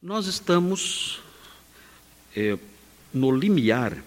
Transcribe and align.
Nós 0.00 0.28
estamos 0.28 1.18
é, 2.36 2.56
no 3.12 3.32
limiar 3.32 4.00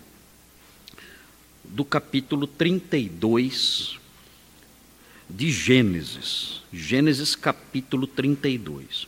do 1.65 1.83
capítulo 1.83 2.47
32 2.47 3.99
de 5.29 5.51
Gênesis. 5.51 6.61
Gênesis 6.71 7.35
capítulo 7.35 8.07
32. 8.07 9.05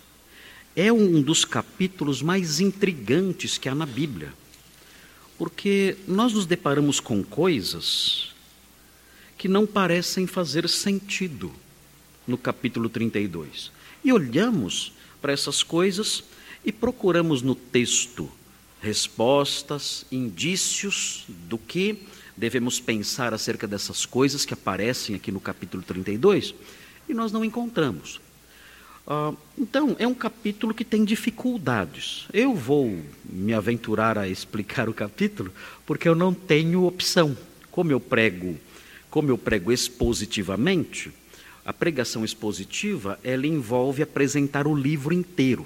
É 0.76 0.92
um 0.92 1.22
dos 1.22 1.46
capítulos 1.46 2.22
mais 2.22 2.60
intrigantes 2.60 3.58
que 3.58 3.70
há 3.70 3.76
na 3.76 3.86
Bíblia, 3.86 4.34
porque 5.38 5.96
nós 6.06 6.34
nos 6.34 6.46
deparamos 6.46 7.00
com 7.00 7.24
coisas 7.24 8.34
que 9.38 9.48
não 9.48 9.66
parecem 9.66 10.28
fazer 10.28 10.68
sentido 10.68 11.50
no 12.28 12.38
capítulo 12.38 12.90
32. 12.90 13.72
E 14.04 14.12
olhamos 14.12 14.92
para 15.22 15.32
essas 15.32 15.64
coisas 15.64 16.26
e 16.64 16.72
procuramos 16.72 17.42
no 17.42 17.56
texto 17.56 18.30
respostas, 18.82 20.06
indícios 20.12 21.26
do 21.48 21.58
que 21.58 22.00
devemos 22.36 22.80
pensar 22.80 23.34
acerca 23.34 23.66
dessas 23.66 24.06
coisas 24.06 24.44
que 24.44 24.54
aparecem 24.54 25.16
aqui 25.16 25.32
no 25.32 25.40
capítulo 25.40 25.82
32 25.84 26.54
e 27.08 27.14
nós 27.14 27.32
não 27.32 27.46
encontramos. 27.46 28.20
Uh, 29.06 29.36
então, 29.58 29.96
é 30.00 30.08
um 30.08 30.14
capítulo 30.14 30.74
que 30.74 30.86
tem 30.86 31.04
dificuldades. 31.04 32.26
Eu 32.34 32.54
vou 32.54 33.02
me 33.26 33.54
aventurar 33.54 34.18
a 34.18 34.28
explicar 34.28 34.88
o 34.88 34.94
capítulo 34.94 35.52
porque 35.86 36.08
eu 36.08 36.16
não 36.16 36.34
tenho 36.34 36.86
opção. 36.86 37.38
Como 37.70 37.92
eu 37.92 38.00
prego, 38.00 38.58
como 39.10 39.30
eu 39.30 39.38
prego 39.38 39.72
expositivamente, 39.72 41.12
a 41.66 41.74
pregação 41.74 42.24
expositiva 42.24 43.20
ela 43.24 43.48
envolve 43.48 44.02
apresentar 44.02 44.68
o 44.68 44.76
livro 44.76 45.14
inteiro. 45.14 45.66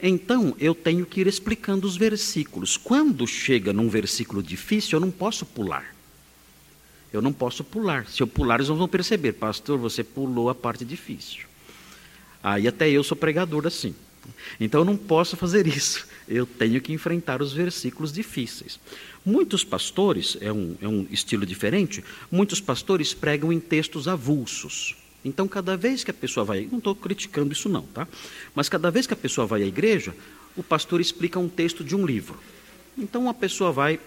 Então, 0.00 0.54
eu 0.60 0.74
tenho 0.74 1.04
que 1.04 1.20
ir 1.20 1.26
explicando 1.26 1.86
os 1.86 1.96
versículos. 1.96 2.76
Quando 2.76 3.26
chega 3.26 3.72
num 3.72 3.88
versículo 3.88 4.42
difícil, 4.42 4.96
eu 4.96 5.00
não 5.00 5.10
posso 5.10 5.44
pular. 5.44 5.94
Eu 7.12 7.20
não 7.20 7.32
posso 7.32 7.64
pular. 7.64 8.06
Se 8.08 8.22
eu 8.22 8.26
pular, 8.26 8.56
eles 8.56 8.68
vão 8.68 8.86
perceber, 8.86 9.32
pastor, 9.32 9.78
você 9.78 10.04
pulou 10.04 10.50
a 10.50 10.54
parte 10.54 10.84
difícil. 10.84 11.46
Aí 12.42 12.68
até 12.68 12.88
eu 12.88 13.02
sou 13.02 13.16
pregador 13.16 13.66
assim. 13.66 13.94
Então 14.60 14.82
eu 14.82 14.84
não 14.84 14.96
posso 14.96 15.36
fazer 15.36 15.66
isso. 15.66 16.06
Eu 16.28 16.46
tenho 16.46 16.80
que 16.80 16.92
enfrentar 16.92 17.40
os 17.40 17.52
versículos 17.52 18.12
difíceis. 18.12 18.78
Muitos 19.24 19.64
pastores, 19.64 20.36
é 20.40 20.52
um, 20.52 20.76
é 20.80 20.86
um 20.86 21.06
estilo 21.10 21.44
diferente, 21.44 22.04
muitos 22.30 22.60
pastores 22.60 23.14
pregam 23.14 23.52
em 23.52 23.58
textos 23.58 24.06
avulsos. 24.06 24.96
Então, 25.24 25.48
cada 25.48 25.76
vez 25.76 26.04
que 26.04 26.10
a 26.10 26.14
pessoa 26.14 26.44
vai, 26.44 26.68
não 26.70 26.78
estou 26.78 26.94
criticando 26.94 27.52
isso 27.52 27.68
não, 27.68 27.82
tá? 27.82 28.06
Mas 28.54 28.68
cada 28.68 28.90
vez 28.90 29.06
que 29.06 29.14
a 29.14 29.16
pessoa 29.16 29.46
vai 29.46 29.62
à 29.62 29.66
igreja, 29.66 30.14
o 30.56 30.62
pastor 30.62 31.00
explica 31.00 31.38
um 31.38 31.48
texto 31.48 31.82
de 31.82 31.96
um 31.96 32.06
livro. 32.06 32.38
Então, 32.96 33.28
a 33.28 33.34
pessoa 33.34 33.72
vai, 33.72 33.98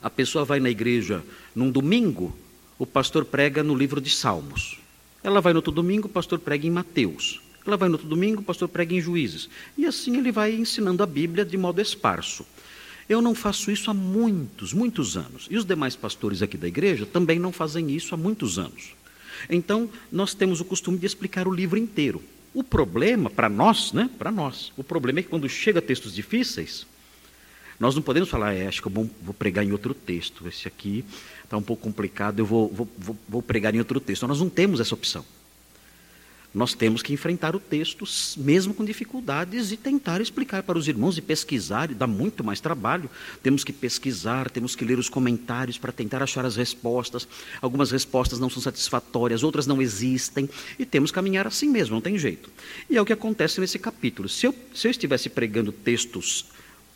a 0.00 0.08
pessoa 0.08 0.44
vai 0.44 0.60
na 0.60 0.70
igreja 0.70 1.22
num 1.54 1.70
domingo, 1.70 2.36
o 2.78 2.86
pastor 2.86 3.24
prega 3.24 3.62
no 3.62 3.74
livro 3.74 4.00
de 4.00 4.10
Salmos. 4.10 4.78
Ela 5.22 5.40
vai 5.40 5.52
no 5.52 5.58
outro 5.58 5.72
domingo, 5.72 6.06
o 6.06 6.10
pastor 6.10 6.38
prega 6.38 6.66
em 6.66 6.70
Mateus. 6.70 7.40
Ela 7.64 7.76
vai 7.76 7.88
no 7.88 7.94
outro 7.94 8.08
domingo, 8.08 8.40
o 8.40 8.44
pastor 8.44 8.68
prega 8.68 8.94
em 8.94 9.00
Juízes. 9.00 9.48
E 9.78 9.86
assim 9.86 10.16
ele 10.16 10.32
vai 10.32 10.52
ensinando 10.52 11.02
a 11.02 11.06
Bíblia 11.06 11.44
de 11.44 11.56
modo 11.56 11.80
esparso. 11.80 12.44
Eu 13.08 13.22
não 13.22 13.34
faço 13.34 13.70
isso 13.70 13.90
há 13.90 13.94
muitos, 13.94 14.72
muitos 14.72 15.16
anos. 15.16 15.46
E 15.50 15.56
os 15.56 15.64
demais 15.64 15.94
pastores 15.94 16.42
aqui 16.42 16.56
da 16.56 16.66
igreja 16.66 17.06
também 17.06 17.38
não 17.38 17.52
fazem 17.52 17.90
isso 17.90 18.14
há 18.14 18.18
muitos 18.18 18.58
anos. 18.58 18.94
Então, 19.48 19.88
nós 20.10 20.34
temos 20.34 20.60
o 20.60 20.64
costume 20.64 20.98
de 20.98 21.06
explicar 21.06 21.46
o 21.46 21.52
livro 21.52 21.78
inteiro. 21.78 22.22
O 22.54 22.62
problema, 22.62 23.30
para 23.30 23.48
nós, 23.48 23.92
né? 23.92 24.10
Para 24.18 24.30
nós, 24.30 24.72
o 24.76 24.84
problema 24.84 25.20
é 25.20 25.22
que 25.22 25.28
quando 25.28 25.48
chega 25.48 25.80
textos 25.80 26.14
difíceis, 26.14 26.86
nós 27.80 27.94
não 27.94 28.02
podemos 28.02 28.28
falar, 28.28 28.54
é, 28.54 28.66
acho 28.66 28.80
que 28.80 28.88
eu 28.88 28.92
vou, 29.22 29.34
pregar 29.34 29.64
em 29.64 29.72
outro 29.72 29.94
texto. 29.94 30.46
Esse 30.46 30.68
aqui 30.68 31.04
está 31.42 31.56
um 31.56 31.62
pouco 31.62 31.82
complicado, 31.82 32.38
eu 32.38 32.46
vou, 32.46 32.68
vou, 32.68 32.88
vou 33.28 33.42
pregar 33.42 33.74
em 33.74 33.78
outro 33.78 33.98
texto. 34.00 34.26
Nós 34.26 34.40
não 34.40 34.48
temos 34.48 34.80
essa 34.80 34.94
opção 34.94 35.24
nós 36.54 36.74
temos 36.74 37.02
que 37.02 37.12
enfrentar 37.12 37.56
o 37.56 37.60
texto, 37.60 38.04
mesmo 38.36 38.74
com 38.74 38.84
dificuldades, 38.84 39.72
e 39.72 39.76
tentar 39.76 40.20
explicar 40.20 40.62
para 40.62 40.76
os 40.76 40.86
irmãos 40.86 41.16
e 41.16 41.22
pesquisar, 41.22 41.90
e 41.90 41.94
dá 41.94 42.06
muito 42.06 42.44
mais 42.44 42.60
trabalho. 42.60 43.08
Temos 43.42 43.64
que 43.64 43.72
pesquisar, 43.72 44.50
temos 44.50 44.76
que 44.76 44.84
ler 44.84 44.98
os 44.98 45.08
comentários 45.08 45.78
para 45.78 45.92
tentar 45.92 46.22
achar 46.22 46.44
as 46.44 46.56
respostas. 46.56 47.26
Algumas 47.60 47.90
respostas 47.90 48.38
não 48.38 48.50
são 48.50 48.60
satisfatórias, 48.60 49.42
outras 49.42 49.66
não 49.66 49.80
existem, 49.80 50.48
e 50.78 50.84
temos 50.84 51.10
que 51.10 51.14
caminhar 51.14 51.46
assim 51.46 51.68
mesmo, 51.68 51.94
não 51.94 52.02
tem 52.02 52.18
jeito. 52.18 52.50
E 52.90 52.96
é 52.96 53.00
o 53.00 53.06
que 53.06 53.12
acontece 53.12 53.60
nesse 53.60 53.78
capítulo. 53.78 54.28
Se 54.28 54.46
eu, 54.46 54.54
se 54.74 54.86
eu 54.86 54.90
estivesse 54.90 55.30
pregando 55.30 55.72
textos 55.72 56.46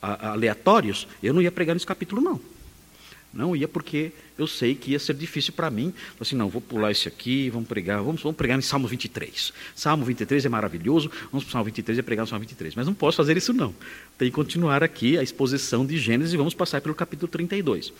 aleatórios, 0.02 1.08
eu 1.22 1.32
não 1.32 1.40
ia 1.40 1.50
pregar 1.50 1.74
nesse 1.74 1.86
capítulo, 1.86 2.20
não. 2.20 2.55
Não 3.32 3.54
ia 3.54 3.68
porque 3.68 4.12
eu 4.38 4.46
sei 4.46 4.74
que 4.74 4.92
ia 4.92 4.98
ser 4.98 5.14
difícil 5.14 5.52
para 5.52 5.70
mim. 5.70 5.92
Assim, 6.18 6.34
não, 6.36 6.48
vou 6.48 6.60
pular 6.60 6.90
esse 6.90 7.06
aqui, 7.06 7.50
vamos 7.50 7.68
pregar, 7.68 8.02
vamos, 8.02 8.22
vamos 8.22 8.36
pregar 8.36 8.58
em 8.58 8.62
Salmo 8.62 8.88
23. 8.88 9.52
Salmo 9.74 10.04
23 10.04 10.44
é 10.44 10.48
maravilhoso, 10.48 11.10
vamos 11.30 11.44
para 11.44 11.50
o 11.50 11.52
Salmo 11.52 11.64
23 11.66 11.98
e 11.98 12.02
pregar 12.02 12.22
no 12.24 12.28
Salmo 12.28 12.40
23. 12.40 12.74
Mas 12.74 12.86
não 12.86 12.94
posso 12.94 13.16
fazer 13.16 13.36
isso 13.36 13.52
não. 13.52 13.74
Tem 14.16 14.28
que 14.30 14.34
continuar 14.34 14.82
aqui 14.82 15.18
a 15.18 15.22
exposição 15.22 15.84
de 15.84 15.98
Gênesis 15.98 16.32
e 16.32 16.36
vamos 16.36 16.54
passar 16.54 16.80
pelo 16.80 16.94
capítulo 16.94 17.30
32. 17.30 17.92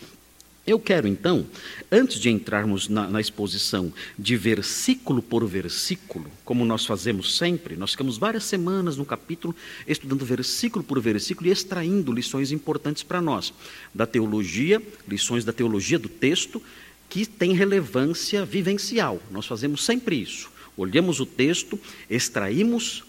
Eu 0.67 0.77
quero 0.77 1.07
então, 1.07 1.47
antes 1.89 2.19
de 2.19 2.29
entrarmos 2.29 2.89
na, 2.89 3.07
na, 3.07 3.21
exposição 3.21 3.93
de 4.19 4.35
versículo 4.35 5.21
por 5.21 5.47
versículo, 5.47 6.29
como 6.43 6.65
nós 6.65 6.85
fazemos 6.85 7.37
sempre, 7.37 7.77
nós 7.77 7.91
ficamos 7.91 8.17
várias 8.17 8.43
semanas 8.43 8.97
no 8.97 9.05
capítulo 9.05 9.55
estudando 9.87 10.25
versículo 10.25 10.83
por 10.83 10.99
versículo 10.99 11.47
e 11.47 11.53
extraindo 11.53 12.11
lições 12.11 12.51
importantes 12.51 13.01
para 13.01 13.21
nós, 13.21 13.53
da 13.95 14.05
teologia, 14.05 14.81
lições 15.07 15.45
da 15.45 15.53
teologia 15.53 15.97
do 15.97 16.09
texto, 16.09 16.61
que 17.09 17.25
tem 17.25 17.53
relevância 17.53 18.43
vivencial. 18.43 19.21
Nós 19.31 19.45
fazemos 19.45 19.85
sempre 19.85 20.17
isso 20.21 20.56
olhamos 20.77 21.19
o 21.19 21.25
texto, 21.25 21.79
extraímos, 22.09 23.03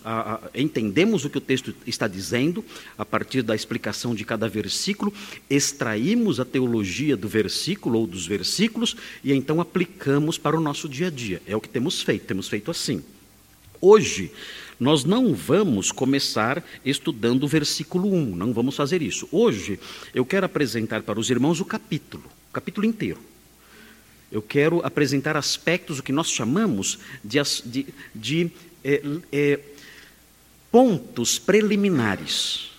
entendemos 0.54 1.24
o 1.24 1.30
que 1.30 1.38
o 1.38 1.40
texto 1.40 1.74
está 1.86 2.08
dizendo, 2.08 2.64
a 2.96 3.04
partir 3.04 3.42
da 3.42 3.54
explicação 3.54 4.14
de 4.14 4.24
cada 4.24 4.48
versículo, 4.48 5.12
extraímos 5.50 6.40
a 6.40 6.44
teologia 6.44 7.16
do 7.16 7.28
versículo 7.28 7.98
ou 7.98 8.06
dos 8.06 8.26
versículos 8.26 8.96
e 9.22 9.32
então 9.32 9.60
aplicamos 9.60 10.38
para 10.38 10.56
o 10.56 10.60
nosso 10.60 10.88
dia 10.88 11.08
a 11.08 11.10
dia. 11.10 11.42
É 11.46 11.54
o 11.54 11.60
que 11.60 11.68
temos 11.68 12.02
feito, 12.02 12.26
temos 12.26 12.48
feito 12.48 12.70
assim. 12.70 13.04
Hoje, 13.80 14.32
nós 14.80 15.04
não 15.04 15.34
vamos 15.34 15.92
começar 15.92 16.64
estudando 16.84 17.44
o 17.44 17.48
versículo 17.48 18.12
1, 18.12 18.34
não 18.34 18.52
vamos 18.52 18.76
fazer 18.76 19.02
isso. 19.02 19.28
Hoje, 19.30 19.78
eu 20.14 20.24
quero 20.24 20.46
apresentar 20.46 21.02
para 21.02 21.18
os 21.18 21.30
irmãos 21.30 21.60
o 21.60 21.64
capítulo, 21.64 22.24
o 22.48 22.52
capítulo 22.52 22.86
inteiro. 22.86 23.18
Eu 24.30 24.42
quero 24.42 24.84
apresentar 24.84 25.36
aspectos, 25.36 25.98
o 25.98 26.02
que 26.02 26.12
nós 26.12 26.30
chamamos 26.30 26.98
de, 27.24 27.38
de, 27.64 27.86
de 28.14 28.50
é, 28.84 29.02
é, 29.32 29.60
pontos 30.70 31.38
preliminares. 31.38 32.70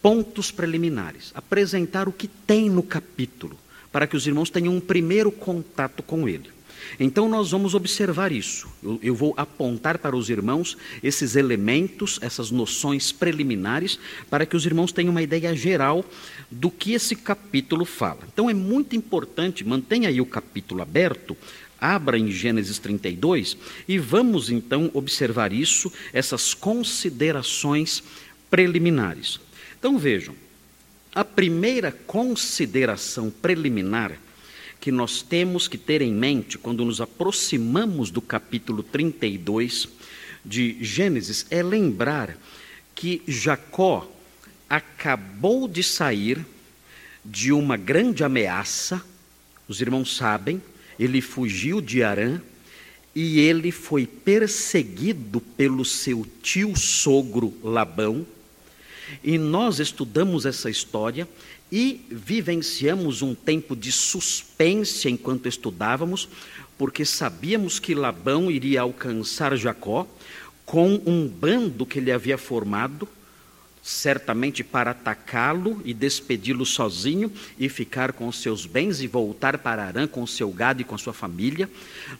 Pontos 0.00 0.50
preliminares. 0.50 1.32
Apresentar 1.34 2.08
o 2.08 2.12
que 2.12 2.26
tem 2.26 2.70
no 2.70 2.82
capítulo, 2.82 3.58
para 3.92 4.06
que 4.06 4.16
os 4.16 4.26
irmãos 4.26 4.48
tenham 4.48 4.74
um 4.74 4.80
primeiro 4.80 5.30
contato 5.30 6.02
com 6.02 6.28
ele. 6.28 6.50
Então, 6.98 7.28
nós 7.28 7.50
vamos 7.50 7.74
observar 7.74 8.32
isso. 8.32 8.68
Eu, 8.82 8.98
eu, 9.02 9.14
vou 9.14 9.34
apontar 9.36 9.98
para 9.98 10.16
os 10.16 10.30
irmãos 10.30 10.76
esses 11.02 11.36
elementos, 11.36 12.18
essas 12.22 12.50
noções 12.50 13.12
preliminares, 13.12 13.98
para 14.28 14.46
que 14.46 14.56
os 14.56 14.66
irmãos 14.66 14.92
tenham 14.92 15.10
uma 15.10 15.22
ideia 15.22 15.54
geral 15.54 16.04
do 16.50 16.70
que 16.70 16.92
esse 16.92 17.14
capítulo 17.14 17.84
fala. 17.84 18.20
Então, 18.32 18.50
é 18.50 18.54
muito 18.54 18.96
importante, 18.96 19.64
mantenha 19.64 20.08
aí 20.08 20.20
o 20.20 20.26
capítulo 20.26 20.82
aberto, 20.82 21.36
abra 21.80 22.18
em 22.18 22.30
Gênesis 22.30 22.78
32 22.78 23.56
e 23.88 23.98
vamos 23.98 24.50
então 24.50 24.90
observar 24.92 25.52
isso, 25.52 25.92
essas 26.12 26.52
considerações 26.52 28.02
preliminares. 28.50 29.40
Então, 29.78 29.96
vejam, 29.96 30.34
a 31.14 31.24
primeira 31.24 31.90
consideração 31.90 33.30
preliminar 33.30 34.18
que 34.80 34.90
nós 34.90 35.22
temos 35.22 35.68
que 35.68 35.78
ter 35.78 36.02
em 36.02 36.12
mente 36.12 36.58
quando 36.58 36.84
nos 36.84 37.00
aproximamos 37.00 38.10
do 38.10 38.20
capítulo 38.20 38.82
32 38.82 39.88
de 40.44 40.76
Gênesis 40.80 41.46
é 41.50 41.62
lembrar 41.62 42.36
que 42.94 43.22
Jacó 43.26 44.10
acabou 44.70 45.66
de 45.66 45.82
sair 45.82 46.46
de 47.24 47.52
uma 47.52 47.76
grande 47.76 48.22
ameaça, 48.22 49.02
os 49.68 49.80
irmãos 49.80 50.16
sabem, 50.16 50.62
ele 50.98 51.20
fugiu 51.20 51.80
de 51.80 52.04
Arã 52.04 52.40
e 53.14 53.40
ele 53.40 53.72
foi 53.72 54.06
perseguido 54.06 55.40
pelo 55.40 55.84
seu 55.84 56.24
tio 56.40 56.76
sogro 56.76 57.52
Labão. 57.64 58.24
E 59.24 59.36
nós 59.36 59.80
estudamos 59.80 60.46
essa 60.46 60.70
história 60.70 61.28
e 61.72 62.00
vivenciamos 62.08 63.22
um 63.22 63.34
tempo 63.34 63.74
de 63.74 63.90
suspense 63.90 65.08
enquanto 65.08 65.48
estudávamos, 65.48 66.28
porque 66.78 67.04
sabíamos 67.04 67.80
que 67.80 67.94
Labão 67.94 68.50
iria 68.50 68.82
alcançar 68.82 69.56
Jacó 69.56 70.06
com 70.64 71.00
um 71.04 71.26
bando 71.26 71.84
que 71.84 71.98
ele 71.98 72.12
havia 72.12 72.38
formado, 72.38 73.08
certamente 73.82 74.62
para 74.62 74.90
atacá-lo 74.90 75.80
e 75.84 75.94
despedi-lo 75.94 76.66
sozinho 76.66 77.32
e 77.58 77.68
ficar 77.68 78.12
com 78.12 78.28
os 78.28 78.40
seus 78.40 78.66
bens 78.66 79.00
e 79.00 79.06
voltar 79.06 79.58
para 79.58 79.84
Arã 79.84 80.06
com 80.06 80.22
o 80.22 80.28
seu 80.28 80.50
gado 80.50 80.82
e 80.82 80.84
com 80.84 80.98
sua 80.98 81.12
família. 81.12 81.68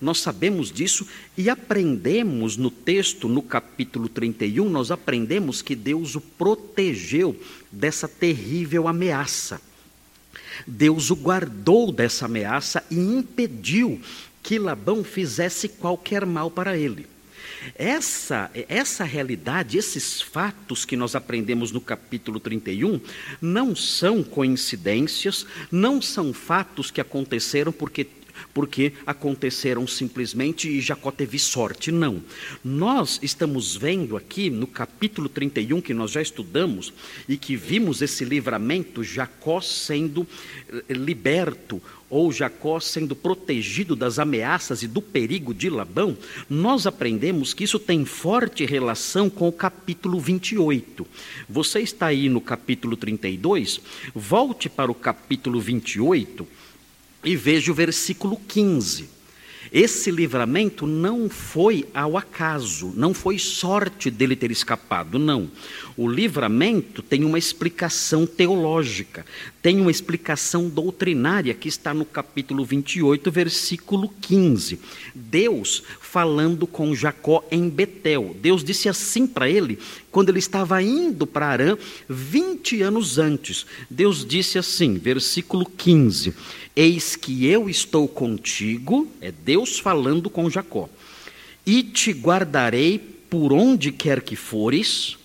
Nós 0.00 0.18
sabemos 0.18 0.72
disso 0.72 1.06
e 1.36 1.50
aprendemos 1.50 2.56
no 2.56 2.70
texto, 2.70 3.28
no 3.28 3.42
capítulo 3.42 4.08
31, 4.08 4.68
nós 4.68 4.90
aprendemos 4.90 5.60
que 5.60 5.74
Deus 5.74 6.14
o 6.14 6.20
protegeu 6.20 7.38
dessa 7.70 8.08
terrível 8.08 8.88
ameaça. 8.88 9.60
Deus 10.66 11.10
o 11.10 11.16
guardou 11.16 11.92
dessa 11.92 12.26
ameaça 12.26 12.84
e 12.90 12.96
impediu 12.96 14.00
que 14.42 14.58
Labão 14.58 15.04
fizesse 15.04 15.68
qualquer 15.68 16.24
mal 16.24 16.50
para 16.50 16.76
ele. 16.76 17.06
Essa, 17.74 18.50
essa 18.68 19.04
realidade, 19.04 19.78
esses 19.78 20.20
fatos 20.20 20.84
que 20.84 20.96
nós 20.96 21.14
aprendemos 21.14 21.70
no 21.72 21.80
capítulo 21.80 22.40
31, 22.40 23.00
não 23.40 23.74
são 23.74 24.22
coincidências, 24.22 25.46
não 25.70 26.00
são 26.00 26.32
fatos 26.32 26.90
que 26.90 27.00
aconteceram 27.00 27.72
porque 27.72 28.06
porque 28.54 28.92
aconteceram 29.06 29.86
simplesmente 29.86 30.68
e 30.68 30.80
Jacó 30.80 31.10
teve 31.10 31.38
sorte. 31.38 31.92
Não. 31.92 32.22
Nós 32.64 33.18
estamos 33.22 33.76
vendo 33.76 34.16
aqui 34.16 34.50
no 34.50 34.66
capítulo 34.66 35.28
31, 35.28 35.80
que 35.80 35.94
nós 35.94 36.10
já 36.10 36.22
estudamos, 36.22 36.92
e 37.28 37.36
que 37.36 37.56
vimos 37.56 38.02
esse 38.02 38.24
livramento, 38.24 39.04
Jacó 39.04 39.60
sendo 39.60 40.26
eh, 40.68 40.92
liberto, 40.92 41.82
ou 42.10 42.32
Jacó 42.32 42.80
sendo 42.80 43.14
protegido 43.14 43.94
das 43.94 44.18
ameaças 44.18 44.82
e 44.82 44.88
do 44.88 45.00
perigo 45.00 45.54
de 45.54 45.70
Labão, 45.70 46.18
nós 46.48 46.86
aprendemos 46.86 47.54
que 47.54 47.64
isso 47.64 47.78
tem 47.78 48.04
forte 48.04 48.66
relação 48.66 49.30
com 49.30 49.48
o 49.48 49.52
capítulo 49.52 50.18
28. 50.18 51.06
Você 51.48 51.80
está 51.80 52.06
aí 52.06 52.28
no 52.28 52.40
capítulo 52.40 52.96
32, 52.96 53.80
volte 54.12 54.68
para 54.68 54.90
o 54.90 54.94
capítulo 54.94 55.60
28 55.60 56.46
e 57.24 57.36
veja 57.36 57.70
o 57.70 57.74
versículo 57.74 58.36
15. 58.48 59.19
Esse 59.72 60.10
livramento 60.10 60.84
não 60.84 61.28
foi 61.28 61.86
ao 61.94 62.16
acaso, 62.16 62.92
não 62.96 63.14
foi 63.14 63.38
sorte 63.38 64.10
dele 64.10 64.34
ter 64.34 64.50
escapado, 64.50 65.16
não. 65.16 65.48
O 65.96 66.08
livramento 66.08 67.02
tem 67.02 67.24
uma 67.24 67.38
explicação 67.38 68.26
teológica, 68.26 69.24
tem 69.62 69.80
uma 69.80 69.90
explicação 69.90 70.68
doutrinária 70.68 71.54
que 71.54 71.68
está 71.68 71.94
no 71.94 72.04
capítulo 72.04 72.64
28, 72.64 73.30
versículo 73.30 74.12
15. 74.20 74.80
Deus 75.14 75.84
falando 76.10 76.66
com 76.66 76.92
Jacó 76.92 77.44
em 77.52 77.68
Betel. 77.68 78.34
Deus 78.40 78.64
disse 78.64 78.88
assim 78.88 79.28
para 79.28 79.48
ele 79.48 79.78
quando 80.10 80.30
ele 80.30 80.40
estava 80.40 80.82
indo 80.82 81.24
para 81.24 81.46
Arã, 81.46 81.78
20 82.08 82.82
anos 82.82 83.16
antes. 83.16 83.64
Deus 83.88 84.26
disse 84.26 84.58
assim, 84.58 84.98
versículo 84.98 85.64
15: 85.64 86.34
Eis 86.74 87.14
que 87.14 87.46
eu 87.46 87.70
estou 87.70 88.08
contigo, 88.08 89.06
é 89.20 89.30
Deus 89.30 89.78
falando 89.78 90.28
com 90.28 90.50
Jacó, 90.50 90.88
e 91.64 91.84
te 91.84 92.10
guardarei 92.10 92.98
por 92.98 93.52
onde 93.52 93.92
quer 93.92 94.20
que 94.20 94.34
fores, 94.34 95.16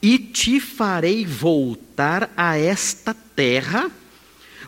e 0.00 0.18
te 0.18 0.60
farei 0.60 1.26
voltar 1.26 2.32
a 2.36 2.56
esta 2.56 3.12
terra, 3.12 3.90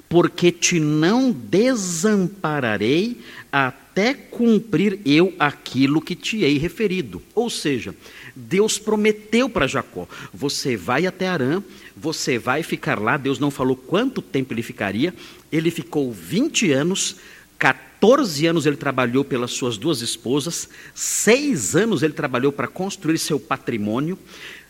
porque 0.09 0.51
te 0.51 0.81
não 0.81 1.31
desampararei 1.31 3.19
até 3.53 3.84
cumprir 4.03 4.99
eu 5.05 5.33
aquilo 5.39 6.01
que 6.01 6.17
te 6.17 6.43
hei 6.43 6.59
referido. 6.59 7.23
Ou 7.35 7.49
seja, 7.49 7.95
Deus 8.35 8.79
prometeu 8.79 9.49
para 9.49 9.69
Jacó: 9.69 10.09
você 10.33 10.77
vai 10.77 11.07
até 11.07 11.29
Arã, 11.29 11.63
você 11.97 12.37
vai 12.39 12.63
ficar 12.65 12.99
lá. 12.99 13.17
Deus 13.17 13.39
não 13.39 13.51
falou 13.51 13.77
quanto 13.77 14.21
tempo 14.21 14.53
ele 14.53 14.63
ficaria. 14.63 15.15
Ele 15.53 15.71
ficou 15.71 16.13
20 16.13 16.73
anos, 16.73 17.17
14 17.59 18.47
anos 18.47 18.67
ele 18.67 18.77
trabalhou 18.77 19.25
pelas 19.25 19.53
suas 19.53 19.77
duas 19.77 20.03
esposas, 20.03 20.69
seis 20.95 21.77
anos 21.77 22.03
ele 22.03 22.13
trabalhou 22.13 22.51
para 22.51 22.67
construir 22.67 23.19
seu 23.19 23.39
patrimônio. 23.39 24.19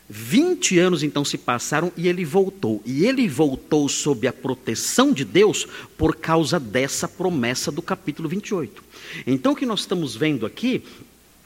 20 0.09 0.77
anos 0.77 1.03
então 1.03 1.25
se 1.25 1.37
passaram 1.37 1.91
e 1.97 2.07
ele 2.07 2.23
voltou. 2.23 2.81
E 2.85 3.05
ele 3.05 3.27
voltou 3.27 3.89
sob 3.89 4.27
a 4.27 4.33
proteção 4.33 5.11
de 5.11 5.25
Deus 5.25 5.67
por 5.97 6.15
causa 6.15 6.59
dessa 6.59 7.07
promessa 7.07 7.71
do 7.71 7.81
capítulo 7.81 8.29
28. 8.29 8.83
Então 9.25 9.53
o 9.53 9.55
que 9.55 9.65
nós 9.65 9.81
estamos 9.81 10.15
vendo 10.15 10.45
aqui 10.45 10.83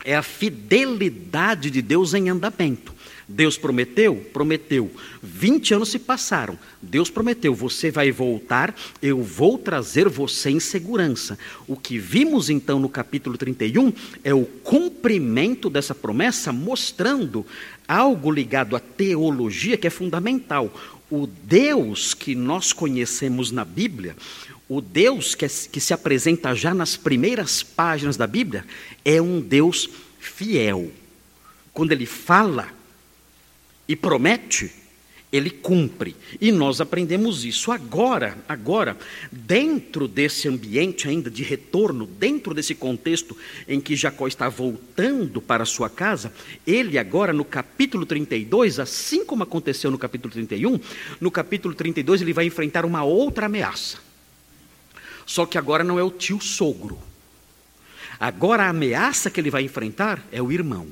é 0.04 0.16
a 0.16 0.24
fidelidade 0.24 1.70
de 1.70 1.82
Deus 1.82 2.14
em 2.14 2.30
andamento. 2.30 3.00
Deus 3.32 3.60
prometeu? 3.60 4.16
Prometeu. 4.34 4.92
20 5.22 5.76
anos 5.76 5.90
se 5.90 6.00
passaram. 6.00 6.58
Deus 6.82 7.12
prometeu: 7.12 7.54
você 7.54 7.92
vai 7.92 8.12
voltar, 8.12 8.76
eu 9.04 9.22
vou 9.22 9.56
trazer 9.58 10.10
você 10.10 10.50
em 10.50 10.60
segurança. 10.60 11.38
O 11.68 11.76
que 11.76 12.00
vimos 12.00 12.50
então 12.50 12.80
no 12.80 12.90
capítulo 12.90 13.38
31 13.38 13.94
é 14.24 14.34
o 14.34 14.46
cumprimento 14.46 15.70
dessa 15.70 15.94
promessa, 15.94 16.52
mostrando 16.52 17.46
algo 17.90 18.32
ligado 18.32 18.76
à 18.76 18.80
teologia 18.80 19.76
que 19.76 19.88
é 19.88 19.90
fundamental. 19.90 20.72
O 21.10 21.26
Deus 21.26 22.14
que 22.14 22.36
nós 22.36 22.72
conhecemos 22.72 23.50
na 23.50 23.66
Bíblia, 23.66 24.16
o 24.70 24.80
Deus 24.80 25.34
que, 25.34 25.46
é, 25.46 25.50
que 25.50 25.82
se 25.82 25.92
apresenta 25.92 26.54
já 26.54 26.72
nas 26.72 26.96
primeiras 26.96 27.64
páginas 27.64 28.16
da 28.16 28.28
Bíblia, 28.28 28.64
é 29.04 29.20
um 29.20 29.42
Deus 29.42 29.90
fiel. 30.20 30.92
Quando 31.74 31.92
ele 31.92 32.06
fala 32.06 32.70
e 33.88 33.96
promete, 33.96 34.72
ele 35.32 35.50
cumpre. 35.50 36.16
E 36.42 36.52
nós 36.52 36.82
aprendemos 36.82 37.46
isso 37.46 37.72
agora, 37.72 38.38
agora, 38.48 38.98
dentro 39.32 40.08
desse 40.08 40.48
ambiente 40.48 41.08
ainda 41.08 41.30
de 41.30 41.44
retorno, 41.44 42.08
dentro 42.08 42.54
desse 42.54 42.74
contexto 42.74 43.38
em 43.68 43.80
que 43.80 43.96
Jacó 43.96 44.28
está 44.28 44.50
voltando 44.50 45.40
para 45.40 45.66
sua 45.66 45.90
casa, 45.90 46.34
ele 46.66 46.98
agora 46.98 47.32
no 47.32 47.46
capítulo 47.46 48.06
32, 48.06 48.80
assim 48.80 49.24
como 49.24 49.44
aconteceu 49.44 49.92
no 49.92 50.00
capítulo 50.00 50.34
31, 50.34 50.80
no 51.22 51.30
capítulo 51.30 51.76
32 51.76 52.22
ele 52.22 52.34
vai 52.34 52.46
enfrentar 52.46 52.84
uma 52.84 53.04
outra 53.04 53.46
ameaça. 53.46 53.98
Só 55.26 55.46
que 55.46 55.60
agora 55.60 55.84
não 55.84 56.00
é 56.00 56.04
o 56.04 56.10
tio 56.10 56.42
sogro. 56.42 56.98
Agora 58.20 58.64
a 58.64 58.70
ameaça 58.70 59.30
que 59.30 59.40
ele 59.40 59.52
vai 59.52 59.62
enfrentar 59.64 60.26
é 60.32 60.42
o 60.42 60.52
irmão. 60.52 60.88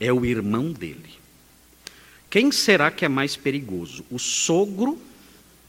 É 0.00 0.12
o 0.12 0.24
irmão 0.24 0.72
dele. 0.72 1.19
Quem 2.30 2.52
será 2.52 2.92
que 2.92 3.04
é 3.04 3.08
mais 3.08 3.34
perigoso? 3.34 4.04
O 4.08 4.18
sogro 4.18 4.96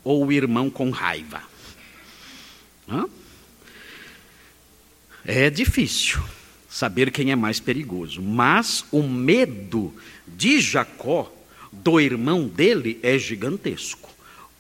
ou 0.04 0.28
o 0.28 0.32
irmão 0.32 0.70
com 0.70 0.92
raiva? 0.92 1.42
Hã? 2.88 3.06
É 5.26 5.50
difícil 5.50 6.22
saber 6.70 7.12
quem 7.12 7.32
é 7.32 7.36
mais 7.36 7.60
perigoso, 7.60 8.22
mas 8.22 8.86
o 8.92 9.02
medo 9.02 9.94
de 10.28 10.62
Jacó 10.62 11.34
do 11.72 12.00
irmão 12.00 12.48
dele 12.48 13.00
é 13.02 13.18
gigantesco. 13.18 14.12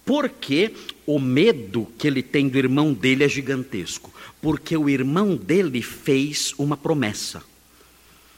Porque 0.03 0.73
o 1.05 1.19
medo 1.19 1.87
que 1.97 2.07
ele 2.07 2.23
tem 2.23 2.49
do 2.49 2.57
irmão 2.57 2.93
dele 2.93 3.23
é 3.23 3.29
gigantesco? 3.29 4.11
Porque 4.41 4.75
o 4.75 4.89
irmão 4.89 5.35
dele 5.35 5.81
fez 5.83 6.53
uma 6.57 6.75
promessa. 6.75 7.43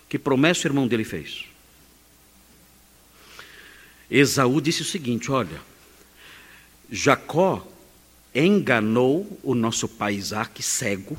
Que 0.10 0.20
promessa 0.20 0.68
o 0.68 0.70
irmão 0.70 0.88
dele 0.88 1.06
fez? 1.06 1.53
Esaú 4.14 4.62
disse 4.62 4.84
o 4.84 4.86
seguinte: 4.86 5.32
Olha, 5.32 5.60
Jacó 6.88 7.68
enganou 8.34 9.40
o 9.42 9.56
nosso 9.56 9.88
pai 9.88 10.14
Isaac 10.14 10.62
cego. 10.62 11.18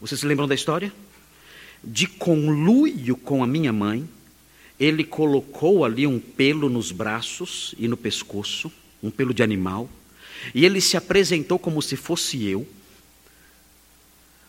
Vocês 0.00 0.20
se 0.20 0.26
lembram 0.26 0.46
da 0.46 0.54
história? 0.54 0.92
De 1.82 2.06
conluio 2.06 3.16
com 3.16 3.42
a 3.42 3.48
minha 3.48 3.72
mãe, 3.72 4.08
ele 4.78 5.02
colocou 5.02 5.84
ali 5.84 6.06
um 6.06 6.20
pelo 6.20 6.68
nos 6.68 6.92
braços 6.92 7.74
e 7.78 7.88
no 7.88 7.96
pescoço, 7.96 8.70
um 9.02 9.10
pelo 9.10 9.34
de 9.34 9.42
animal, 9.42 9.90
e 10.54 10.64
ele 10.64 10.80
se 10.80 10.96
apresentou 10.96 11.58
como 11.58 11.82
se 11.82 11.96
fosse 11.96 12.44
eu, 12.46 12.64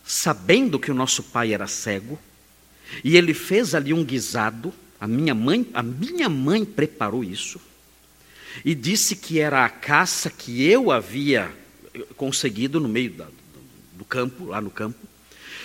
sabendo 0.05 0.77
que 0.77 0.91
o 0.91 0.95
nosso 0.95 1.23
pai 1.23 1.51
era 1.51 1.65
cego, 1.65 2.19
e 3.03 3.17
ele 3.17 3.33
fez 3.33 3.73
ali 3.73 3.91
um 3.91 4.05
guisado. 4.05 4.71
A 5.01 5.07
minha 5.07 5.33
mãe, 5.33 5.67
a 5.73 5.81
minha 5.81 6.29
mãe 6.29 6.63
preparou 6.63 7.23
isso 7.23 7.59
e 8.63 8.75
disse 8.75 9.15
que 9.15 9.39
era 9.39 9.65
a 9.65 9.69
caça 9.69 10.29
que 10.29 10.65
eu 10.65 10.91
havia 10.91 11.51
conseguido 12.15 12.79
no 12.79 12.87
meio 12.87 13.11
da, 13.11 13.27
do 13.93 14.05
campo, 14.05 14.45
lá 14.45 14.61
no 14.61 14.69
campo, 14.69 14.97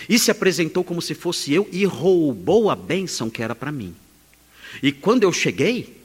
e 0.08 0.18
se 0.18 0.30
apresentou 0.30 0.82
como 0.82 1.00
se 1.00 1.14
fosse 1.14 1.52
eu 1.52 1.68
e 1.70 1.84
roubou 1.84 2.70
a 2.70 2.76
bênção 2.76 3.30
que 3.30 3.42
era 3.42 3.54
para 3.54 3.70
mim. 3.70 3.94
E 4.82 4.90
quando 4.90 5.22
eu 5.22 5.32
cheguei, 5.32 5.96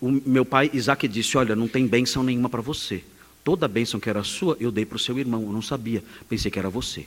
o 0.00 0.10
meu 0.10 0.44
pai 0.44 0.70
Isaac 0.72 1.06
disse: 1.06 1.36
Olha, 1.36 1.54
não 1.54 1.68
tem 1.68 1.86
bênção 1.86 2.22
nenhuma 2.22 2.48
para 2.48 2.60
você. 2.60 3.04
Toda 3.44 3.66
a 3.66 3.68
bênção 3.68 4.00
que 4.00 4.08
era 4.08 4.22
sua, 4.24 4.56
eu 4.60 4.70
dei 4.70 4.84
para 4.84 4.96
o 4.96 4.98
seu 4.98 5.18
irmão. 5.18 5.42
Eu 5.42 5.52
não 5.52 5.62
sabia, 5.62 6.02
pensei 6.28 6.50
que 6.50 6.58
era 6.58 6.70
você. 6.70 7.06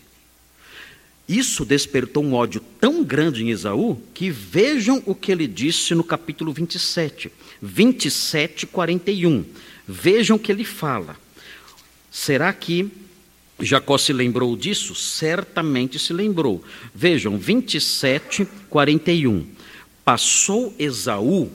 Isso 1.28 1.64
despertou 1.64 2.24
um 2.24 2.34
ódio 2.34 2.62
tão 2.80 3.04
grande 3.04 3.44
em 3.44 3.50
Esaú 3.50 4.02
que 4.14 4.30
vejam 4.30 5.02
o 5.06 5.16
que 5.16 5.32
ele 5.32 5.48
disse 5.48 5.96
no 5.96 6.04
capítulo 6.04 6.52
27, 6.52 7.32
27, 7.62 8.66
41. 8.68 9.46
Vejam 9.88 10.36
o 10.36 10.40
que 10.40 10.52
ele 10.52 10.66
fala. 10.66 11.16
Será 12.12 12.52
que 12.52 12.92
Jacó 13.60 13.98
se 13.98 14.12
lembrou 14.12 14.58
disso? 14.58 14.94
Certamente 14.96 15.98
se 16.00 16.12
lembrou. 16.12 16.64
Vejam, 16.94 17.38
27, 17.38 18.48
41. 18.70 19.46
Passou 20.04 20.74
Esaú 20.78 21.50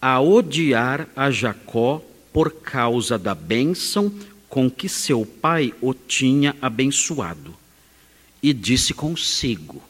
a 0.00 0.20
odiar 0.20 1.06
a 1.14 1.30
Jacó 1.30 2.02
por 2.32 2.50
causa 2.50 3.16
da 3.16 3.34
bênção 3.34 4.12
com 4.48 4.70
que 4.70 4.88
seu 4.88 5.24
pai 5.24 5.72
o 5.80 5.94
tinha 5.94 6.56
abençoado. 6.60 7.61
E 8.42 8.52
disse 8.52 8.92
consigo: 8.92 9.82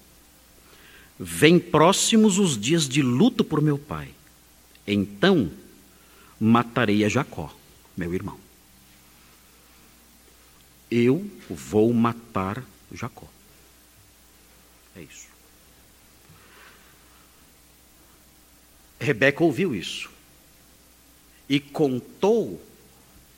Vem 1.19 1.59
próximos 1.59 2.39
os 2.39 2.59
dias 2.61 2.89
de 2.89 3.03
luto 3.03 3.43
por 3.43 3.63
meu 3.63 3.79
pai. 3.79 4.11
Então 4.87 5.51
matarei 6.39 7.05
a 7.05 7.09
Jacó, 7.09 7.55
meu 7.97 8.13
irmão. 8.13 8.39
Eu 10.91 11.31
vou 11.49 11.93
matar 11.93 12.63
Jacó. 12.93 13.27
É 14.97 15.03
isso. 15.03 15.29
Rebeca 19.01 19.43
ouviu 19.43 19.75
isso 19.75 20.11
e 21.49 21.59
contou 21.59 22.63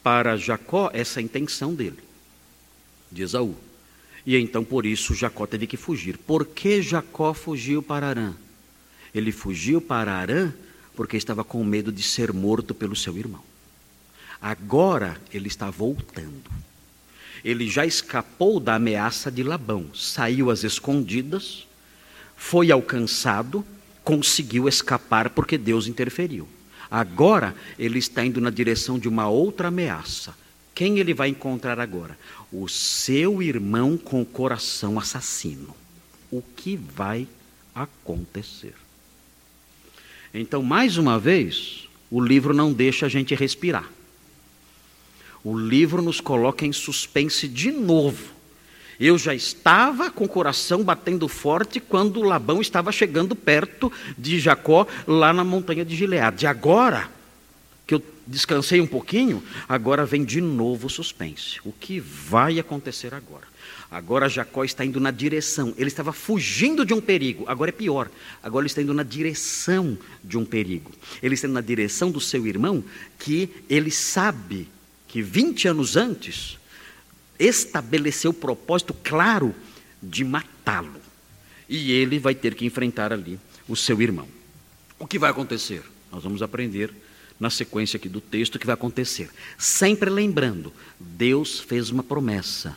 para 0.02 0.36
Jacó 0.36 0.90
essa 0.92 1.20
intenção 1.20 1.74
dele, 1.74 2.02
de 3.10 3.22
Esaú. 3.22 3.56
E 4.26 4.36
então 4.36 4.64
por 4.64 4.86
isso 4.86 5.14
Jacó 5.14 5.46
teve 5.46 5.66
que 5.66 5.76
fugir. 5.76 6.16
Por 6.18 6.46
que 6.46 6.80
Jacó 6.80 7.34
fugiu 7.34 7.82
para 7.82 8.08
Arã? 8.08 8.34
Ele 9.14 9.30
fugiu 9.30 9.80
para 9.80 10.14
Arã 10.14 10.52
porque 10.96 11.16
estava 11.16 11.44
com 11.44 11.62
medo 11.64 11.92
de 11.92 12.02
ser 12.02 12.32
morto 12.32 12.74
pelo 12.74 12.96
seu 12.96 13.16
irmão. 13.16 13.42
Agora 14.40 15.20
ele 15.32 15.48
está 15.48 15.70
voltando. 15.70 16.50
Ele 17.44 17.68
já 17.68 17.84
escapou 17.84 18.58
da 18.58 18.76
ameaça 18.76 19.30
de 19.30 19.42
Labão, 19.42 19.86
saiu 19.94 20.50
às 20.50 20.64
escondidas, 20.64 21.66
foi 22.36 22.70
alcançado, 22.70 23.64
conseguiu 24.02 24.66
escapar 24.66 25.30
porque 25.30 25.58
Deus 25.58 25.86
interferiu. 25.86 26.48
Agora 26.90 27.54
ele 27.78 27.98
está 27.98 28.24
indo 28.24 28.40
na 28.40 28.50
direção 28.50 28.98
de 28.98 29.08
uma 29.08 29.28
outra 29.28 29.68
ameaça. 29.68 30.34
Quem 30.74 30.98
ele 30.98 31.14
vai 31.14 31.28
encontrar 31.28 31.78
agora? 31.78 32.18
O 32.56 32.68
seu 32.68 33.42
irmão 33.42 33.96
com 33.96 34.22
o 34.22 34.24
coração 34.24 34.96
assassino. 34.96 35.74
O 36.30 36.40
que 36.40 36.76
vai 36.76 37.26
acontecer? 37.74 38.74
Então, 40.32 40.62
mais 40.62 40.96
uma 40.96 41.18
vez, 41.18 41.88
o 42.08 42.20
livro 42.20 42.54
não 42.54 42.72
deixa 42.72 43.06
a 43.06 43.08
gente 43.08 43.34
respirar. 43.34 43.90
O 45.42 45.58
livro 45.58 46.00
nos 46.00 46.20
coloca 46.20 46.64
em 46.64 46.72
suspense 46.72 47.48
de 47.48 47.72
novo. 47.72 48.32
Eu 49.00 49.18
já 49.18 49.34
estava 49.34 50.08
com 50.08 50.24
o 50.24 50.28
coração 50.28 50.84
batendo 50.84 51.26
forte 51.26 51.80
quando 51.80 52.22
Labão 52.22 52.60
estava 52.60 52.92
chegando 52.92 53.34
perto 53.34 53.90
de 54.16 54.38
Jacó, 54.38 54.86
lá 55.08 55.32
na 55.32 55.42
montanha 55.42 55.84
de 55.84 55.96
Gileade. 55.96 56.46
Agora 56.46 57.10
descansei 58.26 58.80
um 58.80 58.86
pouquinho, 58.86 59.42
agora 59.68 60.06
vem 60.06 60.24
de 60.24 60.40
novo 60.40 60.86
o 60.86 60.90
suspense. 60.90 61.60
O 61.64 61.72
que 61.72 62.00
vai 62.00 62.58
acontecer 62.58 63.14
agora? 63.14 63.46
Agora 63.90 64.28
Jacó 64.28 64.64
está 64.64 64.84
indo 64.84 64.98
na 64.98 65.10
direção. 65.10 65.72
Ele 65.76 65.88
estava 65.88 66.12
fugindo 66.12 66.84
de 66.84 66.92
um 66.92 67.00
perigo. 67.00 67.44
Agora 67.46 67.70
é 67.70 67.72
pior. 67.72 68.10
Agora 68.42 68.62
ele 68.62 68.70
está 68.70 68.82
indo 68.82 68.92
na 68.92 69.02
direção 69.02 69.96
de 70.22 70.36
um 70.36 70.44
perigo. 70.44 70.90
Ele 71.22 71.34
está 71.34 71.46
indo 71.46 71.54
na 71.54 71.60
direção 71.60 72.10
do 72.10 72.20
seu 72.20 72.46
irmão, 72.46 72.82
que 73.18 73.48
ele 73.68 73.90
sabe 73.90 74.68
que 75.06 75.22
20 75.22 75.68
anos 75.68 75.96
antes 75.96 76.58
estabeleceu 77.38 78.30
o 78.30 78.34
propósito 78.34 78.94
claro 79.04 79.54
de 80.02 80.24
matá-lo. 80.24 81.00
E 81.68 81.92
ele 81.92 82.18
vai 82.18 82.34
ter 82.34 82.54
que 82.54 82.66
enfrentar 82.66 83.12
ali 83.12 83.38
o 83.68 83.76
seu 83.76 84.00
irmão. 84.02 84.28
O 84.98 85.06
que 85.06 85.18
vai 85.18 85.30
acontecer? 85.30 85.82
Nós 86.10 86.22
vamos 86.22 86.42
aprender 86.42 86.92
na 87.44 87.50
sequência 87.50 87.98
aqui 87.98 88.08
do 88.08 88.22
texto 88.22 88.54
o 88.54 88.58
que 88.58 88.64
vai 88.64 88.72
acontecer. 88.72 89.28
Sempre 89.58 90.08
lembrando, 90.08 90.72
Deus 90.98 91.60
fez 91.60 91.90
uma 91.90 92.02
promessa 92.02 92.74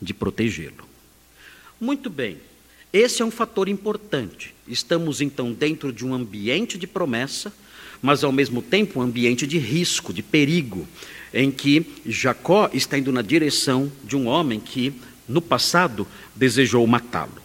de 0.00 0.12
protegê-lo. 0.12 0.86
Muito 1.80 2.10
bem, 2.10 2.36
esse 2.92 3.22
é 3.22 3.24
um 3.24 3.30
fator 3.30 3.66
importante. 3.66 4.54
Estamos 4.68 5.22
então 5.22 5.54
dentro 5.54 5.90
de 5.90 6.04
um 6.04 6.12
ambiente 6.12 6.76
de 6.76 6.86
promessa, 6.86 7.50
mas 8.02 8.22
ao 8.22 8.30
mesmo 8.30 8.60
tempo 8.60 9.00
um 9.00 9.02
ambiente 9.02 9.46
de 9.46 9.56
risco, 9.56 10.12
de 10.12 10.22
perigo 10.22 10.86
em 11.32 11.50
que 11.50 11.86
Jacó 12.04 12.68
está 12.74 12.98
indo 12.98 13.10
na 13.10 13.22
direção 13.22 13.90
de 14.04 14.16
um 14.16 14.26
homem 14.26 14.60
que, 14.60 14.92
no 15.26 15.40
passado, 15.40 16.06
desejou 16.36 16.86
matá-lo. 16.86 17.40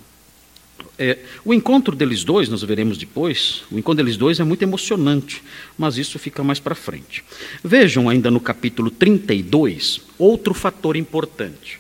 É, 0.98 1.20
o 1.44 1.54
encontro 1.54 1.96
deles 1.96 2.24
dois, 2.24 2.48
nós 2.48 2.64
veremos 2.64 2.98
depois, 2.98 3.64
o 3.70 3.78
encontro 3.78 4.04
deles 4.04 4.18
dois 4.18 4.40
é 4.40 4.44
muito 4.44 4.64
emocionante, 4.64 5.44
mas 5.78 5.98
isso 5.98 6.18
fica 6.18 6.44
mais 6.44 6.60
para 6.60 6.74
frente. 6.74 7.24
Vejam 7.64 8.08
ainda 8.08 8.32
no 8.32 8.40
capítulo 8.40 8.90
32, 8.90 10.02
outro 10.18 10.54
fator 10.54 10.96
importante. 10.96 11.80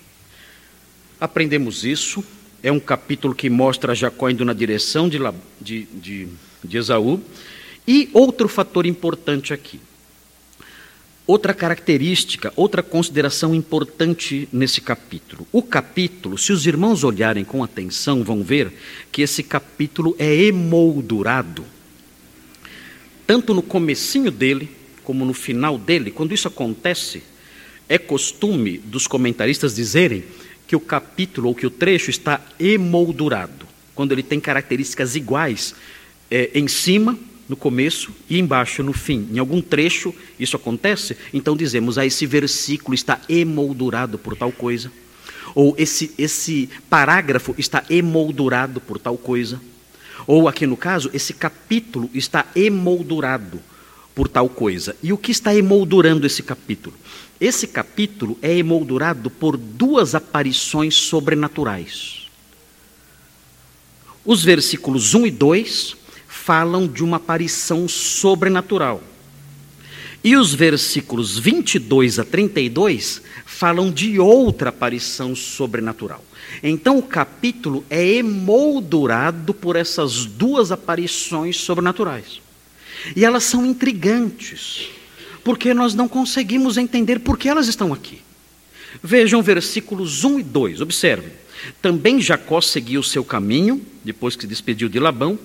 Aprendemos 1.20 1.86
isso, 1.86 2.24
é 2.62 2.72
um 2.72 2.80
capítulo 2.80 3.34
que 3.34 3.50
mostra 3.50 3.96
Jacó 3.96 4.30
indo 4.30 4.44
na 4.44 4.54
direção 4.54 5.08
de, 5.08 5.18
de, 5.62 5.88
de, 5.94 6.28
de 6.64 6.78
Esaú, 6.78 7.22
e 7.88 8.10
outro 8.14 8.50
fator 8.50 8.86
importante 8.86 9.54
aqui. 9.54 9.80
Outra 11.28 11.56
característica, 11.56 12.54
outra 12.56 12.84
consideração 12.84 13.56
importante 13.56 14.48
nesse 14.54 14.80
capítulo. 14.80 15.48
O 15.52 15.64
capítulo, 15.64 16.38
se 16.38 16.54
os 16.54 16.68
irmãos 16.68 17.04
olharem 17.04 17.44
com 17.44 17.64
atenção, 17.64 18.24
vão 18.24 18.44
ver 18.44 18.72
que 19.12 19.24
esse 19.24 19.42
capítulo 19.42 20.16
é 20.20 20.36
emoldurado. 20.36 21.66
Tanto 23.26 23.56
no 23.56 23.64
comecinho 23.64 24.30
dele, 24.30 24.70
como 25.04 25.26
no 25.26 25.34
final 25.34 25.80
dele, 25.80 26.12
quando 26.12 26.32
isso 26.34 26.48
acontece, 26.48 27.24
é 27.90 27.98
costume 27.98 28.78
dos 28.78 29.08
comentaristas 29.08 29.74
dizerem 29.74 30.24
que 30.68 30.76
o 30.76 30.80
capítulo 30.80 31.48
ou 31.48 31.56
que 31.56 31.66
o 31.66 31.72
trecho 31.72 32.12
está 32.12 32.40
emoldurado, 32.60 33.66
quando 33.96 34.12
ele 34.12 34.24
tem 34.24 34.40
características 34.40 35.16
iguais 35.16 35.74
é, 36.30 36.52
em 36.54 36.68
cima 36.68 37.18
no 37.48 37.56
começo 37.56 38.12
e 38.30 38.40
embaixo 38.40 38.84
no 38.84 38.94
fim. 38.94 39.28
Em 39.32 39.40
algum 39.40 39.62
trecho 39.62 40.14
isso 40.40 40.56
acontece, 40.56 41.18
então 41.34 41.56
dizemos: 41.56 41.98
ah, 41.98 42.06
esse 42.06 42.26
versículo 42.26 42.94
está 42.96 43.22
emoldurado 43.30 44.18
por 44.18 44.36
tal 44.36 44.52
coisa. 44.52 44.92
Ou 45.54 45.74
esse, 45.78 46.12
esse 46.18 46.70
parágrafo 46.90 47.56
está 47.58 47.84
emoldurado 47.90 48.82
por 48.82 49.00
tal 49.00 49.18
coisa. 49.18 49.62
Ou 50.28 50.48
aqui 50.48 50.66
no 50.66 50.76
caso, 50.76 51.10
esse 51.14 51.34
capítulo 51.34 52.10
está 52.14 52.46
emoldurado 52.56 53.62
por 54.14 54.28
tal 54.28 54.50
coisa. 54.50 54.96
E 55.04 55.14
o 55.14 55.18
que 55.18 55.32
está 55.32 55.56
emoldurando 55.56 56.26
esse 56.26 56.42
capítulo? 56.42 56.96
Esse 57.40 57.68
capítulo 57.68 58.38
é 58.42 58.54
emoldurado 58.58 59.30
por 59.30 59.56
duas 59.58 60.16
aparições 60.16 60.96
sobrenaturais. 60.96 62.28
Os 64.26 64.44
versículos 64.44 65.14
1 65.14 65.28
e 65.28 65.32
2 65.32 65.98
falam 66.46 66.88
de 66.88 67.04
uma 67.04 67.18
aparição 67.18 67.88
sobrenatural. 67.88 69.02
E 70.24 70.36
os 70.38 70.54
versículos 70.54 71.40
22 71.40 72.20
a 72.20 72.24
32 72.24 73.24
falam 73.48 73.92
de 73.92 74.20
outra 74.20 74.70
aparição 74.70 75.36
sobrenatural. 75.36 76.24
Então 76.62 77.00
o 77.00 77.04
capítulo 77.04 77.84
é 77.90 78.06
emoldurado 78.06 79.56
por 79.56 79.76
essas 79.76 80.26
duas 80.26 80.72
aparições 80.72 81.58
sobrenaturais. 81.58 82.40
E 83.16 83.26
elas 83.26 83.44
são 83.44 83.66
intrigantes, 83.66 84.90
porque 85.44 85.74
nós 85.74 85.96
não 85.96 86.08
conseguimos 86.08 86.78
entender 86.78 87.22
por 87.22 87.40
que 87.40 87.50
elas 87.50 87.68
estão 87.68 87.92
aqui. 87.92 88.22
Vejam 89.02 89.42
versículos 89.42 90.24
1 90.24 90.40
e 90.40 90.44
2, 90.44 90.82
observem. 90.82 91.32
Também 91.82 92.22
Jacó 92.22 92.62
seguiu 92.62 93.02
seu 93.02 93.24
caminho, 93.24 93.82
depois 94.04 94.36
que 94.36 94.44
se 94.44 94.48
despediu 94.48 94.88
de 94.88 95.00
Labão, 95.00 95.40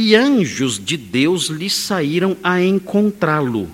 e 0.00 0.14
anjos 0.14 0.78
de 0.78 0.96
Deus 0.96 1.46
lhe 1.46 1.68
saíram 1.68 2.36
a 2.40 2.62
encontrá-lo. 2.62 3.68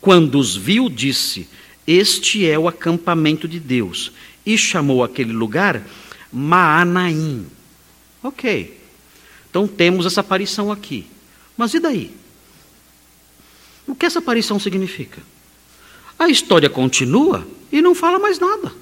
Quando 0.00 0.36
os 0.36 0.56
viu, 0.56 0.88
disse: 0.88 1.48
Este 1.86 2.44
é 2.44 2.58
o 2.58 2.66
acampamento 2.66 3.46
de 3.46 3.60
Deus. 3.60 4.10
E 4.44 4.58
chamou 4.58 5.04
aquele 5.04 5.32
lugar 5.32 5.86
Maanaim. 6.32 7.46
Ok. 8.24 8.76
Então 9.48 9.68
temos 9.68 10.04
essa 10.04 10.20
aparição 10.20 10.72
aqui. 10.72 11.06
Mas 11.56 11.74
e 11.74 11.78
daí? 11.78 12.12
O 13.86 13.94
que 13.94 14.06
essa 14.06 14.18
aparição 14.18 14.58
significa? 14.58 15.22
A 16.18 16.28
história 16.28 16.68
continua 16.68 17.46
e 17.70 17.80
não 17.80 17.94
fala 17.94 18.18
mais 18.18 18.40
nada. 18.40 18.72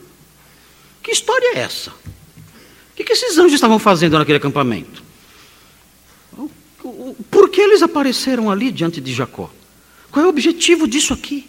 Que 1.02 1.10
história 1.10 1.58
é 1.58 1.60
essa? 1.60 1.92
que, 2.98 3.04
que 3.04 3.12
esses 3.12 3.36
anjos 3.38 3.52
estavam 3.52 3.78
fazendo 3.78 4.18
naquele 4.18 4.38
acampamento? 4.38 5.07
Por 7.30 7.48
que 7.48 7.60
eles 7.60 7.82
apareceram 7.82 8.50
ali 8.50 8.72
diante 8.72 9.00
de 9.00 9.12
Jacó? 9.12 9.50
Qual 10.10 10.24
é 10.24 10.26
o 10.26 10.30
objetivo 10.30 10.88
disso 10.88 11.12
aqui? 11.12 11.48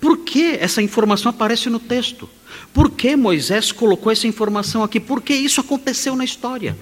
Por 0.00 0.18
que 0.18 0.56
essa 0.60 0.82
informação 0.82 1.30
aparece 1.30 1.68
no 1.68 1.78
texto? 1.78 2.28
Por 2.72 2.90
que 2.90 3.16
Moisés 3.16 3.72
colocou 3.72 4.12
essa 4.12 4.26
informação 4.26 4.82
aqui? 4.82 5.00
Por 5.00 5.22
que 5.22 5.34
isso 5.34 5.60
aconteceu 5.60 6.14
na 6.16 6.24
história? 6.24 6.76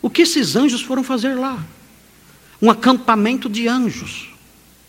O 0.00 0.08
que 0.08 0.22
esses 0.22 0.56
anjos 0.56 0.80
foram 0.80 1.02
fazer 1.02 1.34
lá? 1.34 1.64
Um 2.60 2.70
acampamento 2.70 3.48
de 3.48 3.68
anjos. 3.68 4.30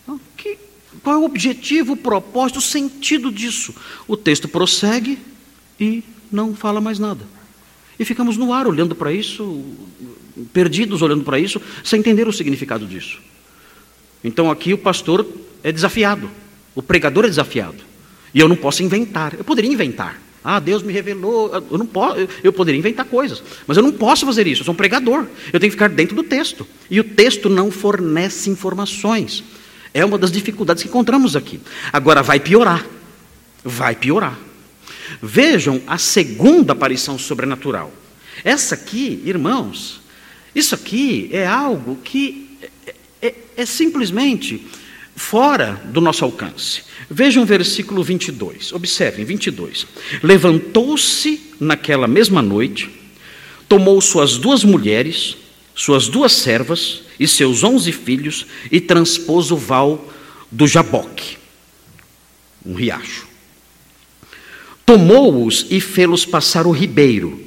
Então, 0.03 0.19
que, 0.35 0.57
qual 1.03 1.15
é 1.15 1.19
o 1.19 1.25
objetivo, 1.25 1.93
o 1.93 1.97
propósito, 1.97 2.57
o 2.57 2.61
sentido 2.61 3.31
disso? 3.31 3.73
O 4.07 4.17
texto 4.17 4.47
prossegue 4.47 5.19
e 5.79 6.03
não 6.31 6.55
fala 6.55 6.81
mais 6.81 6.99
nada. 6.99 7.25
E 7.99 8.05
ficamos 8.05 8.37
no 8.37 8.53
ar 8.53 8.65
olhando 8.65 8.95
para 8.95 9.11
isso, 9.11 9.63
perdidos 10.53 11.01
olhando 11.01 11.23
para 11.23 11.39
isso, 11.39 11.61
sem 11.83 11.99
entender 11.99 12.27
o 12.27 12.33
significado 12.33 12.85
disso. 12.85 13.19
Então 14.23 14.49
aqui 14.51 14.73
o 14.73 14.77
pastor 14.77 15.25
é 15.63 15.71
desafiado, 15.71 16.29
o 16.75 16.81
pregador 16.81 17.25
é 17.25 17.29
desafiado. 17.29 17.89
E 18.33 18.39
eu 18.39 18.47
não 18.47 18.55
posso 18.55 18.83
inventar. 18.83 19.33
Eu 19.33 19.43
poderia 19.43 19.71
inventar. 19.71 20.21
Ah, 20.43 20.59
Deus 20.59 20.83
me 20.83 20.93
revelou. 20.93 21.51
Eu 21.69 21.77
não 21.77 21.85
posso, 21.85 22.27
eu 22.43 22.53
poderia 22.53 22.79
inventar 22.79 23.05
coisas, 23.05 23.43
mas 23.67 23.77
eu 23.77 23.83
não 23.83 23.91
posso 23.91 24.25
fazer 24.25 24.47
isso. 24.47 24.61
Eu 24.61 24.65
sou 24.65 24.73
um 24.73 24.77
pregador. 24.77 25.25
Eu 25.51 25.59
tenho 25.59 25.71
que 25.71 25.75
ficar 25.75 25.89
dentro 25.89 26.15
do 26.15 26.23
texto. 26.23 26.65
E 26.89 26.99
o 26.99 27.03
texto 27.03 27.49
não 27.49 27.71
fornece 27.71 28.49
informações. 28.49 29.43
É 29.93 30.05
uma 30.05 30.17
das 30.17 30.31
dificuldades 30.31 30.83
que 30.83 30.89
encontramos 30.89 31.35
aqui. 31.35 31.59
Agora 31.91 32.21
vai 32.21 32.39
piorar. 32.39 32.85
Vai 33.63 33.95
piorar. 33.95 34.37
Vejam 35.21 35.81
a 35.87 35.97
segunda 35.97 36.73
aparição 36.73 37.17
sobrenatural. 37.17 37.91
Essa 38.43 38.75
aqui, 38.75 39.21
irmãos, 39.25 40.01
isso 40.53 40.75
aqui 40.75 41.29
é 41.31 41.45
algo 41.45 41.97
que 42.03 42.57
é, 42.81 42.93
é, 43.21 43.35
é 43.57 43.65
simplesmente 43.65 44.65
fora 45.15 45.81
do 45.85 45.99
nosso 45.99 46.23
alcance. 46.23 46.83
Vejam 47.09 47.43
o 47.43 47.45
versículo 47.45 48.03
22. 48.03 48.71
Observem, 48.71 49.25
22. 49.25 49.85
Levantou-se 50.23 51.41
naquela 51.59 52.07
mesma 52.07 52.41
noite, 52.41 52.89
tomou 53.67 53.99
suas 53.99 54.37
duas 54.37 54.63
mulheres, 54.63 55.35
suas 55.75 56.07
duas 56.07 56.31
servas 56.31 57.01
e 57.19 57.27
seus 57.27 57.63
onze 57.63 57.91
filhos 57.91 58.45
e 58.71 58.79
transpôs 58.79 59.51
o 59.51 59.57
val 59.57 60.11
do 60.51 60.67
Jaboque, 60.67 61.37
um 62.65 62.73
riacho. 62.73 63.27
Tomou-os 64.85 65.67
e 65.69 65.79
fê-los 65.79 66.25
passar 66.25 66.65
o 66.65 66.71
ribeiro, 66.71 67.39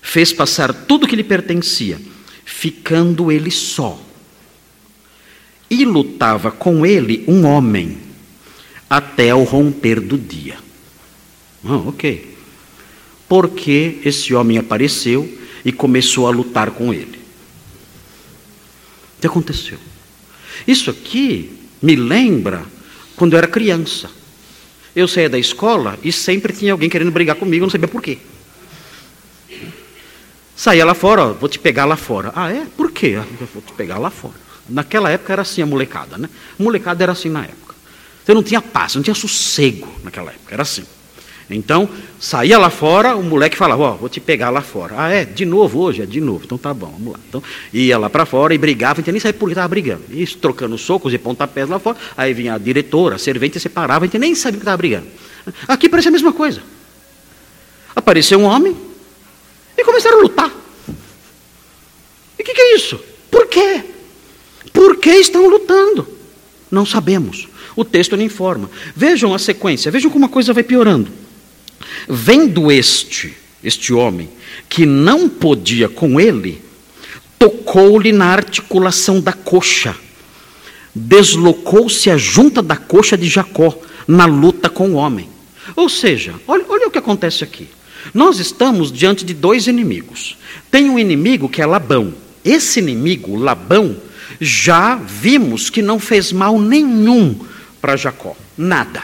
fez 0.00 0.32
passar 0.32 0.72
tudo 0.72 1.06
que 1.06 1.16
lhe 1.16 1.24
pertencia, 1.24 2.00
ficando 2.48 3.30
ele 3.30 3.50
só. 3.50 4.00
E 5.70 5.84
lutava 5.84 6.50
com 6.50 6.86
ele 6.86 7.22
um 7.28 7.44
homem, 7.44 7.98
até 8.88 9.34
o 9.34 9.44
romper 9.44 10.00
do 10.00 10.16
dia. 10.16 10.56
Ah, 11.62 11.76
ok. 11.76 12.36
Porque 13.28 13.98
esse 14.02 14.32
homem 14.34 14.56
apareceu 14.56 15.30
e 15.62 15.70
começou 15.70 16.26
a 16.26 16.30
lutar 16.30 16.70
com 16.70 16.92
ele. 16.92 17.18
O 19.18 19.20
que 19.20 19.26
aconteceu? 19.26 19.78
Isso 20.66 20.88
aqui 20.88 21.52
me 21.82 21.96
lembra 21.96 22.64
quando 23.14 23.34
eu 23.34 23.38
era 23.38 23.46
criança. 23.46 24.10
Eu 24.96 25.06
saía 25.06 25.28
da 25.28 25.38
escola 25.38 25.98
e 26.02 26.10
sempre 26.10 26.54
tinha 26.54 26.72
alguém 26.72 26.88
querendo 26.88 27.10
brigar 27.12 27.36
comigo, 27.36 27.66
não 27.66 27.70
sabia 27.70 27.88
por 27.88 28.00
quê. 28.02 28.16
Saía 30.58 30.84
lá 30.84 30.92
fora, 30.92 31.22
ó, 31.22 31.32
vou 31.34 31.48
te 31.48 31.56
pegar 31.56 31.84
lá 31.84 31.94
fora. 31.94 32.32
Ah, 32.34 32.52
é? 32.52 32.66
Por 32.76 32.90
quê? 32.90 33.16
Ah, 33.16 33.24
eu 33.40 33.46
vou 33.54 33.62
te 33.62 33.72
pegar 33.74 33.96
lá 33.96 34.10
fora. 34.10 34.34
Naquela 34.68 35.08
época 35.08 35.32
era 35.32 35.42
assim 35.42 35.62
a 35.62 35.66
molecada, 35.66 36.18
né? 36.18 36.28
Molecada 36.58 37.00
era 37.00 37.12
assim 37.12 37.28
na 37.28 37.44
época. 37.44 37.76
Você 38.24 38.34
não 38.34 38.42
tinha 38.42 38.60
paz, 38.60 38.96
não 38.96 39.02
tinha 39.04 39.14
sossego 39.14 39.86
naquela 40.02 40.32
época, 40.32 40.52
era 40.52 40.62
assim. 40.64 40.82
Então, 41.48 41.88
saía 42.18 42.58
lá 42.58 42.70
fora, 42.70 43.14
o 43.14 43.22
moleque 43.22 43.56
falava, 43.56 43.82
ó, 43.84 43.92
oh, 43.92 43.96
vou 43.98 44.08
te 44.08 44.18
pegar 44.18 44.50
lá 44.50 44.60
fora. 44.60 44.96
Ah, 44.98 45.08
é? 45.08 45.24
De 45.24 45.46
novo 45.46 45.78
hoje? 45.78 46.02
É 46.02 46.06
de 46.06 46.20
novo. 46.20 46.42
Então 46.44 46.58
tá 46.58 46.74
bom, 46.74 46.90
vamos 46.90 47.12
lá. 47.12 47.20
Então, 47.28 47.40
ia 47.72 47.96
lá 47.96 48.10
para 48.10 48.26
fora 48.26 48.52
e 48.52 48.58
brigava, 48.58 49.00
a 49.00 49.12
nem 49.12 49.20
sabia 49.20 49.38
por 49.38 49.46
que 49.46 49.52
estava 49.52 49.68
brigando. 49.68 50.02
Isso, 50.10 50.38
trocando 50.38 50.76
socos 50.76 51.14
e 51.14 51.18
pontapés 51.18 51.68
lá 51.68 51.78
fora. 51.78 51.96
Aí 52.16 52.34
vinha 52.34 52.54
a 52.54 52.58
diretora, 52.58 53.14
a 53.14 53.18
servente, 53.18 53.60
separava, 53.60 54.06
gente 54.06 54.18
nem 54.18 54.34
sabia 54.34 54.58
que 54.58 54.62
estava 54.62 54.76
brigando. 54.76 55.06
Aqui 55.68 55.88
parece 55.88 56.08
a 56.08 56.10
mesma 56.10 56.32
coisa. 56.32 56.60
Apareceu 57.94 58.40
um 58.40 58.44
homem 58.44 58.87
e 59.78 59.84
começaram 59.84 60.18
a 60.18 60.22
lutar. 60.22 60.52
E 62.38 62.42
o 62.42 62.44
que, 62.44 62.52
que 62.52 62.60
é 62.60 62.74
isso? 62.74 63.00
Por 63.30 63.46
quê? 63.46 63.84
Por 64.72 64.96
que 64.96 65.10
estão 65.10 65.48
lutando? 65.48 66.06
Não 66.70 66.84
sabemos. 66.84 67.48
O 67.76 67.84
texto 67.84 68.16
não 68.16 68.24
informa. 68.24 68.68
Vejam 68.94 69.32
a 69.32 69.38
sequência, 69.38 69.90
vejam 69.90 70.10
como 70.10 70.26
a 70.26 70.28
coisa 70.28 70.52
vai 70.52 70.64
piorando. 70.64 71.10
Vendo 72.08 72.72
este, 72.72 73.36
este 73.62 73.92
homem, 73.92 74.28
que 74.68 74.84
não 74.84 75.28
podia 75.28 75.88
com 75.88 76.20
ele, 76.20 76.60
tocou-lhe 77.38 78.10
na 78.10 78.26
articulação 78.26 79.20
da 79.20 79.32
coxa, 79.32 79.94
deslocou-se 80.92 82.10
a 82.10 82.16
junta 82.16 82.60
da 82.60 82.76
coxa 82.76 83.16
de 83.16 83.28
Jacó 83.28 83.78
na 84.08 84.24
luta 84.26 84.68
com 84.68 84.90
o 84.90 84.94
homem. 84.94 85.28
Ou 85.76 85.88
seja, 85.88 86.34
olha, 86.48 86.64
olha 86.68 86.88
o 86.88 86.90
que 86.90 86.98
acontece 86.98 87.44
aqui. 87.44 87.68
Nós 88.12 88.38
estamos 88.38 88.92
diante 88.92 89.24
de 89.24 89.34
dois 89.34 89.66
inimigos. 89.66 90.36
Tem 90.70 90.88
um 90.88 90.98
inimigo 90.98 91.48
que 91.48 91.62
é 91.62 91.66
Labão. 91.66 92.14
Esse 92.44 92.78
inimigo, 92.78 93.36
Labão, 93.36 93.96
já 94.40 94.96
vimos 94.96 95.70
que 95.70 95.82
não 95.82 95.98
fez 95.98 96.32
mal 96.32 96.58
nenhum 96.60 97.38
para 97.80 97.96
Jacó. 97.96 98.36
Nada. 98.56 99.02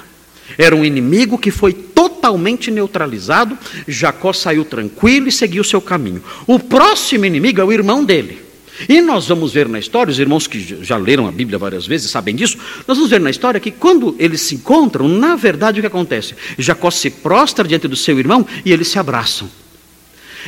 Era 0.59 0.77
um 0.77 0.85
inimigo 0.85 1.39
que 1.39 1.51
foi 1.51 1.73
totalmente 1.73 2.71
neutralizado. 2.71 3.59
Jacó 3.89 4.33
saiu 4.33 4.65
tranquilo 4.65 5.29
e 5.29 5.33
seguiu 5.33 5.65
seu 5.65 5.81
caminho. 5.81 6.23
O 6.47 6.59
próximo 6.59 7.25
inimigo 7.25 7.61
é 7.61 7.65
o 7.65 7.73
irmão 7.73 8.05
dele. 8.05 8.44
E 8.89 9.01
nós 9.01 9.29
vamos 9.29 9.53
ver 9.53 9.69
na 9.69 9.79
história, 9.79 10.11
os 10.11 10.19
irmãos 10.19 10.47
que 10.47 10.79
já 10.83 10.97
leram 10.97 11.29
a 11.29 11.33
Bíblia 11.33 11.59
várias 11.59 11.87
vezes 11.87 12.11
sabem 12.11 12.35
disso, 12.35 12.59
nós 12.87 12.97
vamos 12.97 13.11
ver 13.11 13.21
na 13.21 13.31
história 13.31 13.61
que 13.61 13.71
quando 13.71 14.17
eles 14.19 14.41
se 14.41 14.57
encontram, 14.57 15.09
na 15.09 15.37
verdade 15.37 15.79
o 15.79 15.83
que 15.83 15.87
acontece? 15.87 16.35
Jacó 16.59 16.91
se 16.91 17.09
prostra 17.11 17.67
diante 17.67 17.87
do 17.87 17.97
seu 17.97 18.19
irmão 18.19 18.45
e 18.65 18.73
eles 18.73 18.89
se 18.89 18.99
abraçam. 18.99 19.49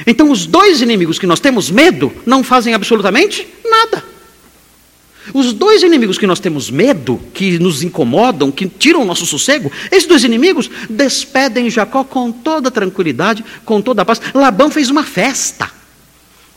Então 0.07 0.31
os 0.31 0.47
dois 0.47 0.83
inimigos 0.83 1.19
que 1.19 1.27
nós 1.27 1.41
temos 1.41 1.71
medo 1.71 2.13
não 2.27 2.43
fazem 2.43 2.75
absolutamente 2.75 3.47
nada. 3.65 4.05
Os 5.33 5.53
dois 5.53 5.83
inimigos 5.83 6.19
que 6.19 6.27
nós 6.27 6.39
temos 6.39 6.71
medo, 6.71 7.21
que 7.35 7.59
nos 7.59 7.83
incomodam, 7.83 8.53
que 8.53 8.69
tiram 8.69 9.03
o 9.03 9.05
nosso 9.05 9.27
sossego, 9.27 9.73
esses 9.91 10.07
dois 10.07 10.23
inimigos 10.23 10.71
despedem 10.89 11.71
Jacó 11.71 12.05
com 12.05 12.31
toda 12.31 12.71
tranquilidade, 12.71 13.45
com 13.65 13.81
toda 13.81 14.03
a 14.03 14.05
paz. 14.05 14.21
Labão 14.35 14.71
fez 14.71 14.91
uma 14.91 15.03
festa. 15.03 15.76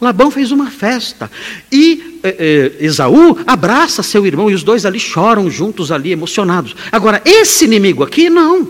Labão 0.02 0.32
fez 0.32 0.52
uma 0.52 0.72
festa. 0.72 1.30
E 1.72 2.20
eh, 2.24 2.72
Esaú 2.80 3.38
abraça 3.46 4.02
seu 4.02 4.26
irmão 4.26 4.50
e 4.50 4.54
os 4.54 4.64
dois 4.64 4.86
ali 4.86 5.00
choram 5.00 5.50
juntos, 5.50 5.92
ali 5.92 6.12
emocionados. 6.12 6.76
Agora, 6.92 7.22
esse 7.26 7.66
inimigo 7.66 8.04
aqui, 8.04 8.30
não. 8.30 8.68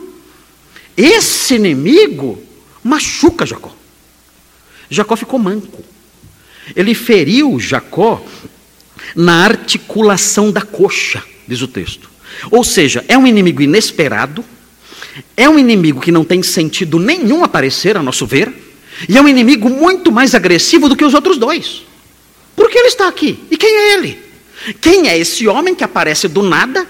Esse 0.98 1.56
inimigo 1.56 2.42
machuca 2.84 3.46
Jacó. 3.46 3.74
Jacó 4.90 5.16
ficou 5.16 5.40
manco. 5.40 5.84
Ele 6.76 6.94
feriu 6.94 7.60
Jacó 7.60 8.24
na 9.16 9.44
articulação 9.44 10.52
da 10.52 10.62
coxa, 10.62 11.24
diz 11.48 11.62
o 11.62 11.68
texto. 11.68 12.10
Ou 12.52 12.64
seja, 12.64 13.04
é 13.08 13.18
um 13.18 13.26
inimigo 13.26 13.62
inesperado, 13.62 14.44
é 15.36 15.50
um 15.50 15.58
inimigo 15.58 16.00
que 16.00 16.12
não 16.12 16.24
tem 16.24 16.42
sentido 16.44 17.00
nenhum 17.00 17.44
aparecer, 17.44 17.98
a 17.98 18.04
nosso 18.04 18.26
ver, 18.26 18.54
e 19.08 19.18
é 19.18 19.22
um 19.22 19.28
inimigo 19.28 19.70
muito 19.70 20.12
mais 20.12 20.36
agressivo 20.36 20.90
do 20.90 20.96
que 20.96 21.06
os 21.06 21.14
outros 21.14 21.38
dois. 21.38 21.84
Por 22.56 22.70
que 22.70 22.78
ele 22.78 22.88
está 22.88 23.08
aqui? 23.08 23.40
E 23.50 23.58
quem 23.58 23.70
é 23.70 23.94
ele? 23.94 24.20
Quem 24.82 25.08
é 25.08 25.18
esse 25.18 25.48
homem 25.48 25.74
que 25.74 25.84
aparece 25.84 26.28
do 26.28 26.42
nada, 26.42 26.86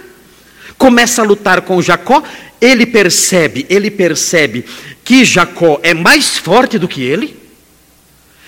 começa 0.77 1.21
a 1.21 1.25
lutar 1.25 1.61
com 1.61 1.81
Jacó, 1.81 2.23
ele 2.59 2.85
percebe, 2.85 3.65
ele 3.69 3.91
percebe 3.91 4.65
que 5.03 5.23
Jacó 5.23 5.79
é 5.83 5.93
mais 5.93 6.37
forte 6.37 6.79
do 6.79 6.87
que 6.87 7.01
ele, 7.01 7.37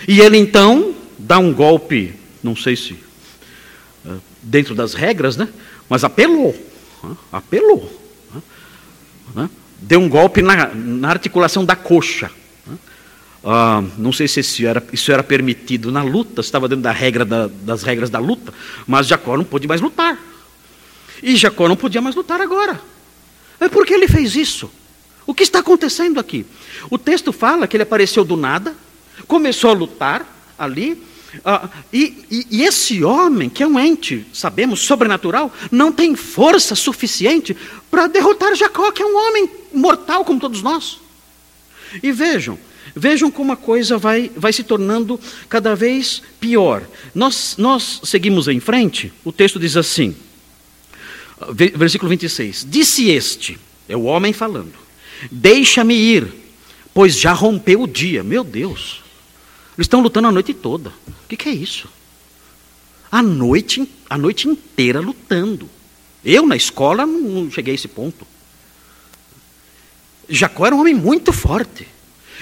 e 0.07 0.19
ele 0.19 0.37
então 0.37 0.95
dá 1.17 1.37
um 1.37 1.53
golpe, 1.53 2.15
não 2.43 2.55
sei 2.55 2.75
se 2.75 2.97
dentro 4.41 4.73
das 4.73 4.93
regras, 4.93 5.37
né? 5.37 5.47
mas 5.87 6.03
apelou. 6.03 6.55
Apelou. 7.31 7.99
Deu 9.77 9.99
um 9.99 10.09
golpe 10.09 10.41
na, 10.41 10.67
na 10.73 11.09
articulação 11.09 11.65
da 11.65 11.75
coxa. 11.75 12.31
Ah, 13.43 13.83
não 13.97 14.13
sei 14.13 14.27
se 14.27 14.39
isso 14.39 14.65
era, 14.65 14.83
isso 14.93 15.11
era, 15.11 15.23
permitido 15.23 15.91
na 15.91 16.03
luta, 16.03 16.41
estava 16.41 16.67
dentro 16.67 16.83
da 16.83 16.91
regra 16.91 17.25
da, 17.25 17.47
das 17.47 17.81
regras 17.81 18.09
da 18.09 18.19
luta, 18.19 18.53
mas 18.85 19.07
Jacó 19.07 19.35
não 19.35 19.43
pôde 19.43 19.67
mais 19.67 19.81
lutar. 19.81 20.17
E 21.23 21.35
Jacó 21.35 21.67
não 21.67 21.75
podia 21.75 22.01
mais 22.01 22.15
lutar 22.15 22.39
agora. 22.39 22.79
É 23.59 23.67
porque 23.67 23.93
ele 23.93 24.07
fez 24.07 24.35
isso. 24.35 24.71
O 25.25 25.33
que 25.33 25.43
está 25.43 25.59
acontecendo 25.59 26.19
aqui? 26.19 26.45
O 26.89 26.97
texto 26.97 27.31
fala 27.31 27.67
que 27.67 27.75
ele 27.75 27.83
apareceu 27.83 28.23
do 28.23 28.35
nada, 28.35 28.75
começou 29.27 29.71
a 29.71 29.73
lutar 29.73 30.25
ali. 30.57 31.01
Ah, 31.45 31.69
e, 31.93 32.25
e, 32.29 32.47
e, 32.51 32.63
esse 32.63 33.03
homem, 33.03 33.49
que 33.49 33.63
é 33.63 33.67
um 33.67 33.79
ente, 33.79 34.25
sabemos, 34.33 34.81
sobrenatural, 34.81 35.51
não 35.71 35.91
tem 35.91 36.15
força 36.15 36.75
suficiente 36.75 37.55
para 37.89 38.07
derrotar 38.07 38.53
Jacó, 38.55 38.91
que 38.91 39.01
é 39.01 39.05
um 39.05 39.15
homem 39.15 39.49
mortal 39.73 40.25
como 40.25 40.39
todos 40.39 40.61
nós. 40.61 40.99
E 42.03 42.11
vejam, 42.11 42.59
vejam 42.95 43.31
como 43.31 43.51
a 43.51 43.57
coisa 43.57 43.97
vai, 43.97 44.31
vai 44.35 44.53
se 44.53 44.63
tornando 44.63 45.19
cada 45.49 45.75
vez 45.75 46.21
pior. 46.39 46.83
Nós, 47.13 47.55
nós 47.57 48.01
seguimos 48.03 48.47
em 48.47 48.59
frente, 48.59 49.11
o 49.23 49.31
texto 49.31 49.59
diz 49.59 49.77
assim, 49.77 50.15
versículo 51.75 52.09
26: 52.09 52.67
Disse 52.69 53.09
este, 53.09 53.57
é 53.87 53.95
o 53.95 54.03
homem 54.03 54.33
falando, 54.33 54.73
deixa-me 55.31 55.95
ir, 55.95 56.27
pois 56.93 57.17
já 57.17 57.33
rompeu 57.33 57.81
o 57.81 57.87
dia. 57.87 58.23
Meu 58.23 58.43
Deus, 58.43 59.01
eles 59.77 59.85
estão 59.85 60.01
lutando 60.01 60.27
a 60.27 60.31
noite 60.31 60.53
toda. 60.53 60.89
O 61.07 61.27
que, 61.27 61.37
que 61.37 61.49
é 61.49 61.53
isso? 61.53 61.87
A 63.11 63.21
noite, 63.21 63.89
a 64.09 64.17
noite 64.17 64.47
inteira 64.47 64.99
lutando. 64.99 65.69
Eu, 66.23 66.45
na 66.45 66.55
escola, 66.55 67.05
não 67.05 67.49
cheguei 67.49 67.73
a 67.73 67.75
esse 67.75 67.87
ponto. 67.87 68.27
Jacó 70.29 70.65
era 70.65 70.75
um 70.75 70.79
homem 70.79 70.93
muito 70.93 71.33
forte. 71.33 71.87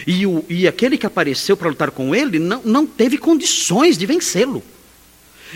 E, 0.05 0.25
o, 0.25 0.45
e 0.49 0.67
aquele 0.67 0.97
que 0.97 1.05
apareceu 1.05 1.57
para 1.57 1.69
lutar 1.69 1.91
com 1.91 2.15
ele 2.15 2.39
não, 2.39 2.61
não 2.63 2.85
teve 2.85 3.17
condições 3.17 3.97
de 3.97 4.05
vencê-lo. 4.05 4.63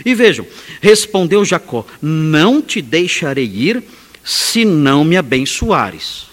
E 0.06 0.15
vejam, 0.15 0.45
respondeu 0.82 1.45
Jacó: 1.45 1.86
Não 2.01 2.62
te 2.62 2.82
deixarei 2.82 3.45
ir 3.45 3.84
se 4.23 4.65
não 4.65 5.03
me 5.03 5.17
abençoares. 5.17 6.27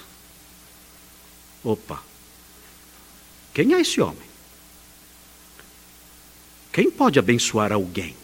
Opa, 1.63 2.03
quem 3.53 3.75
é 3.75 3.81
esse 3.81 4.01
homem? 4.01 4.31
Quem 6.73 6.91
pode 6.91 7.19
abençoar 7.19 7.73
alguém? 7.73 8.17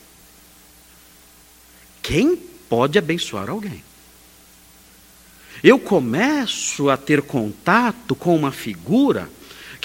Quem 2.03 2.37
pode 2.37 2.99
abençoar 2.99 3.51
alguém? 3.51 3.85
Eu 5.63 5.79
começo 5.79 6.89
a 6.89 6.97
ter 6.97 7.23
contato 7.23 8.15
com 8.15 8.37
uma 8.37 8.53
figura 8.53 9.29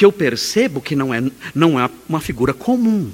que 0.01 0.05
eu 0.05 0.11
percebo 0.11 0.81
que 0.81 0.95
não 0.95 1.13
é, 1.13 1.21
não 1.53 1.79
é 1.79 1.87
uma 2.09 2.19
figura 2.19 2.55
comum. 2.55 3.11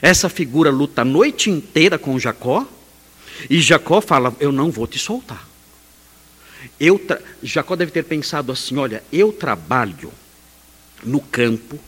Essa 0.00 0.30
figura 0.30 0.70
luta 0.70 1.02
a 1.02 1.04
noite 1.04 1.50
inteira 1.50 1.98
com 1.98 2.18
Jacó, 2.18 2.66
e 3.50 3.60
Jacó 3.60 4.00
fala: 4.00 4.34
Eu 4.40 4.52
não 4.52 4.70
vou 4.70 4.86
te 4.86 4.98
soltar. 4.98 5.46
Eu 6.80 6.98
Jacó 7.42 7.76
deve 7.76 7.92
ter 7.92 8.04
pensado 8.04 8.50
assim: 8.50 8.78
Olha, 8.78 9.04
eu 9.12 9.34
trabalho 9.34 10.10
no 11.04 11.20
campo, 11.20 11.78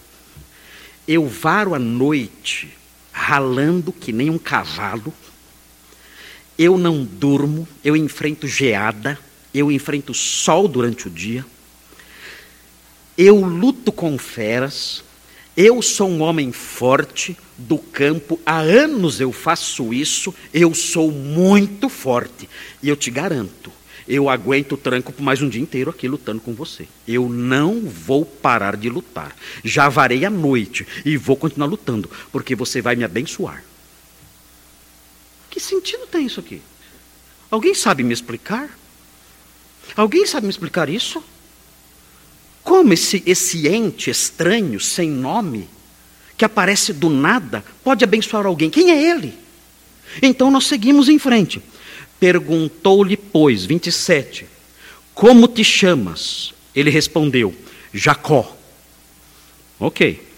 eu 1.08 1.26
varo 1.26 1.74
a 1.74 1.78
noite 1.78 2.68
ralando 3.10 3.90
que 3.90 4.12
nem 4.12 4.28
um 4.28 4.36
cavalo, 4.36 5.14
eu 6.58 6.76
não 6.76 7.02
durmo, 7.02 7.66
eu 7.82 7.96
enfrento 7.96 8.46
geada, 8.46 9.18
eu 9.54 9.72
enfrento 9.72 10.12
sol 10.12 10.68
durante 10.68 11.06
o 11.06 11.10
dia, 11.10 11.42
eu 13.16 13.36
luto 13.44 13.92
com 13.92 14.16
feras, 14.18 15.04
eu 15.56 15.82
sou 15.82 16.08
um 16.08 16.22
homem 16.22 16.50
forte 16.50 17.36
do 17.58 17.78
campo, 17.78 18.40
há 18.44 18.58
anos 18.58 19.20
eu 19.20 19.32
faço 19.32 19.92
isso, 19.92 20.34
eu 20.52 20.74
sou 20.74 21.10
muito 21.12 21.88
forte. 21.88 22.48
E 22.82 22.88
eu 22.88 22.96
te 22.96 23.10
garanto, 23.10 23.70
eu 24.08 24.28
aguento 24.28 24.72
o 24.72 24.76
tranco 24.76 25.12
por 25.12 25.22
mais 25.22 25.42
um 25.42 25.48
dia 25.48 25.60
inteiro 25.60 25.90
aqui 25.90 26.08
lutando 26.08 26.40
com 26.40 26.54
você. 26.54 26.88
Eu 27.06 27.28
não 27.28 27.82
vou 27.82 28.24
parar 28.24 28.76
de 28.76 28.88
lutar. 28.88 29.36
Já 29.62 29.88
varei 29.88 30.24
a 30.24 30.30
noite 30.30 30.86
e 31.04 31.16
vou 31.16 31.36
continuar 31.36 31.66
lutando, 31.66 32.10
porque 32.30 32.54
você 32.54 32.80
vai 32.80 32.96
me 32.96 33.04
abençoar. 33.04 33.62
Que 35.50 35.60
sentido 35.60 36.06
tem 36.06 36.26
isso 36.26 36.40
aqui? 36.40 36.62
Alguém 37.50 37.74
sabe 37.74 38.02
me 38.02 38.14
explicar? 38.14 38.70
Alguém 39.94 40.26
sabe 40.26 40.46
me 40.46 40.50
explicar 40.50 40.88
isso? 40.88 41.22
Como 42.62 42.92
esse, 42.92 43.22
esse 43.26 43.66
ente 43.68 44.10
estranho, 44.10 44.78
sem 44.78 45.10
nome, 45.10 45.68
que 46.36 46.44
aparece 46.44 46.92
do 46.92 47.10
nada, 47.10 47.64
pode 47.82 48.04
abençoar 48.04 48.46
alguém? 48.46 48.70
Quem 48.70 48.90
é 48.90 49.10
ele? 49.10 49.34
Então 50.20 50.50
nós 50.50 50.66
seguimos 50.66 51.08
em 51.08 51.18
frente. 51.18 51.62
Perguntou-lhe, 52.20 53.16
pois, 53.16 53.64
27, 53.64 54.46
como 55.14 55.48
te 55.48 55.64
chamas? 55.64 56.54
Ele 56.74 56.90
respondeu, 56.90 57.54
Jacó. 57.92 58.56
Ok. 59.78 60.28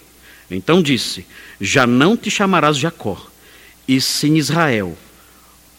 Então 0.51 0.83
disse: 0.83 1.27
Já 1.61 1.87
não 1.87 2.17
te 2.17 2.31
chamarás 2.31 2.77
Jacó, 2.77 3.31
e 3.87 4.01
sim 4.01 4.37
Israel, 4.37 4.97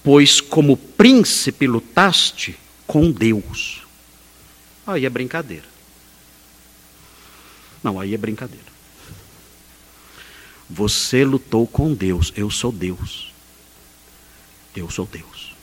pois 0.04 0.40
como 0.40 0.78
príncipe 0.78 1.68
lutaste 1.68 2.56
com 2.86 3.12
Deus. 3.12 3.82
Aí 4.86 5.06
é 5.06 5.10
brincadeira. 5.10 5.75
Não, 7.86 8.00
aí 8.00 8.16
é 8.16 8.18
brincadeira. 8.18 8.66
Você 10.68 11.24
lutou 11.24 11.68
com 11.68 11.94
Deus, 11.94 12.34
eu 12.36 12.50
sou 12.50 12.72
Deus. 12.72 13.32
Eu 14.76 14.90
sou 14.90 15.06
Deus. 15.06 15.54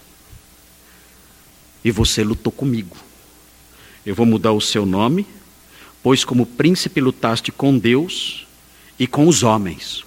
E 1.83 1.91
você 1.91 2.23
lutou 2.23 2.53
comigo. 2.53 2.97
Eu 4.07 4.15
vou 4.15 4.25
mudar 4.25 4.53
o 4.53 4.61
seu 4.61 4.87
nome, 4.87 5.27
pois 6.01 6.25
como 6.25 6.47
príncipe 6.47 7.01
lutaste 7.01 7.51
com 7.51 7.77
Deus 7.77 8.47
e 8.97 9.09
com 9.09 9.27
os 9.27 9.43
homens, 9.43 10.05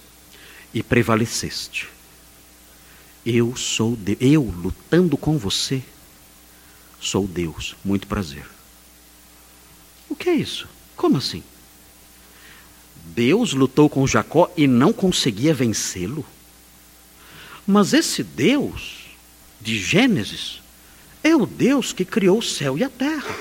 e 0.72 0.82
prevaleceste. 0.82 1.86
Eu 3.26 3.54
sou 3.56 3.94
Deus. 3.94 4.16
Eu 4.22 4.42
lutando 4.42 5.18
com 5.18 5.36
você, 5.36 5.82
sou 6.98 7.26
Deus. 7.26 7.76
Muito 7.84 8.06
prazer. 8.06 8.46
O 10.08 10.16
que 10.16 10.30
é 10.30 10.34
isso? 10.34 10.66
Como 10.96 11.18
assim? 11.18 11.42
Deus 13.14 13.52
lutou 13.52 13.88
com 13.88 14.06
Jacó 14.06 14.50
e 14.56 14.66
não 14.66 14.92
conseguia 14.92 15.54
vencê-lo. 15.54 16.24
Mas 17.66 17.92
esse 17.92 18.22
Deus 18.22 19.06
de 19.60 19.78
Gênesis 19.78 20.60
é 21.22 21.34
o 21.34 21.46
Deus 21.46 21.92
que 21.92 22.04
criou 22.04 22.38
o 22.38 22.42
céu 22.42 22.76
e 22.78 22.84
a 22.84 22.88
terra. 22.88 23.36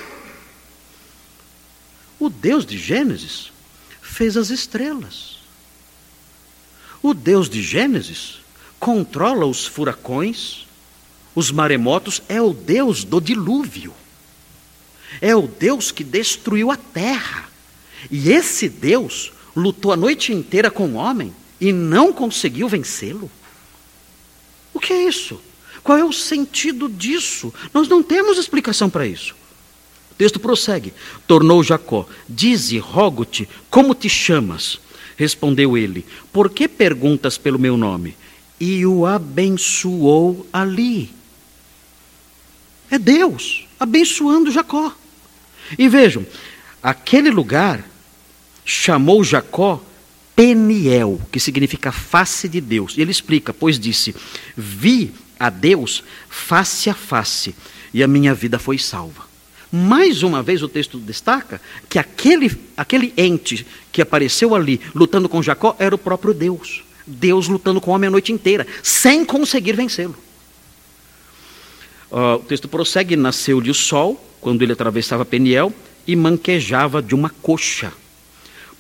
O 2.20 2.30
Deus 2.30 2.66
de 2.66 2.78
Gênesis 2.78 3.52
fez 4.02 4.38
as 4.38 4.50
estrelas. 4.50 5.40
O 7.04 7.14
Deus 7.14 7.50
de 7.50 7.62
Gênesis 7.62 8.38
controla 8.80 9.46
os 9.46 9.68
furacões, 9.68 10.66
os 11.36 11.52
maremotos, 11.52 12.22
é 12.30 12.42
o 12.42 12.54
Deus 12.54 13.04
do 13.04 13.20
dilúvio. 13.20 13.94
É 15.22 15.36
o 15.36 15.48
Deus 15.48 15.92
que 15.92 16.04
destruiu 16.04 16.72
a 16.72 16.78
terra. 16.78 17.50
E 18.10 18.32
esse 18.32 18.70
Deus 18.70 19.32
lutou 19.56 19.92
a 19.92 19.98
noite 19.98 20.34
inteira 20.34 20.70
com 20.70 20.88
o 20.90 20.96
homem 20.96 21.34
e 21.60 21.72
não 21.72 22.12
conseguiu 22.12 22.68
vencê-lo? 22.68 23.30
O 24.74 24.80
que 24.80 24.92
é 24.92 25.08
isso? 25.08 25.40
Qual 25.84 25.98
é 25.98 26.04
o 26.04 26.12
sentido 26.12 26.90
disso? 26.90 27.54
Nós 27.74 27.88
não 27.88 28.02
temos 28.02 28.38
explicação 28.38 28.90
para 28.90 29.06
isso. 29.08 29.36
O 30.12 30.16
texto 30.16 30.40
prossegue: 30.40 30.94
Tornou 31.28 31.64
Jacó, 31.64 32.08
dize, 32.28 32.78
rogo-te, 32.78 33.48
como 33.70 33.94
te 33.94 34.10
chamas? 34.10 34.80
Respondeu 35.16 35.78
ele: 35.78 36.06
Por 36.34 36.50
que 36.50 36.68
perguntas 36.68 37.38
pelo 37.38 37.60
meu 37.60 37.78
nome? 37.78 38.18
E 38.60 38.86
o 38.86 39.06
abençoou 39.06 40.48
ali. 40.52 41.14
É 42.90 42.98
Deus 42.98 43.66
abençoando 43.80 44.52
Jacó. 44.52 44.94
E 45.78 45.88
vejam, 45.88 46.26
aquele 46.82 47.30
lugar 47.30 47.84
chamou 48.66 49.24
Jacó 49.24 49.82
Peniel, 50.36 51.22
que 51.32 51.40
significa 51.40 51.92
face 51.92 52.50
de 52.50 52.60
Deus. 52.60 52.98
E 52.98 53.02
ele 53.02 53.12
explica, 53.12 53.54
pois 53.54 53.80
disse: 53.80 54.14
Vi 54.58 55.14
a 55.40 55.50
Deus 55.50 56.04
face 56.30 56.90
a 56.90 56.94
face, 56.94 57.56
e 57.94 58.04
a 58.04 58.08
minha 58.08 58.34
vida 58.34 58.60
foi 58.60 58.78
salva. 58.78 59.24
Mais 59.72 60.24
uma 60.24 60.42
vez 60.42 60.64
o 60.64 60.68
texto 60.68 60.98
destaca 60.98 61.62
que 61.90 62.00
aquele, 62.00 62.52
aquele 62.76 63.14
ente 63.18 63.66
que 63.92 64.02
apareceu 64.02 64.56
ali 64.56 64.80
lutando 64.94 65.30
com 65.30 65.44
Jacó 65.44 65.76
era 65.80 65.94
o 65.94 65.98
próprio 65.98 66.34
Deus. 66.34 66.84
Deus 67.06 67.48
lutando 67.48 67.80
com 67.80 67.92
o 67.92 67.94
homem 67.94 68.08
a 68.08 68.12
noite 68.12 68.32
inteira, 68.32 68.66
sem 68.82 69.24
conseguir 69.24 69.74
vencê-lo. 69.74 70.16
Uh, 72.12 72.36
o 72.36 72.40
texto 72.40 72.68
prossegue: 72.68 73.16
Nasceu-lhe 73.16 73.70
o 73.70 73.74
sol, 73.74 74.24
quando 74.42 74.62
ele 74.62 74.74
atravessava 74.74 75.26
Peniel, 75.26 75.74
e 76.08 76.16
manquejava 76.16 77.02
de 77.02 77.14
uma 77.14 77.30
coxa. 77.30 77.92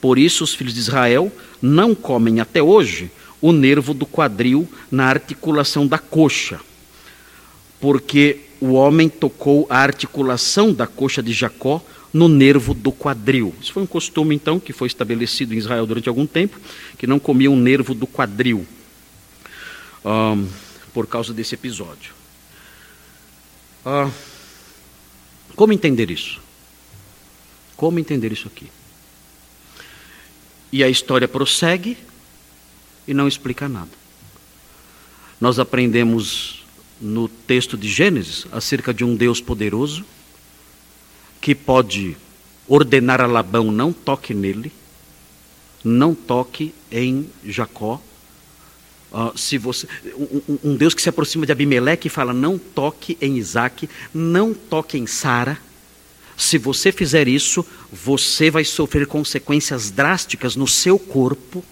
Por 0.06 0.20
isso, 0.20 0.44
os 0.44 0.54
filhos 0.54 0.76
de 0.76 0.80
Israel 0.82 1.32
não 1.60 1.96
comem 1.96 2.39
até 2.39 2.62
hoje 2.62 3.10
o 3.41 3.52
nervo 3.52 3.91
do 3.91 4.06
quadril 4.06 4.70
na 4.91 5.08
articulação 5.08 5.88
da 5.88 5.98
coxa, 5.98 6.62
porque 7.82 8.41
o 8.62 8.74
homem 8.74 9.10
tocou 9.10 9.65
a 9.68 9.80
articulação 9.80 10.72
da 10.72 10.86
coxa 10.86 11.24
de 11.24 11.34
Jacó 11.34 11.84
no 12.13 12.28
nervo 12.30 12.76
do 12.76 12.91
quadril. 12.91 13.52
Isso 13.60 13.74
foi 13.74 13.82
um 13.82 13.88
costume, 13.88 14.36
então, 14.36 14.60
que 14.60 14.72
foi 14.72 14.86
estabelecido 14.86 15.56
em 15.56 15.58
Israel 15.58 15.88
durante 15.88 16.08
algum 16.08 16.28
tempo, 16.28 16.60
que 17.00 17.08
não 17.08 17.18
comia 17.18 17.50
o 17.50 17.56
nervo 17.56 17.96
do 17.96 18.06
quadril, 18.06 18.63
um, 20.06 20.48
por 20.94 21.08
causa 21.08 21.34
desse 21.34 21.56
episódio. 21.56 22.13
Uh, 23.84 24.13
como 25.56 25.74
entender 25.74 26.12
isso? 26.12 26.39
Como 27.76 27.98
entender 27.98 28.32
isso 28.32 28.48
aqui? 28.48 28.70
E 30.76 30.84
a 30.84 30.90
história 30.90 31.26
prossegue 31.26 31.98
e 33.08 33.14
não 33.14 33.30
explica 33.30 33.70
nada. 33.70 33.92
Nós 35.40 35.58
aprendemos 35.58 36.66
no 37.00 37.30
texto 37.30 37.78
de 37.78 37.88
Gênesis 37.88 38.46
acerca 38.52 38.94
de 38.94 39.02
um 39.02 39.16
Deus 39.16 39.40
poderoso 39.40 40.04
que 41.40 41.56
pode 41.56 42.18
ordenar 42.68 43.22
a 43.22 43.26
Labão 43.26 43.72
não 43.72 43.94
toque 43.94 44.34
nele, 44.34 44.70
não 45.82 46.14
toque 46.14 46.76
em 46.92 47.30
Jacó. 47.46 48.02
Uh, 49.14 49.38
se 49.38 49.58
você, 49.58 49.88
um, 50.18 50.60
um, 50.62 50.76
Deus 50.76 50.94
que 50.94 51.02
se 51.02 51.08
aproxima 51.08 51.46
de 51.46 51.54
Abimeleque 51.54 52.08
e 52.08 52.12
fala: 52.12 52.34
não 52.34 52.58
toque 52.58 53.18
em 53.22 53.38
Isaac, 53.38 53.90
não 54.14 54.54
toque 54.54 54.98
em 54.98 55.08
Sara. 55.08 55.58
Se 56.38 56.58
você 56.58 56.91
fizer 56.91 57.28
isso, 57.28 57.65
você 57.91 58.52
vai 58.52 58.65
sofrer 58.65 59.08
consequências 59.08 59.89
drásticas 59.89 60.56
no 60.56 60.67
seu 60.67 61.00
corpo. 61.00 61.63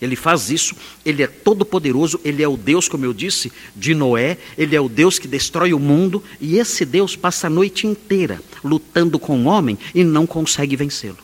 Ele 0.00 0.14
faz 0.14 0.48
isso, 0.50 0.76
ele 1.04 1.24
é 1.24 1.26
todo 1.26 1.64
poderoso, 1.64 2.20
ele 2.24 2.40
é 2.40 2.46
o 2.46 2.56
Deus, 2.56 2.88
como 2.88 3.04
eu 3.04 3.12
disse, 3.12 3.52
de 3.74 3.94
Noé, 3.96 4.38
ele 4.56 4.76
é 4.76 4.80
o 4.80 4.88
Deus 4.88 5.18
que 5.18 5.26
destrói 5.26 5.74
o 5.74 5.78
mundo, 5.80 6.22
e 6.40 6.56
esse 6.56 6.84
Deus 6.84 7.16
passa 7.16 7.48
a 7.48 7.50
noite 7.50 7.84
inteira 7.84 8.40
lutando 8.62 9.18
com 9.18 9.40
o 9.40 9.46
homem 9.46 9.76
e 9.92 10.04
não 10.04 10.24
consegue 10.24 10.76
vencê-lo. 10.76 11.18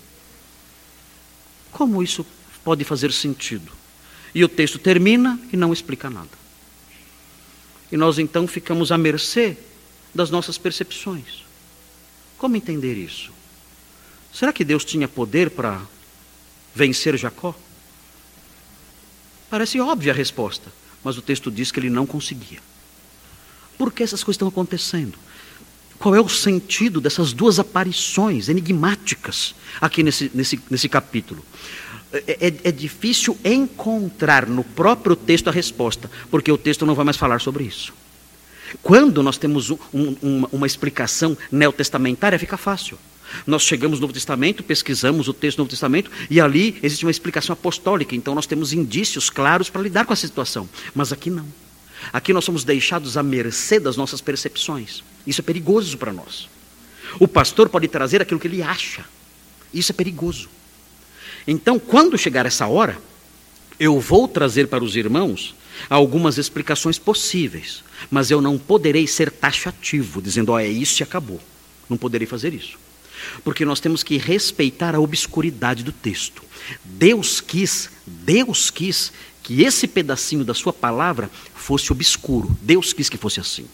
Como 1.71 2.03
isso 2.03 2.27
pode 2.65 2.83
fazer 2.83 3.13
sentido? 3.13 3.71
E 4.35 4.43
o 4.43 4.49
texto 4.49 4.81
termina 4.81 5.39
e 5.53 5.57
não 5.57 5.73
explica 5.73 6.11
nada. 6.11 6.31
E 7.93 7.97
nós 7.97 8.19
então 8.19 8.45
ficamos 8.49 8.91
à 8.91 8.99
mercê 8.99 9.57
das 10.13 10.31
nossas 10.31 10.59
percepções. 10.59 11.44
Como 12.45 12.57
entender 12.57 12.99
isso? 12.99 13.33
Será 14.31 14.53
que 14.53 14.67
Deus 14.67 14.85
tinha 14.85 15.09
poder 15.09 15.49
para 15.49 15.81
vencer 16.75 17.17
Jacó? 17.17 17.55
Parece 19.49 19.81
óbvia 19.81 20.13
a 20.13 20.15
resposta, 20.15 20.71
mas 21.03 21.17
o 21.17 21.23
texto 21.23 21.51
diz 21.51 21.73
que 21.73 21.81
ele 21.81 21.89
não 21.89 22.05
conseguia. 22.05 22.59
Por 23.79 23.91
que 23.91 24.03
essas 24.03 24.23
coisas 24.23 24.37
estão 24.37 24.49
acontecendo? 24.49 25.19
Qual 25.99 26.15
é 26.15 26.21
o 26.21 26.29
sentido 26.29 27.01
dessas 27.01 27.33
duas 27.33 27.59
aparições 27.59 28.51
enigmáticas 28.51 29.55
aqui 29.81 30.03
nesse, 30.03 30.31
nesse, 30.35 30.61
nesse 30.69 30.87
capítulo? 30.87 31.43
É, 32.13 32.49
é, 32.49 32.55
é, 32.65 32.71
difícil 32.71 33.39
encontrar 33.43 34.47
no 34.47 34.65
próprio 34.65 35.17
texto 35.17 35.49
a 35.49 35.51
resposta, 35.51 36.11
porque 36.31 36.53
o 36.53 36.59
texto 36.59 36.85
não 36.85 36.95
vai 36.95 37.07
mais 37.07 37.17
falar 37.17 37.41
sobre 37.41 37.65
isso. 37.65 37.95
Quando 38.83 39.23
nós 39.23 39.39
temos 39.39 39.71
um, 39.71 39.79
um, 39.93 40.47
uma 40.53 40.67
explicação 40.67 41.37
neotestamentária, 41.51 42.39
fica 42.39 42.57
fácil. 42.57 42.99
Nós 43.47 43.63
chegamos 43.63 43.99
no 43.99 44.03
Novo 44.03 44.13
Testamento, 44.13 44.63
pesquisamos 44.63 45.29
o 45.29 45.33
texto 45.33 45.57
do 45.57 45.61
Novo 45.61 45.71
Testamento 45.71 46.11
e 46.31 46.41
ali 46.41 46.79
existe 46.83 47.05
uma 47.05 47.11
explicação 47.11 47.53
apostólica, 47.53 48.15
então 48.15 48.35
nós 48.35 48.47
temos 48.47 48.73
indícios 48.73 49.31
claros 49.31 49.71
para 49.71 49.83
lidar 49.83 50.05
com 50.05 50.13
a 50.13 50.17
situação. 50.17 50.69
Mas 50.95 51.13
aqui 51.13 51.31
não. 51.31 51.47
Aqui 52.13 52.33
nós 52.33 52.45
somos 52.45 52.65
deixados 52.65 53.17
à 53.17 53.23
mercê 53.23 53.81
das 53.81 53.97
nossas 53.97 54.21
percepções. 54.21 55.03
Isso 55.27 55.41
é 55.41 55.45
perigoso 55.45 55.97
para 55.97 56.13
nós. 56.13 56.49
O 57.19 57.27
pastor 57.27 57.69
pode 57.69 57.89
trazer 57.89 58.21
aquilo 58.21 58.41
que 58.41 58.47
ele 58.47 58.63
acha. 58.63 59.05
Isso 59.73 59.93
é 59.93 59.95
perigoso. 59.95 60.49
Então, 61.47 61.79
quando 61.79 62.19
chegar 62.19 62.47
essa 62.47 62.67
hora, 62.67 62.99
eu 63.79 63.99
vou 64.01 64.29
trazer 64.29 64.69
para 64.69 64.85
os 64.85 64.97
irmãos 64.97 65.55
algumas 65.89 66.39
explicações 66.39 66.99
possíveis, 66.99 67.83
mas 68.11 68.31
eu 68.31 68.41
não 68.41 68.59
poderei 68.59 69.07
ser 69.07 69.31
taxativo, 69.31 70.21
dizendo, 70.23 70.53
ó, 70.53 70.57
oh, 70.57 70.59
é 70.59 70.69
isso 70.69 71.03
e 71.03 71.05
acabou. 71.05 71.41
Não 71.89 71.97
poderei 71.97 72.27
fazer 72.27 72.55
isso. 72.55 72.79
Porque 73.43 73.65
nós 73.65 73.81
temos 73.81 74.03
que 74.03 74.17
respeitar 74.17 74.95
a 74.95 75.01
obscuridade 75.01 75.83
do 75.83 75.93
texto. 75.93 76.43
Deus 76.85 77.41
quis, 77.41 77.91
Deus 78.07 78.71
quis 78.71 79.13
que 79.43 79.63
esse 79.63 79.87
pedacinho 79.87 80.45
da 80.45 80.55
sua 80.55 80.73
palavra 80.73 81.31
fosse 81.55 81.93
obscuro. 81.93 82.57
Deus 82.63 82.93
quis 82.93 83.09
que 83.09 83.19
fosse 83.19 83.41
assim. 83.41 83.67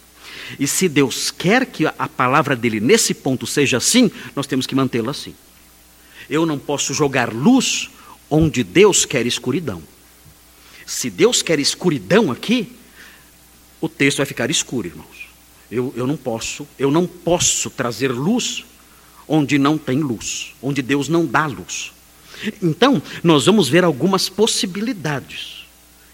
E 0.58 0.66
se 0.66 0.88
Deus 0.88 1.30
quer 1.30 1.66
que 1.66 1.86
a 1.86 2.08
palavra 2.08 2.56
dele 2.56 2.80
nesse 2.80 3.14
ponto 3.14 3.46
seja 3.46 3.76
assim, 3.76 4.10
nós 4.34 4.46
temos 4.46 4.66
que 4.66 4.74
mantê-la 4.74 5.12
assim. 5.12 5.34
Eu 6.28 6.44
não 6.44 6.58
posso 6.58 6.92
jogar 6.92 7.32
luz 7.32 7.90
onde 8.28 8.62
Deus 8.62 9.04
quer 9.04 9.26
escuridão. 9.26 9.82
Se 10.90 11.09
Deus 11.09 11.40
quer 11.40 11.61
escuridão 11.61 12.33
aqui, 12.33 12.72
o 13.81 13.88
texto 13.88 14.16
vai 14.16 14.26
ficar 14.26 14.50
escuro, 14.50 14.88
irmãos. 14.88 15.29
Eu, 15.70 15.94
eu 15.96 16.05
não 16.05 16.16
posso, 16.16 16.66
eu 16.76 16.90
não 16.90 17.07
posso 17.07 17.70
trazer 17.70 18.11
luz 18.11 18.64
onde 19.29 19.57
não 19.57 19.79
tem 19.79 20.00
luz, 20.00 20.53
onde 20.61 20.83
Deus 20.83 21.09
não 21.09 21.24
dá 21.24 21.46
luz. 21.46 21.92
Então, 22.61 23.00
nós 23.22 23.46
vamos 23.46 23.68
ver 23.68 23.85
algumas 23.85 24.29
possibilidades. 24.29 25.64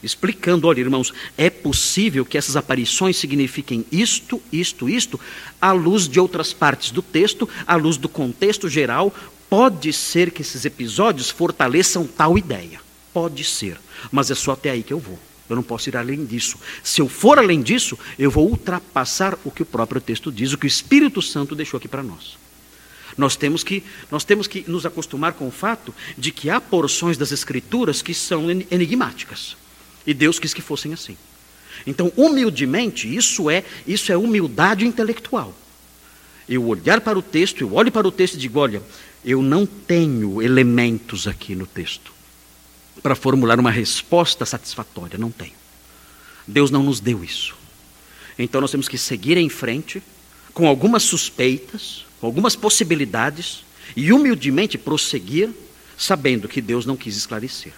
Explicando, 0.02 0.68
olha, 0.68 0.80
irmãos, 0.80 1.10
é 1.38 1.48
possível 1.48 2.26
que 2.26 2.36
essas 2.36 2.54
aparições 2.54 3.16
signifiquem 3.16 3.82
isto, 3.90 4.42
isto, 4.52 4.90
isto, 4.90 5.18
à 5.58 5.72
luz 5.72 6.06
de 6.06 6.20
outras 6.20 6.52
partes 6.52 6.90
do 6.90 7.00
texto, 7.00 7.48
à 7.66 7.76
luz 7.76 7.96
do 7.96 8.10
contexto 8.10 8.68
geral. 8.68 9.10
Pode 9.48 9.90
ser 9.94 10.30
que 10.30 10.42
esses 10.42 10.66
episódios 10.66 11.30
fortaleçam 11.30 12.06
tal 12.06 12.36
ideia. 12.36 12.78
Pode 13.14 13.42
ser, 13.42 13.78
mas 14.10 14.30
é 14.30 14.34
só 14.34 14.52
até 14.52 14.70
aí 14.70 14.82
que 14.82 14.92
eu 14.92 14.98
vou. 14.98 15.18
Eu 15.48 15.56
não 15.56 15.62
posso 15.62 15.88
ir 15.88 15.96
além 15.96 16.24
disso. 16.24 16.58
Se 16.82 17.00
eu 17.00 17.08
for 17.08 17.38
além 17.38 17.62
disso, 17.62 17.98
eu 18.18 18.30
vou 18.30 18.48
ultrapassar 18.48 19.38
o 19.44 19.50
que 19.50 19.62
o 19.62 19.66
próprio 19.66 20.00
texto 20.00 20.32
diz, 20.32 20.52
o 20.52 20.58
que 20.58 20.66
o 20.66 20.68
Espírito 20.68 21.22
Santo 21.22 21.54
deixou 21.54 21.78
aqui 21.78 21.86
para 21.86 22.02
nós. 22.02 22.36
Nós 23.16 23.36
temos 23.36 23.62
que, 23.62 23.82
nós 24.10 24.24
temos 24.24 24.46
que 24.46 24.64
nos 24.68 24.84
acostumar 24.84 25.32
com 25.32 25.46
o 25.46 25.52
fato 25.52 25.94
de 26.18 26.30
que 26.30 26.50
há 26.50 26.60
porções 26.60 27.16
das 27.16 27.32
Escrituras 27.32 28.02
que 28.02 28.12
são 28.12 28.50
enigmáticas. 28.50 29.56
E 30.06 30.12
Deus 30.12 30.38
quis 30.38 30.52
que 30.52 30.60
fossem 30.60 30.92
assim. 30.92 31.16
Então, 31.86 32.12
humildemente, 32.16 33.14
isso 33.14 33.48
é, 33.48 33.64
isso 33.86 34.10
é 34.10 34.16
humildade 34.16 34.84
intelectual. 34.84 35.54
Eu 36.48 36.66
olhar 36.66 37.00
para 37.00 37.18
o 37.18 37.22
texto, 37.22 37.60
eu 37.60 37.72
olho 37.74 37.90
para 37.90 38.06
o 38.06 38.12
texto 38.12 38.34
e 38.34 38.38
digo: 38.38 38.58
olha, 38.58 38.82
eu 39.24 39.42
não 39.42 39.66
tenho 39.66 40.42
elementos 40.42 41.26
aqui 41.26 41.54
no 41.54 41.66
texto 41.66 42.15
para 43.02 43.14
formular 43.14 43.58
uma 43.58 43.70
resposta 43.70 44.44
satisfatória. 44.44 45.18
Não 45.18 45.30
tenho. 45.30 45.54
Deus 46.46 46.70
não 46.70 46.82
nos 46.82 47.00
deu 47.00 47.24
isso. 47.24 47.54
Então 48.38 48.60
nós 48.60 48.70
temos 48.70 48.88
que 48.88 48.98
seguir 48.98 49.36
em 49.36 49.48
frente 49.48 50.02
com 50.52 50.66
algumas 50.66 51.02
suspeitas, 51.02 52.04
com 52.20 52.26
algumas 52.26 52.56
possibilidades 52.56 53.64
e 53.94 54.12
humildemente 54.12 54.78
prosseguir, 54.78 55.50
sabendo 55.96 56.48
que 56.48 56.60
Deus 56.60 56.86
não 56.86 56.96
quis 56.96 57.16
esclarecer. 57.16 57.72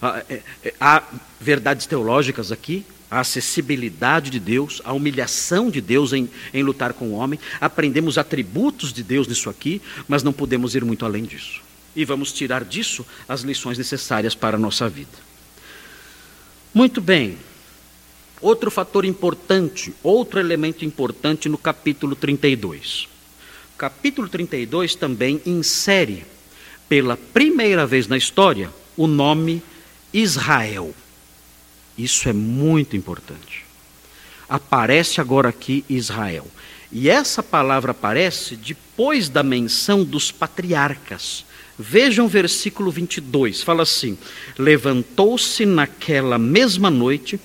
Ah, 0.00 0.22
é, 0.28 0.40
é, 0.64 0.74
há 0.80 1.02
verdades 1.38 1.86
teológicas 1.86 2.50
aqui, 2.50 2.84
a 3.10 3.20
acessibilidade 3.20 4.30
de 4.30 4.38
Deus, 4.38 4.80
a 4.84 4.92
humilhação 4.92 5.68
de 5.70 5.80
Deus 5.80 6.12
em, 6.12 6.28
em 6.54 6.62
lutar 6.62 6.92
com 6.92 7.08
o 7.08 7.14
homem. 7.14 7.38
Aprendemos 7.60 8.16
atributos 8.16 8.92
de 8.92 9.02
Deus 9.02 9.26
nisso 9.26 9.50
aqui, 9.50 9.82
mas 10.06 10.22
não 10.22 10.32
podemos 10.32 10.74
ir 10.74 10.84
muito 10.84 11.04
além 11.04 11.24
disso. 11.24 11.60
E 11.94 12.04
vamos 12.04 12.32
tirar 12.32 12.64
disso 12.64 13.04
as 13.28 13.42
lições 13.42 13.78
necessárias 13.78 14.34
para 14.34 14.56
a 14.56 14.60
nossa 14.60 14.88
vida. 14.88 15.18
Muito 16.72 17.00
bem. 17.00 17.36
Outro 18.40 18.70
fator 18.70 19.04
importante, 19.04 19.92
outro 20.02 20.40
elemento 20.40 20.84
importante 20.84 21.48
no 21.48 21.58
capítulo 21.58 22.16
32 22.16 23.08
capítulo 23.80 24.28
32 24.28 24.94
também 24.94 25.40
insere, 25.46 26.26
pela 26.86 27.16
primeira 27.16 27.86
vez 27.86 28.06
na 28.06 28.18
história, 28.18 28.68
o 28.94 29.06
nome 29.06 29.62
Israel. 30.12 30.94
Isso 31.96 32.28
é 32.28 32.32
muito 32.34 32.94
importante. 32.94 33.64
Aparece 34.46 35.18
agora 35.18 35.48
aqui 35.48 35.82
Israel. 35.88 36.46
E 36.92 37.08
essa 37.08 37.42
palavra 37.42 37.92
aparece 37.92 38.54
depois 38.54 39.30
da 39.30 39.42
menção 39.42 40.04
dos 40.04 40.30
patriarcas. 40.30 41.46
Vejam 41.82 42.26
o 42.26 42.28
versículo 42.28 42.90
22, 42.90 43.62
fala 43.62 43.84
assim: 43.84 44.18
Levantou-se 44.58 45.64
naquela 45.64 46.38
mesma 46.38 46.90
noite, 46.90 47.40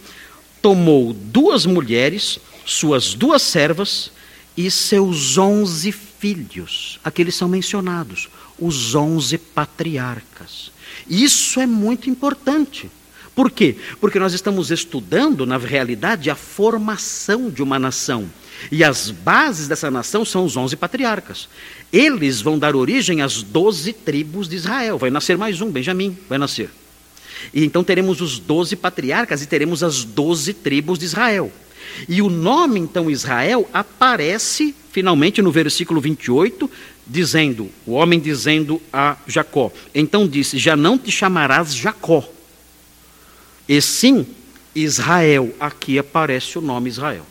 tomou 0.62 1.14
duas 1.14 1.66
mulheres, 1.66 2.38
suas 2.66 3.14
duas 3.14 3.42
servas 3.42 4.12
e 4.58 4.70
seus 4.70 5.38
onze 5.38 5.94
filhos. 5.94 7.00
Aqueles 7.02 7.36
são 7.36 7.48
mencionados, 7.48 8.28
os 8.60 8.94
onze 8.94 9.38
patriarcas. 9.38 10.70
Isso 11.10 11.62
é 11.62 11.66
muito 11.66 12.10
importante, 12.10 12.90
Por 13.34 13.52
quê? 13.52 13.76
Porque 14.00 14.18
nós 14.18 14.34
estamos 14.34 14.72
estudando, 14.72 15.46
na 15.46 15.58
realidade, 15.58 16.30
a 16.30 16.36
formação 16.36 17.50
de 17.50 17.62
uma 17.62 17.78
nação. 17.78 18.30
E 18.72 18.84
as 18.84 19.12
bases 19.12 19.68
dessa 19.68 19.92
nação 19.92 20.26
são 20.26 20.46
os 20.46 20.58
onze 20.58 20.76
patriarcas. 20.76 21.48
Eles 21.92 22.42
vão 22.42 22.58
dar 22.58 22.76
origem 22.76 23.22
às 23.22 23.42
doze 23.42 23.94
tribos 23.94 24.48
de 24.48 24.56
Israel. 24.56 24.98
Vai 24.98 25.10
nascer 25.10 25.38
mais 25.38 25.62
um, 25.62 25.70
Benjamim, 25.70 26.18
vai 26.28 26.38
nascer. 26.38 26.70
E 27.54 27.64
então 27.64 27.84
teremos 27.84 28.22
os 28.22 28.40
doze 28.40 28.76
patriarcas 28.76 29.42
e 29.42 29.46
teremos 29.46 29.84
as 29.84 30.04
doze 30.04 30.54
tribos 30.54 31.00
de 31.00 31.06
Israel. 31.06 31.52
E 32.10 32.22
o 32.22 32.30
nome, 32.30 32.80
então, 32.80 33.10
Israel, 33.10 33.70
aparece 33.74 34.76
finalmente 34.92 35.42
no 35.42 35.52
versículo 35.52 36.02
28, 36.02 36.70
dizendo, 37.06 37.70
o 37.86 37.92
homem 37.94 38.20
dizendo 38.20 38.82
a 38.92 39.18
Jacó. 39.28 39.72
Então 39.94 40.28
disse: 40.28 40.58
Já 40.58 40.76
não 40.76 40.98
te 40.98 41.12
chamarás 41.12 41.74
Jacó, 41.74 42.28
e 43.68 43.82
sim 43.82 44.26
Israel. 44.74 45.54
Aqui 45.60 45.98
aparece 45.98 46.58
o 46.58 46.62
nome 46.62 46.90
Israel. 46.90 47.26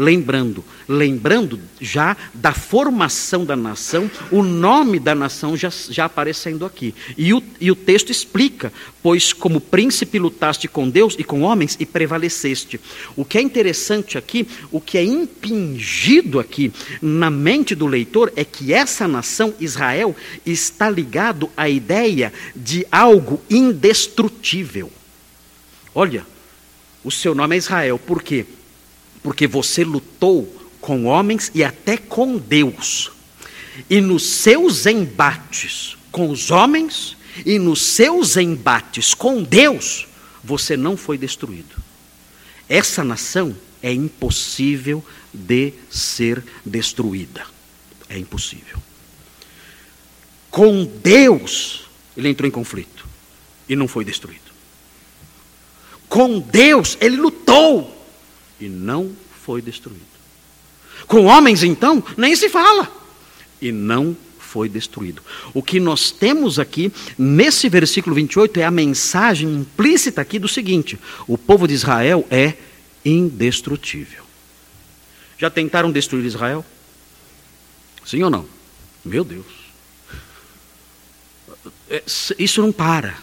Lembrando, 0.00 0.64
lembrando 0.88 1.60
já 1.78 2.16
da 2.32 2.54
formação 2.54 3.44
da 3.44 3.54
nação, 3.54 4.10
o 4.30 4.42
nome 4.42 4.98
da 4.98 5.14
nação 5.14 5.54
já, 5.54 5.68
já 5.68 6.06
aparecendo 6.06 6.64
aqui. 6.64 6.94
E 7.18 7.34
o, 7.34 7.42
e 7.60 7.70
o 7.70 7.76
texto 7.76 8.08
explica: 8.08 8.72
pois 9.02 9.34
como 9.34 9.60
príncipe 9.60 10.18
lutaste 10.18 10.66
com 10.66 10.88
Deus 10.88 11.16
e 11.18 11.22
com 11.22 11.42
homens 11.42 11.76
e 11.78 11.84
prevaleceste. 11.84 12.80
O 13.14 13.26
que 13.26 13.36
é 13.36 13.42
interessante 13.42 14.16
aqui, 14.16 14.48
o 14.72 14.80
que 14.80 14.96
é 14.96 15.04
impingido 15.04 16.40
aqui 16.40 16.72
na 17.02 17.30
mente 17.30 17.74
do 17.74 17.86
leitor 17.86 18.32
é 18.36 18.42
que 18.42 18.72
essa 18.72 19.06
nação, 19.06 19.52
Israel, 19.60 20.16
está 20.46 20.88
ligado 20.88 21.50
à 21.54 21.68
ideia 21.68 22.32
de 22.56 22.86
algo 22.90 23.38
indestrutível. 23.50 24.90
Olha, 25.94 26.24
o 27.04 27.10
seu 27.10 27.34
nome 27.34 27.54
é 27.54 27.58
Israel, 27.58 27.98
por 27.98 28.22
quê? 28.22 28.46
Porque 29.22 29.46
você 29.46 29.84
lutou 29.84 30.46
com 30.80 31.04
homens 31.04 31.50
e 31.54 31.62
até 31.62 31.96
com 31.96 32.38
Deus. 32.38 33.10
E 33.88 34.00
nos 34.00 34.24
seus 34.24 34.86
embates 34.86 35.96
com 36.10 36.30
os 36.30 36.50
homens 36.50 37.16
e 37.46 37.58
nos 37.58 37.82
seus 37.82 38.36
embates 38.36 39.14
com 39.14 39.42
Deus, 39.42 40.08
você 40.42 40.76
não 40.76 40.96
foi 40.96 41.16
destruído. 41.16 41.76
Essa 42.68 43.04
nação 43.04 43.56
é 43.82 43.92
impossível 43.92 45.04
de 45.32 45.72
ser 45.90 46.42
destruída. 46.64 47.46
É 48.08 48.18
impossível. 48.18 48.78
Com 50.50 50.84
Deus, 50.84 51.84
ele 52.16 52.28
entrou 52.28 52.48
em 52.48 52.50
conflito 52.50 53.06
e 53.68 53.76
não 53.76 53.86
foi 53.86 54.04
destruído. 54.04 54.50
Com 56.08 56.40
Deus, 56.40 56.98
ele 57.00 57.16
lutou 57.16 57.99
e 58.60 58.68
não 58.68 59.10
foi 59.44 59.62
destruído. 59.62 60.04
Com 61.06 61.24
homens, 61.24 61.62
então, 61.62 62.02
nem 62.16 62.36
se 62.36 62.48
fala. 62.48 62.90
E 63.60 63.72
não 63.72 64.16
foi 64.38 64.68
destruído. 64.68 65.22
O 65.54 65.62
que 65.62 65.78
nós 65.78 66.10
temos 66.10 66.58
aqui, 66.58 66.92
nesse 67.16 67.68
versículo 67.68 68.14
28, 68.16 68.60
é 68.60 68.64
a 68.64 68.70
mensagem 68.70 69.48
implícita 69.48 70.20
aqui 70.20 70.38
do 70.38 70.48
seguinte: 70.48 70.98
o 71.26 71.38
povo 71.38 71.66
de 71.66 71.74
Israel 71.74 72.26
é 72.30 72.54
indestrutível. 73.04 74.24
Já 75.38 75.48
tentaram 75.48 75.90
destruir 75.90 76.26
Israel? 76.26 76.64
Sim 78.04 78.22
ou 78.22 78.30
não? 78.30 78.46
Meu 79.04 79.24
Deus. 79.24 79.46
É, 81.88 82.02
isso 82.38 82.60
não 82.60 82.72
para. 82.72 83.16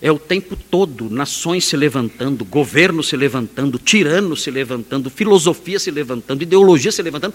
É 0.00 0.12
o 0.12 0.18
tempo 0.18 0.56
todo 0.56 1.08
nações 1.08 1.64
se 1.64 1.76
levantando, 1.76 2.44
governos 2.44 3.08
se 3.08 3.16
levantando, 3.16 3.78
tiranos 3.78 4.42
se 4.42 4.50
levantando, 4.50 5.08
filosofia 5.08 5.78
se 5.78 5.90
levantando, 5.90 6.42
ideologia 6.42 6.92
se 6.92 7.00
levantando 7.02 7.34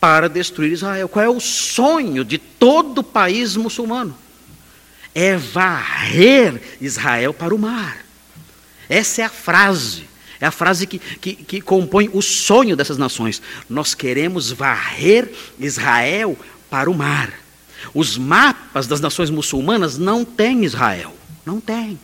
para 0.00 0.28
destruir 0.28 0.72
Israel. 0.72 1.08
Qual 1.08 1.24
é 1.24 1.28
o 1.28 1.38
sonho 1.38 2.24
de 2.24 2.38
todo 2.38 3.04
país 3.04 3.54
muçulmano? 3.54 4.16
É 5.14 5.36
varrer 5.36 6.60
Israel 6.80 7.34
para 7.34 7.54
o 7.54 7.58
mar. 7.58 7.98
Essa 8.88 9.22
é 9.22 9.24
a 9.24 9.30
frase. 9.30 10.08
É 10.40 10.46
a 10.46 10.50
frase 10.50 10.86
que, 10.86 10.98
que, 10.98 11.34
que 11.34 11.60
compõe 11.60 12.08
o 12.14 12.22
sonho 12.22 12.74
dessas 12.74 12.96
nações. 12.96 13.42
Nós 13.68 13.92
queremos 13.92 14.50
varrer 14.50 15.30
Israel 15.58 16.36
para 16.70 16.90
o 16.90 16.94
mar. 16.94 17.30
Os 17.92 18.16
mapas 18.16 18.86
das 18.86 19.00
nações 19.00 19.28
muçulmanas 19.28 19.98
não 19.98 20.24
têm 20.24 20.64
Israel. 20.64 21.19
Não 21.50 21.60
tem. 21.60 21.98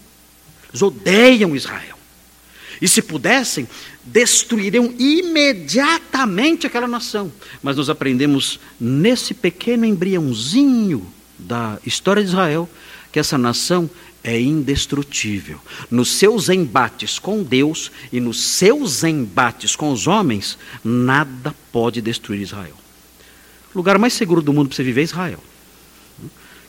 Eles 0.70 0.82
odeiam 0.82 1.54
Israel. 1.54 1.96
E 2.82 2.88
se 2.88 3.00
pudessem, 3.00 3.68
destruiriam 4.04 4.92
imediatamente 4.98 6.66
aquela 6.66 6.88
nação. 6.88 7.32
Mas 7.62 7.76
nós 7.76 7.88
aprendemos 7.88 8.58
nesse 8.78 9.32
pequeno 9.32 9.84
embriãozinho 9.84 11.06
da 11.38 11.78
história 11.86 12.24
de 12.24 12.28
Israel 12.28 12.68
que 13.12 13.20
essa 13.20 13.38
nação 13.38 13.88
é 14.24 14.38
indestrutível. 14.40 15.60
Nos 15.88 16.10
seus 16.10 16.48
embates 16.48 17.16
com 17.20 17.44
Deus 17.44 17.92
e 18.12 18.18
nos 18.18 18.42
seus 18.42 19.04
embates 19.04 19.76
com 19.76 19.92
os 19.92 20.08
homens, 20.08 20.58
nada 20.82 21.54
pode 21.70 22.02
destruir 22.02 22.40
Israel. 22.40 22.74
O 23.72 23.78
lugar 23.78 23.96
mais 23.96 24.12
seguro 24.12 24.42
do 24.42 24.52
mundo 24.52 24.68
para 24.68 24.76
você 24.76 24.82
viver 24.82 25.02
é 25.02 25.04
Israel. 25.04 25.42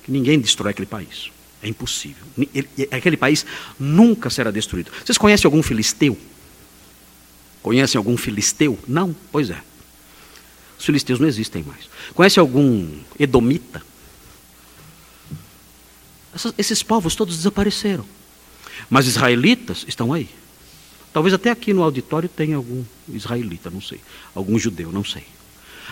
Que 0.04 0.12
ninguém 0.12 0.40
destrói 0.40 0.72
aquele 0.72 0.86
país. 0.86 1.32
É 1.62 1.67
impossível. 1.67 2.24
Aquele 2.91 3.17
país 3.17 3.46
nunca 3.80 4.30
será 4.30 4.52
destruído. 4.52 4.91
Vocês 5.04 5.17
conhecem 5.17 5.48
algum 5.48 5.63
filisteu? 5.63 6.17
Conhecem 7.62 7.98
algum 7.98 8.15
filisteu? 8.15 8.78
Não? 8.88 9.15
Pois 9.32 9.50
é. 9.50 9.62
Os 10.78 10.86
filisteus 10.86 11.20
não 11.20 11.28
existem 11.28 11.63
mais. 11.63 11.89
Conhece 12.13 12.39
algum 12.39 12.88
edomita? 13.20 13.82
Essas, 16.34 16.54
esses 16.58 16.84
povos 16.84 17.15
todos 17.15 17.36
desapareceram. 17.38 18.06
Mas 18.89 19.08
israelitas 19.08 19.84
estão 19.88 20.13
aí. 20.13 20.30
Talvez 21.12 21.34
até 21.34 21.50
aqui 21.50 21.74
no 21.74 21.82
auditório 21.82 22.30
tenha 22.30 22.56
algum 22.56 22.84
israelita, 23.10 23.72
não 23.72 23.82
sei. 23.82 24.00
Algum 24.36 24.60
judeu, 24.60 24.91
não 24.91 25.04
sei. 25.04 25.24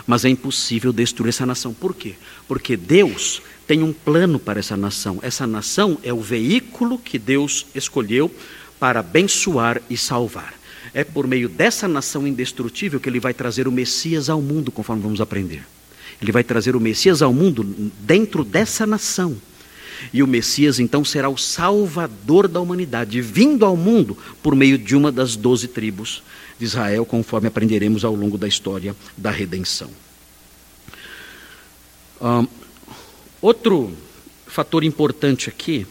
Mas 0.05 0.25
é 0.25 0.29
impossível 0.29 0.91
destruir 0.91 1.29
essa 1.29 1.45
nação. 1.45 1.73
Por 1.73 1.95
quê? 1.95 2.15
Porque 2.47 2.75
Deus 2.75 3.41
tem 3.67 3.81
um 3.81 3.93
plano 3.93 4.39
para 4.39 4.59
essa 4.59 4.77
nação. 4.77 5.19
Essa 5.21 5.47
nação 5.47 5.97
é 6.03 6.13
o 6.13 6.21
veículo 6.21 6.97
que 6.97 7.17
Deus 7.17 7.65
escolheu 7.73 8.31
para 8.79 8.99
abençoar 8.99 9.81
e 9.89 9.97
salvar. 9.97 10.53
É 10.93 11.03
por 11.03 11.27
meio 11.27 11.49
dessa 11.49 11.87
nação 11.87 12.27
indestrutível 12.27 12.99
que 12.99 13.09
ele 13.09 13.19
vai 13.19 13.33
trazer 13.33 13.67
o 13.67 13.71
Messias 13.71 14.29
ao 14.29 14.41
mundo, 14.41 14.71
conforme 14.71 15.01
vamos 15.01 15.19
aprender. 15.19 15.65
Ele 16.21 16.31
vai 16.31 16.43
trazer 16.43 16.75
o 16.75 16.79
Messias 16.79 17.21
ao 17.21 17.33
mundo 17.33 17.63
dentro 17.99 18.43
dessa 18.43 18.85
nação. 18.85 19.35
E 20.13 20.21
o 20.21 20.27
Messias 20.27 20.79
então 20.79 21.03
será 21.03 21.29
o 21.29 21.37
salvador 21.37 22.47
da 22.47 22.59
humanidade, 22.59 23.21
vindo 23.21 23.65
ao 23.65 23.75
mundo 23.75 24.17
por 24.43 24.55
meio 24.55 24.77
de 24.77 24.95
uma 24.95 25.11
das 25.11 25.35
doze 25.35 25.67
tribos 25.67 26.21
de 26.57 26.65
Israel, 26.65 27.05
conforme 27.05 27.47
aprenderemos 27.47 28.05
ao 28.05 28.15
longo 28.15 28.37
da 28.37 28.47
história 28.47 28.95
da 29.17 29.31
redenção. 29.31 29.89
Um, 32.21 32.47
Outro 33.45 33.95
fator 34.47 34.83
importante 34.83 35.49
aqui, 35.49 35.85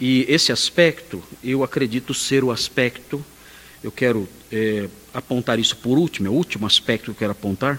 e 0.00 0.24
esse 0.26 0.50
aspecto, 0.52 1.22
eu 1.44 1.62
acredito 1.62 2.14
ser 2.14 2.42
o 2.42 2.50
aspecto, 2.50 3.22
eu 3.84 3.92
quero 3.92 4.26
é, 4.50 4.88
apontar 5.12 5.58
isso 5.58 5.76
por 5.76 5.98
último, 5.98 6.28
é 6.28 6.30
o 6.30 6.32
último 6.32 6.64
aspecto 6.64 7.04
que 7.04 7.10
eu 7.10 7.14
quero 7.14 7.32
apontar, 7.32 7.78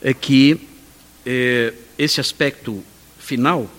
é 0.00 0.14
que 0.14 0.58
é, 1.26 1.74
esse 1.98 2.18
aspecto 2.18 2.82
final 3.18 3.70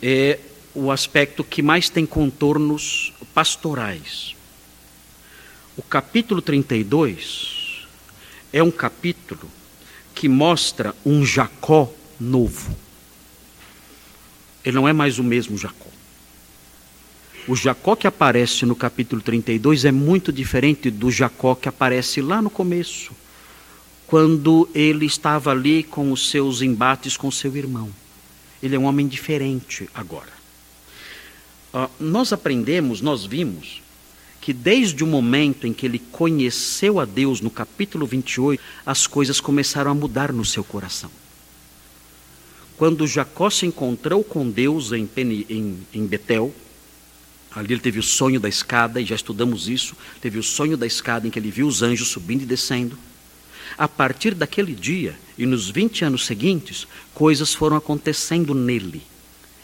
é 0.00 0.38
o 0.72 0.92
aspecto 0.92 1.42
que 1.42 1.62
mais 1.62 1.88
tem 1.88 2.06
contornos 2.06 3.12
pastorais. 3.34 4.36
O 5.78 5.82
capítulo 5.82 6.42
32 6.42 7.86
é 8.52 8.60
um 8.60 8.70
capítulo 8.70 9.48
que 10.12 10.28
mostra 10.28 10.92
um 11.06 11.24
Jacó 11.24 11.88
novo. 12.18 12.76
Ele 14.64 14.74
não 14.74 14.88
é 14.88 14.92
mais 14.92 15.20
o 15.20 15.22
mesmo 15.22 15.56
Jacó. 15.56 15.86
O 17.46 17.54
Jacó 17.54 17.94
que 17.94 18.08
aparece 18.08 18.66
no 18.66 18.74
capítulo 18.74 19.22
32 19.22 19.84
é 19.84 19.92
muito 19.92 20.32
diferente 20.32 20.90
do 20.90 21.12
Jacó 21.12 21.54
que 21.54 21.68
aparece 21.68 22.20
lá 22.20 22.42
no 22.42 22.50
começo, 22.50 23.12
quando 24.08 24.68
ele 24.74 25.06
estava 25.06 25.52
ali 25.52 25.84
com 25.84 26.10
os 26.10 26.28
seus 26.28 26.60
embates 26.60 27.16
com 27.16 27.30
seu 27.30 27.56
irmão. 27.56 27.88
Ele 28.60 28.74
é 28.74 28.78
um 28.80 28.86
homem 28.86 29.06
diferente 29.06 29.88
agora. 29.94 30.32
Uh, 31.72 31.88
nós 32.00 32.32
aprendemos, 32.32 33.00
nós 33.00 33.24
vimos, 33.24 33.80
que 34.48 34.52
desde 34.54 35.04
o 35.04 35.06
momento 35.06 35.66
em 35.66 35.74
que 35.74 35.84
ele 35.84 35.98
conheceu 35.98 36.98
a 36.98 37.04
Deus, 37.04 37.42
no 37.42 37.50
capítulo 37.50 38.06
28, 38.06 38.58
as 38.86 39.06
coisas 39.06 39.42
começaram 39.42 39.90
a 39.90 39.94
mudar 39.94 40.32
no 40.32 40.42
seu 40.42 40.64
coração. 40.64 41.10
quando 42.78 43.06
Jacó 43.06 43.50
se 43.50 43.66
encontrou 43.66 44.24
com 44.24 44.48
Deus 44.48 44.90
em, 44.92 45.06
em, 45.18 45.76
em 45.92 46.06
Betel, 46.06 46.54
ali 47.54 47.74
ele 47.74 47.80
teve 47.82 47.98
o 47.98 48.02
sonho 48.02 48.40
da 48.40 48.48
escada, 48.48 49.02
e 49.02 49.04
já 49.04 49.16
estudamos 49.16 49.68
isso, 49.68 49.94
teve 50.18 50.38
o 50.38 50.42
sonho 50.42 50.78
da 50.78 50.86
escada 50.86 51.26
em 51.26 51.30
que 51.30 51.38
ele 51.38 51.50
viu 51.50 51.66
os 51.66 51.82
anjos 51.82 52.08
subindo 52.08 52.40
e 52.40 52.46
descendo. 52.46 52.98
A 53.76 53.86
partir 53.86 54.34
daquele 54.34 54.74
dia 54.74 55.14
e 55.36 55.44
nos 55.44 55.68
20 55.68 56.06
anos 56.06 56.24
seguintes, 56.24 56.88
coisas 57.12 57.52
foram 57.52 57.76
acontecendo 57.76 58.54
nele. 58.54 59.02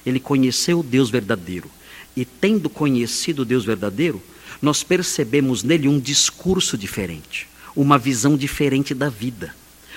Ele 0.04 0.20
conheceu 0.20 0.80
o 0.80 0.82
Deus 0.82 1.08
verdadeiro. 1.08 1.70
E 2.14 2.26
tendo 2.26 2.68
conhecido 2.68 3.40
o 3.40 3.44
Deus 3.46 3.64
verdadeiro, 3.64 4.22
nós 4.64 4.82
percebemos 4.82 5.62
nele 5.62 5.86
um 5.86 6.00
discurso 6.00 6.76
diferente, 6.76 7.46
uma 7.76 7.98
visão 7.98 8.36
diferente 8.36 8.94
da 8.94 9.08
vida, 9.08 9.54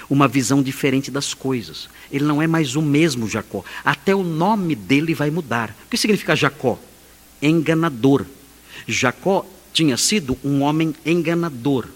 uma 0.09 0.27
visão 0.27 0.61
diferente 0.61 1.09
das 1.09 1.33
coisas. 1.33 1.89
Ele 2.11 2.25
não 2.25 2.41
é 2.41 2.47
mais 2.47 2.75
o 2.75 2.81
mesmo 2.81 3.29
Jacó. 3.29 3.63
Até 3.83 4.13
o 4.13 4.23
nome 4.23 4.75
dele 4.75 5.13
vai 5.13 5.29
mudar. 5.29 5.75
O 5.85 5.89
que 5.89 5.97
significa 5.97 6.35
Jacó? 6.35 6.77
Enganador. 7.41 8.25
Jacó 8.87 9.45
tinha 9.73 9.97
sido 9.97 10.37
um 10.43 10.61
homem 10.61 10.93
enganador, 11.05 11.87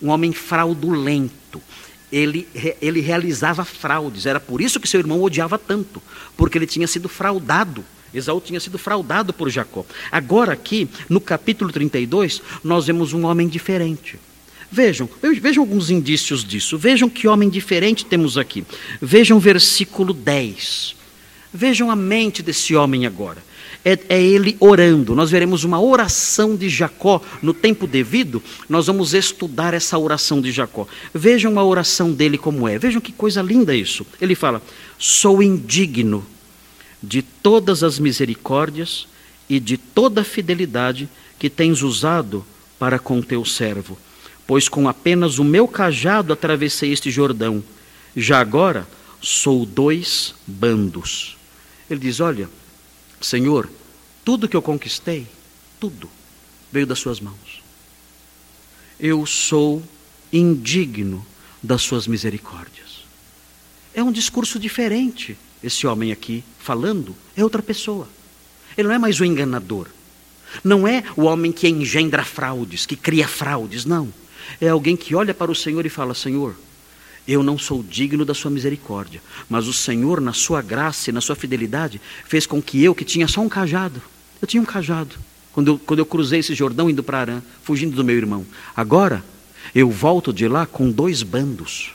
um 0.00 0.08
homem 0.08 0.32
fraudulento. 0.32 1.60
Ele, 2.12 2.46
ele 2.80 3.00
realizava 3.00 3.64
fraudes. 3.64 4.26
Era 4.26 4.38
por 4.38 4.60
isso 4.60 4.78
que 4.78 4.88
seu 4.88 5.00
irmão 5.00 5.22
odiava 5.22 5.58
tanto, 5.58 6.02
porque 6.36 6.58
ele 6.58 6.66
tinha 6.66 6.86
sido 6.86 7.08
fraudado 7.08 7.84
Esaú 8.14 8.40
tinha 8.40 8.60
sido 8.60 8.78
fraudado 8.78 9.32
por 9.32 9.50
Jacó. 9.50 9.84
Agora, 10.10 10.52
aqui, 10.52 10.88
no 11.08 11.20
capítulo 11.20 11.72
32, 11.72 12.40
nós 12.62 12.86
vemos 12.86 13.12
um 13.12 13.24
homem 13.26 13.48
diferente. 13.48 14.18
Vejam, 14.70 15.08
vejam 15.40 15.62
alguns 15.62 15.88
indícios 15.88 16.44
disso. 16.44 16.76
Vejam 16.76 17.08
que 17.08 17.28
homem 17.28 17.48
diferente 17.48 18.04
temos 18.04 18.36
aqui. 18.36 18.64
Vejam 19.00 19.36
o 19.36 19.40
versículo 19.40 20.12
10. 20.12 20.96
Vejam 21.52 21.90
a 21.90 21.96
mente 21.96 22.42
desse 22.42 22.74
homem 22.74 23.06
agora. 23.06 23.40
É, 23.84 23.98
é, 24.08 24.20
ele 24.20 24.56
orando. 24.58 25.14
Nós 25.14 25.30
veremos 25.30 25.62
uma 25.62 25.80
oração 25.80 26.56
de 26.56 26.68
Jacó 26.68 27.22
no 27.40 27.54
tempo 27.54 27.86
devido. 27.86 28.42
Nós 28.68 28.88
vamos 28.88 29.14
estudar 29.14 29.74
essa 29.74 29.96
oração 29.96 30.40
de 30.40 30.50
Jacó. 30.50 30.88
Vejam 31.12 31.56
a 31.58 31.64
oração 31.64 32.10
dele 32.10 32.36
como 32.36 32.66
é. 32.66 32.76
Vejam 32.76 33.00
que 33.00 33.12
coisa 33.12 33.42
linda 33.42 33.76
isso. 33.76 34.04
Ele 34.20 34.34
fala: 34.34 34.60
Sou 34.98 35.40
indigno 35.40 36.26
de 37.04 37.22
todas 37.22 37.82
as 37.82 37.98
misericórdias 37.98 39.06
e 39.48 39.60
de 39.60 39.76
toda 39.76 40.22
a 40.22 40.24
fidelidade 40.24 41.08
que 41.38 41.50
tens 41.50 41.82
usado 41.82 42.44
para 42.78 42.98
com 42.98 43.20
teu 43.20 43.44
servo. 43.44 43.98
Pois 44.46 44.68
com 44.68 44.88
apenas 44.88 45.38
o 45.38 45.44
meu 45.44 45.66
cajado 45.68 46.32
atravessei 46.32 46.92
este 46.92 47.10
Jordão. 47.10 47.62
Já 48.16 48.40
agora 48.40 48.86
sou 49.20 49.64
dois 49.64 50.34
bandos. 50.46 51.36
Ele 51.88 52.00
diz: 52.00 52.20
Olha, 52.20 52.48
Senhor, 53.20 53.68
tudo 54.24 54.48
que 54.48 54.56
eu 54.56 54.62
conquistei, 54.62 55.26
tudo, 55.80 56.10
veio 56.70 56.86
das 56.86 56.98
Suas 56.98 57.20
mãos. 57.20 57.62
Eu 58.98 59.24
sou 59.26 59.82
indigno 60.32 61.24
das 61.62 61.82
Suas 61.82 62.06
misericórdias. 62.06 63.04
É 63.94 64.02
um 64.02 64.12
discurso 64.12 64.58
diferente 64.58 65.36
esse 65.64 65.86
homem 65.86 66.12
aqui 66.12 66.44
falando 66.58 67.16
é 67.36 67.42
outra 67.42 67.62
pessoa. 67.62 68.06
Ele 68.76 68.88
não 68.88 68.94
é 68.94 68.98
mais 68.98 69.18
o 69.18 69.24
enganador. 69.24 69.86
Não 70.62 70.86
é 70.86 71.02
o 71.16 71.22
homem 71.22 71.50
que 71.50 71.68
engendra 71.68 72.24
fraudes, 72.24 72.86
que 72.86 72.96
cria 72.96 73.26
fraudes, 73.26 73.84
não. 73.84 74.12
É 74.60 74.68
alguém 74.68 74.96
que 74.96 75.14
olha 75.14 75.32
para 75.32 75.50
o 75.50 75.54
Senhor 75.54 75.84
e 75.86 75.88
fala: 75.88 76.14
Senhor, 76.14 76.54
eu 77.26 77.42
não 77.42 77.58
sou 77.58 77.82
digno 77.82 78.24
da 78.24 78.34
sua 78.34 78.50
misericórdia, 78.50 79.22
mas 79.48 79.66
o 79.66 79.72
Senhor, 79.72 80.20
na 80.20 80.32
sua 80.32 80.60
graça 80.60 81.10
e 81.10 81.12
na 81.12 81.20
sua 81.20 81.34
fidelidade, 81.34 82.00
fez 82.26 82.46
com 82.46 82.60
que 82.60 82.82
eu, 82.84 82.94
que 82.94 83.04
tinha 83.04 83.26
só 83.26 83.40
um 83.40 83.48
cajado, 83.48 84.00
eu 84.40 84.46
tinha 84.46 84.62
um 84.62 84.66
cajado, 84.66 85.16
quando 85.52 85.68
eu, 85.68 85.78
quando 85.78 85.98
eu 86.00 86.06
cruzei 86.06 86.40
esse 86.40 86.54
Jordão 86.54 86.90
indo 86.90 87.02
para 87.02 87.20
Arã, 87.20 87.42
fugindo 87.62 87.96
do 87.96 88.04
meu 88.04 88.16
irmão. 88.16 88.44
Agora, 88.76 89.24
eu 89.74 89.90
volto 89.90 90.32
de 90.32 90.46
lá 90.46 90.66
com 90.66 90.90
dois 90.90 91.22
bandos, 91.22 91.92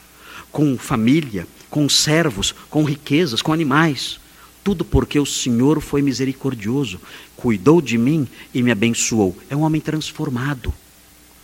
com 0.51 0.77
família, 0.77 1.47
com 1.69 1.87
servos, 1.87 2.53
com 2.69 2.83
riquezas, 2.83 3.41
com 3.41 3.53
animais. 3.53 4.19
Tudo 4.63 4.83
porque 4.83 5.19
o 5.19 5.25
Senhor 5.25 5.79
foi 5.81 6.01
misericordioso, 6.01 6.99
cuidou 7.35 7.81
de 7.81 7.97
mim 7.97 8.27
e 8.53 8.61
me 8.61 8.71
abençoou. 8.71 9.37
É 9.49 9.55
um 9.55 9.61
homem 9.61 9.79
transformado. 9.79 10.73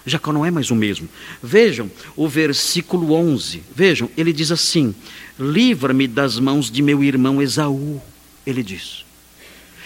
Jacó 0.05 0.31
não 0.31 0.45
é 0.45 0.51
mais 0.51 0.69
o 0.69 0.75
mesmo. 0.75 1.09
Vejam 1.41 1.89
o 2.15 2.27
versículo 2.27 3.13
11. 3.13 3.63
Vejam, 3.73 4.09
ele 4.15 4.31
diz 4.31 4.51
assim: 4.51 4.93
Livra-me 5.39 6.07
das 6.07 6.39
mãos 6.39 6.69
de 6.69 6.81
meu 6.81 7.03
irmão 7.03 7.41
Esaú. 7.41 8.01
Ele 8.45 8.61
diz. 8.61 9.04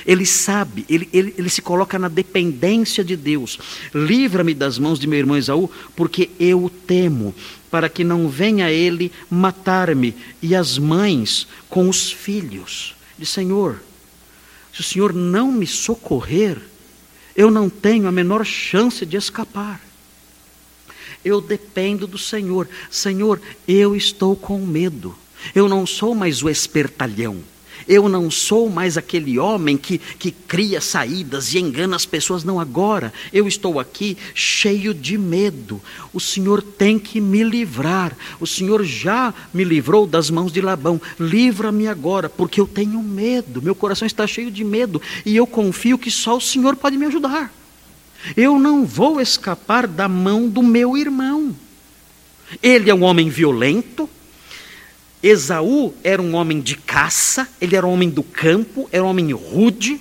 Ele 0.06 0.26
sabe, 0.26 0.86
ele, 0.90 1.10
ele, 1.12 1.34
ele 1.38 1.50
se 1.50 1.62
coloca 1.62 2.00
na 2.00 2.08
dependência 2.08 3.04
de 3.04 3.16
Deus. 3.16 3.60
Livra-me 3.94 4.54
das 4.54 4.78
mãos 4.78 5.00
de 5.00 5.08
meu 5.08 5.20
irmão 5.20 5.38
Esaú, 5.38 5.70
porque 5.96 6.30
eu 6.40 6.64
o 6.64 6.70
temo, 6.70 7.34
para 7.70 7.90
que 7.90 8.04
não 8.04 8.28
venha 8.28 8.72
ele 8.72 9.12
matar-me 9.30 10.16
e 10.42 10.56
as 10.56 10.78
mães 10.78 11.48
com 11.70 11.90
os 11.90 12.12
filhos. 12.12 12.96
Diz, 13.18 13.30
Senhor, 13.30 13.82
se 14.74 14.82
o 14.82 14.84
Senhor 14.84 15.14
não 15.14 15.52
me 15.52 15.68
socorrer, 15.68 16.58
eu 17.36 17.52
não 17.52 17.70
tenho 17.70 18.08
a 18.08 18.12
menor 18.12 18.46
chance 18.46 19.06
de 19.06 19.18
escapar. 19.18 19.82
Eu 21.24 21.42
dependo 21.42 22.08
do 22.08 22.18
Senhor. 22.18 22.68
Senhor, 22.90 23.42
eu 23.68 23.96
estou 23.96 24.36
com 24.36 24.60
medo. 24.60 25.16
Eu 25.54 25.68
não 25.68 25.86
sou 25.86 26.16
mais 26.16 26.42
o 26.42 26.50
espertalhão. 26.50 27.38
Eu 27.90 28.08
não 28.08 28.30
sou 28.30 28.70
mais 28.70 29.00
aquele 29.00 29.40
homem 29.40 29.76
que, 29.76 29.98
que 29.98 30.30
cria 30.30 30.80
saídas 30.80 31.56
e 31.56 31.58
engana 31.58 31.96
as 31.96 32.06
pessoas. 32.06 32.44
Não, 32.44 32.60
agora 32.60 33.12
eu 33.34 33.48
estou 33.48 33.80
aqui 33.80 34.16
cheio 34.36 34.94
de 34.94 35.18
medo. 35.18 35.82
O 36.14 36.20
Senhor 36.20 36.62
tem 36.62 37.00
que 37.00 37.20
me 37.20 37.44
livrar. 37.44 38.16
O 38.40 38.46
Senhor 38.46 38.84
já 38.84 39.34
me 39.52 39.64
livrou 39.64 40.06
das 40.06 40.30
mãos 40.30 40.52
de 40.52 40.62
Labão. 40.62 41.02
Livra-me 41.20 41.88
agora, 41.88 42.30
porque 42.30 42.62
eu 42.62 42.68
tenho 42.68 43.02
medo. 43.02 43.60
Meu 43.60 43.74
coração 43.74 44.06
está 44.06 44.28
cheio 44.28 44.52
de 44.52 44.64
medo 44.64 45.02
e 45.26 45.36
eu 45.36 45.48
confio 45.48 45.98
que 45.98 46.12
só 46.12 46.38
o 46.38 46.42
Senhor 46.42 46.76
pode 46.76 46.96
me 46.96 47.08
ajudar. 47.08 47.52
Eu 48.38 48.60
não 48.60 48.86
vou 48.86 49.20
escapar 49.20 49.88
da 49.88 50.08
mão 50.08 50.48
do 50.48 50.62
meu 50.62 50.96
irmão. 50.96 51.56
Ele 52.62 52.92
é 52.92 52.94
um 52.94 53.02
homem 53.04 53.30
violento, 53.30 54.08
Esaú 55.22 55.94
era 56.04 56.22
um 56.22 56.36
homem 56.36 56.62
de 56.62 56.76
caça, 56.76 57.48
ele 57.60 57.76
era 57.76 57.86
um 57.86 57.92
homem 57.92 58.10
do 58.10 58.24
campo, 58.24 58.88
era 58.92 59.04
um 59.04 59.08
homem 59.08 59.32
rude, 59.32 60.00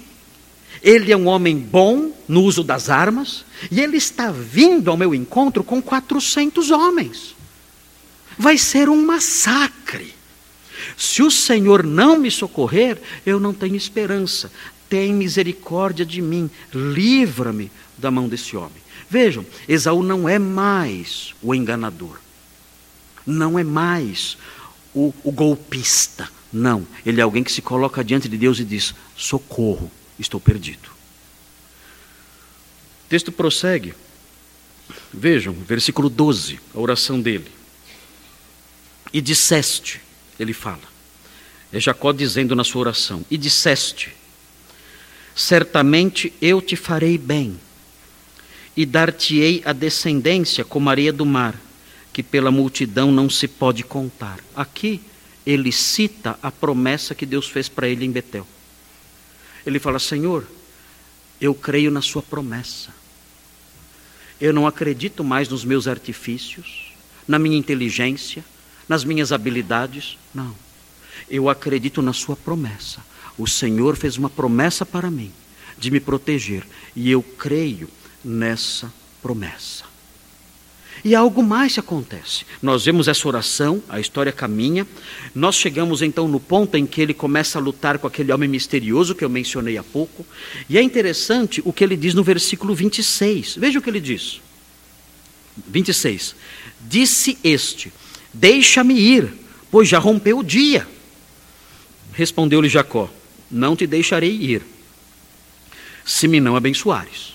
ele 0.82 1.10
é 1.10 1.16
um 1.16 1.26
homem 1.26 1.56
bom 1.58 2.12
no 2.28 2.42
uso 2.42 2.62
das 2.62 2.88
armas, 2.88 3.44
e 3.70 3.80
ele 3.80 3.96
está 3.96 4.30
vindo 4.30 4.90
ao 4.90 4.96
meu 4.96 5.14
encontro 5.14 5.64
com 5.64 5.82
400 5.82 6.70
homens. 6.70 7.34
Vai 8.38 8.56
ser 8.56 8.88
um 8.88 9.04
massacre. 9.04 10.14
Se 10.96 11.22
o 11.22 11.30
Senhor 11.30 11.82
não 11.82 12.16
me 12.16 12.30
socorrer, 12.30 13.00
eu 13.26 13.40
não 13.40 13.52
tenho 13.52 13.74
esperança. 13.74 14.52
Tem 14.88 15.12
misericórdia 15.12 16.06
de 16.06 16.22
mim, 16.22 16.48
livra-me 16.72 17.70
da 17.96 18.10
mão 18.10 18.28
desse 18.28 18.56
homem. 18.56 18.80
Vejam, 19.10 19.44
Esaú 19.68 20.02
não 20.02 20.28
é 20.28 20.38
mais 20.38 21.34
o 21.42 21.54
enganador, 21.54 22.18
não 23.26 23.58
é 23.58 23.64
mais 23.64 24.38
o, 24.94 25.12
o 25.22 25.30
golpista. 25.30 26.28
Não, 26.52 26.86
ele 27.04 27.20
é 27.20 27.24
alguém 27.24 27.44
que 27.44 27.52
se 27.52 27.60
coloca 27.60 28.02
diante 28.02 28.28
de 28.28 28.36
Deus 28.36 28.58
e 28.58 28.64
diz: 28.64 28.94
socorro, 29.16 29.90
estou 30.18 30.40
perdido. 30.40 30.88
O 33.06 33.08
texto 33.08 33.30
prossegue. 33.30 33.94
Vejam, 35.12 35.52
versículo 35.52 36.08
12, 36.08 36.58
a 36.74 36.80
oração 36.80 37.20
dele. 37.20 37.50
E 39.12 39.20
disseste, 39.20 40.00
ele 40.38 40.52
fala. 40.52 40.82
É 41.72 41.78
Jacó 41.78 42.12
dizendo 42.12 42.56
na 42.56 42.64
sua 42.64 42.80
oração: 42.80 43.24
E 43.30 43.36
disseste: 43.36 44.14
Certamente 45.34 46.32
eu 46.40 46.62
te 46.62 46.76
farei 46.76 47.18
bem, 47.18 47.60
e 48.76 48.86
dar-te-ei 48.86 49.62
a 49.64 49.72
descendência 49.72 50.64
como 50.64 50.88
areia 50.88 51.12
do 51.12 51.26
mar 51.26 51.54
que 52.18 52.22
pela 52.24 52.50
multidão 52.50 53.12
não 53.12 53.30
se 53.30 53.46
pode 53.46 53.84
contar. 53.84 54.40
Aqui 54.56 55.00
ele 55.46 55.70
cita 55.70 56.36
a 56.42 56.50
promessa 56.50 57.14
que 57.14 57.24
Deus 57.24 57.46
fez 57.46 57.68
para 57.68 57.88
ele 57.88 58.04
em 58.04 58.10
Betel. 58.10 58.44
Ele 59.64 59.78
fala: 59.78 60.00
Senhor, 60.00 60.44
eu 61.40 61.54
creio 61.54 61.92
na 61.92 62.02
Sua 62.02 62.20
promessa. 62.20 62.92
Eu 64.40 64.52
não 64.52 64.66
acredito 64.66 65.22
mais 65.22 65.48
nos 65.48 65.64
meus 65.64 65.86
artifícios, 65.86 66.92
na 67.28 67.38
minha 67.38 67.56
inteligência, 67.56 68.44
nas 68.88 69.04
minhas 69.04 69.30
habilidades. 69.30 70.18
Não. 70.34 70.56
Eu 71.30 71.48
acredito 71.48 72.02
na 72.02 72.12
Sua 72.12 72.34
promessa. 72.34 73.00
O 73.38 73.46
Senhor 73.46 73.94
fez 73.94 74.16
uma 74.16 74.28
promessa 74.28 74.84
para 74.84 75.08
mim 75.08 75.30
de 75.78 75.88
me 75.88 76.00
proteger 76.00 76.66
e 76.96 77.12
eu 77.12 77.22
creio 77.22 77.88
nessa 78.24 78.92
promessa. 79.22 79.97
E 81.04 81.14
algo 81.14 81.42
mais 81.42 81.78
acontece. 81.78 82.44
Nós 82.60 82.84
vemos 82.84 83.08
essa 83.08 83.26
oração, 83.28 83.82
a 83.88 84.00
história 84.00 84.32
caminha. 84.32 84.86
Nós 85.34 85.54
chegamos 85.54 86.02
então 86.02 86.26
no 86.26 86.40
ponto 86.40 86.76
em 86.76 86.86
que 86.86 87.00
ele 87.00 87.14
começa 87.14 87.58
a 87.58 87.62
lutar 87.62 87.98
com 87.98 88.06
aquele 88.06 88.32
homem 88.32 88.48
misterioso 88.48 89.14
que 89.14 89.24
eu 89.24 89.28
mencionei 89.28 89.78
há 89.78 89.82
pouco. 89.82 90.26
E 90.68 90.76
é 90.76 90.82
interessante 90.82 91.62
o 91.64 91.72
que 91.72 91.84
ele 91.84 91.96
diz 91.96 92.14
no 92.14 92.24
versículo 92.24 92.74
26. 92.74 93.56
Veja 93.56 93.78
o 93.78 93.82
que 93.82 93.90
ele 93.90 94.00
diz. 94.00 94.40
26. 95.66 96.34
Disse 96.80 97.38
este: 97.42 97.92
Deixa-me 98.32 98.94
ir, 98.94 99.32
pois 99.70 99.88
já 99.88 99.98
rompeu 99.98 100.38
o 100.38 100.44
dia. 100.44 100.86
Respondeu-lhe 102.12 102.68
Jacó: 102.68 103.08
Não 103.50 103.76
te 103.76 103.86
deixarei 103.86 104.30
ir, 104.30 104.62
se 106.04 106.26
me 106.26 106.40
não 106.40 106.56
abençoares. 106.56 107.34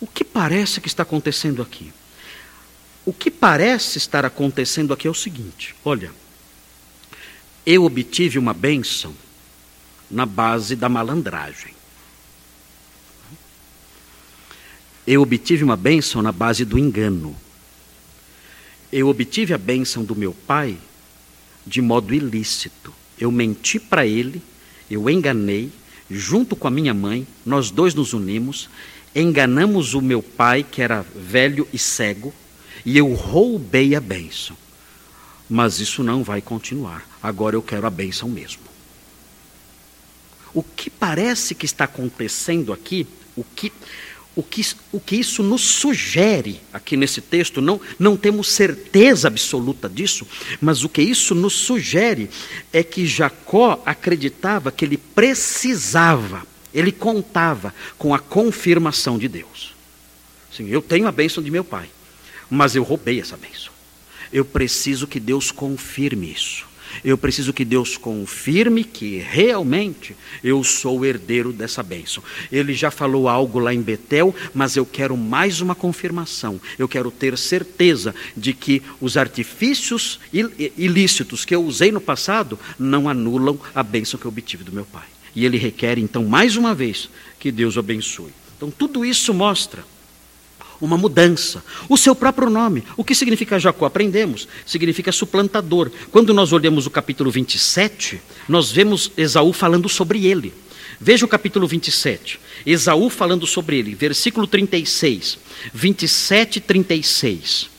O 0.00 0.06
que 0.06 0.24
parece 0.24 0.80
que 0.80 0.88
está 0.88 1.02
acontecendo 1.02 1.60
aqui? 1.60 1.92
O 3.04 3.12
que 3.12 3.30
parece 3.30 3.98
estar 3.98 4.24
acontecendo 4.24 4.92
aqui 4.92 5.06
é 5.06 5.10
o 5.10 5.14
seguinte: 5.14 5.74
olha, 5.84 6.12
eu 7.64 7.84
obtive 7.84 8.38
uma 8.38 8.52
bênção 8.52 9.14
na 10.10 10.26
base 10.26 10.76
da 10.76 10.88
malandragem. 10.88 11.74
Eu 15.06 15.22
obtive 15.22 15.64
uma 15.64 15.76
bênção 15.76 16.22
na 16.22 16.30
base 16.30 16.64
do 16.64 16.78
engano. 16.78 17.34
Eu 18.92 19.08
obtive 19.08 19.54
a 19.54 19.58
bênção 19.58 20.04
do 20.04 20.14
meu 20.14 20.32
pai 20.32 20.76
de 21.66 21.80
modo 21.80 22.14
ilícito. 22.14 22.92
Eu 23.18 23.30
menti 23.30 23.78
para 23.78 24.06
ele, 24.06 24.42
eu 24.90 25.08
enganei, 25.08 25.70
junto 26.10 26.56
com 26.56 26.66
a 26.66 26.70
minha 26.70 26.92
mãe, 26.92 27.26
nós 27.44 27.70
dois 27.70 27.94
nos 27.94 28.12
unimos, 28.12 28.68
enganamos 29.14 29.94
o 29.94 30.00
meu 30.00 30.22
pai, 30.22 30.64
que 30.68 30.82
era 30.82 31.04
velho 31.14 31.68
e 31.72 31.78
cego, 31.78 32.34
e 32.84 32.96
eu 32.96 33.12
roubei 33.12 33.94
a 33.94 34.00
bênção. 34.00 34.56
Mas 35.48 35.80
isso 35.80 36.02
não 36.02 36.22
vai 36.22 36.40
continuar. 36.40 37.04
Agora 37.22 37.56
eu 37.56 37.62
quero 37.62 37.86
a 37.86 37.90
bênção 37.90 38.28
mesmo. 38.28 38.62
O 40.54 40.62
que 40.62 40.88
parece 40.88 41.54
que 41.54 41.66
está 41.66 41.84
acontecendo 41.84 42.72
aqui, 42.72 43.06
o 43.36 43.44
que, 43.44 43.72
o 44.34 44.42
que, 44.42 44.66
o 44.92 45.00
que 45.00 45.16
isso 45.16 45.42
nos 45.42 45.62
sugere 45.62 46.60
aqui 46.72 46.96
nesse 46.96 47.20
texto, 47.20 47.60
não, 47.60 47.80
não 47.98 48.16
temos 48.16 48.48
certeza 48.48 49.28
absoluta 49.28 49.88
disso, 49.88 50.26
mas 50.60 50.82
o 50.82 50.88
que 50.88 51.02
isso 51.02 51.34
nos 51.34 51.54
sugere 51.54 52.30
é 52.72 52.82
que 52.82 53.06
Jacó 53.06 53.80
acreditava 53.84 54.72
que 54.72 54.84
ele 54.84 54.96
precisava, 54.96 56.46
ele 56.72 56.90
contava 56.90 57.74
com 57.98 58.14
a 58.14 58.18
confirmação 58.18 59.18
de 59.18 59.28
Deus. 59.28 59.74
Sim, 60.56 60.68
eu 60.68 60.82
tenho 60.82 61.06
a 61.06 61.12
bênção 61.12 61.42
de 61.42 61.50
meu 61.50 61.64
pai 61.64 61.88
mas 62.50 62.74
eu 62.74 62.82
roubei 62.82 63.20
essa 63.20 63.36
bênção. 63.36 63.72
Eu 64.32 64.44
preciso 64.44 65.06
que 65.06 65.20
Deus 65.20 65.50
confirme 65.50 66.30
isso. 66.30 66.70
Eu 67.04 67.16
preciso 67.16 67.52
que 67.52 67.64
Deus 67.64 67.96
confirme 67.96 68.82
que 68.82 69.18
realmente 69.18 70.16
eu 70.42 70.62
sou 70.64 71.00
o 71.00 71.04
herdeiro 71.04 71.52
dessa 71.52 71.82
bênção. 71.82 72.22
Ele 72.50 72.74
já 72.74 72.90
falou 72.90 73.28
algo 73.28 73.58
lá 73.58 73.72
em 73.72 73.80
Betel, 73.80 74.34
mas 74.52 74.76
eu 74.76 74.84
quero 74.84 75.16
mais 75.16 75.60
uma 75.60 75.74
confirmação. 75.74 76.60
Eu 76.78 76.88
quero 76.88 77.10
ter 77.10 77.38
certeza 77.38 78.14
de 78.36 78.52
que 78.52 78.82
os 79.00 79.16
artifícios 79.16 80.18
ilícitos 80.76 81.44
que 81.44 81.54
eu 81.54 81.64
usei 81.64 81.92
no 81.92 82.00
passado 82.00 82.58
não 82.78 83.08
anulam 83.08 83.58
a 83.74 83.82
bênção 83.82 84.18
que 84.18 84.26
eu 84.26 84.30
obtive 84.30 84.64
do 84.64 84.72
meu 84.72 84.84
pai. 84.84 85.06
E 85.34 85.44
ele 85.44 85.58
requer, 85.58 85.96
então, 85.96 86.24
mais 86.24 86.56
uma 86.56 86.74
vez, 86.74 87.08
que 87.38 87.52
Deus 87.52 87.76
o 87.76 87.80
abençoe. 87.80 88.32
Então, 88.56 88.70
tudo 88.70 89.04
isso 89.04 89.32
mostra 89.32 89.84
uma 90.80 90.96
mudança. 90.96 91.62
O 91.88 91.96
seu 91.96 92.14
próprio 92.14 92.48
nome. 92.48 92.84
O 92.96 93.04
que 93.04 93.14
significa 93.14 93.58
Jacó? 93.58 93.86
Aprendemos. 93.86 94.48
Significa 94.64 95.12
suplantador. 95.12 95.90
Quando 96.10 96.32
nós 96.32 96.52
olhamos 96.52 96.86
o 96.86 96.90
capítulo 96.90 97.30
27, 97.30 98.20
nós 98.48 98.70
vemos 98.70 99.12
Esaú 99.16 99.52
falando 99.52 99.88
sobre 99.88 100.26
ele. 100.26 100.54
Veja 101.00 101.24
o 101.24 101.28
capítulo 101.28 101.66
27. 101.66 102.38
Esaú 102.66 103.08
falando 103.08 103.46
sobre 103.46 103.78
ele, 103.78 103.94
versículo 103.94 104.46
36. 104.46 105.38
27, 105.72 106.60
36. 106.60 107.70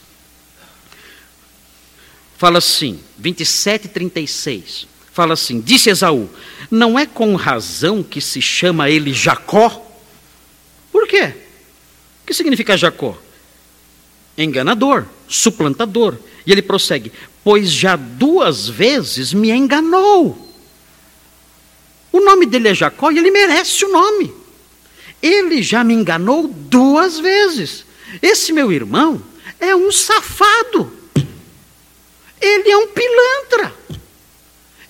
Fala 2.36 2.58
assim, 2.58 2.98
27, 3.16 3.86
36. 3.88 4.88
Fala 5.12 5.34
assim: 5.34 5.60
Disse 5.60 5.90
Esaú: 5.90 6.28
Não 6.70 6.98
é 6.98 7.06
com 7.06 7.36
razão 7.36 8.02
que 8.02 8.20
se 8.20 8.42
chama 8.42 8.90
ele 8.90 9.12
Jacó? 9.12 9.86
Por 10.90 11.06
quê? 11.06 11.34
O 12.22 12.26
que 12.26 12.34
significa 12.34 12.76
Jacó? 12.76 13.16
Enganador, 14.36 15.06
suplantador. 15.28 16.16
E 16.46 16.52
ele 16.52 16.62
prossegue: 16.62 17.12
Pois 17.44 17.70
já 17.70 17.96
duas 17.96 18.68
vezes 18.68 19.32
me 19.32 19.50
enganou. 19.50 20.50
O 22.10 22.20
nome 22.20 22.46
dele 22.46 22.68
é 22.68 22.74
Jacó 22.74 23.10
e 23.10 23.18
ele 23.18 23.30
merece 23.30 23.84
o 23.84 23.92
nome. 23.92 24.32
Ele 25.22 25.62
já 25.62 25.82
me 25.82 25.94
enganou 25.94 26.46
duas 26.46 27.18
vezes. 27.18 27.84
Esse 28.20 28.52
meu 28.52 28.72
irmão 28.72 29.22
é 29.58 29.74
um 29.74 29.90
safado. 29.90 30.92
Ele 32.40 32.70
é 32.70 32.76
um 32.76 32.88
pilantra. 32.88 33.72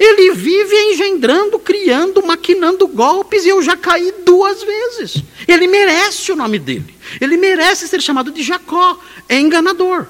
Ele 0.04 0.34
vive 0.34 0.74
engendrando, 0.74 1.60
criando, 1.60 2.26
maquinando 2.26 2.88
golpes 2.88 3.44
e 3.44 3.50
eu 3.50 3.62
já 3.62 3.76
caí 3.76 4.12
duas 4.26 4.60
vezes. 4.60 5.22
Ele 5.46 5.68
merece 5.68 6.32
o 6.32 6.36
nome 6.36 6.58
dele. 6.58 6.92
Ele 7.20 7.36
merece 7.36 7.86
ser 7.86 8.02
chamado 8.02 8.32
de 8.32 8.42
Jacó. 8.42 8.98
É 9.28 9.38
enganador. 9.38 10.06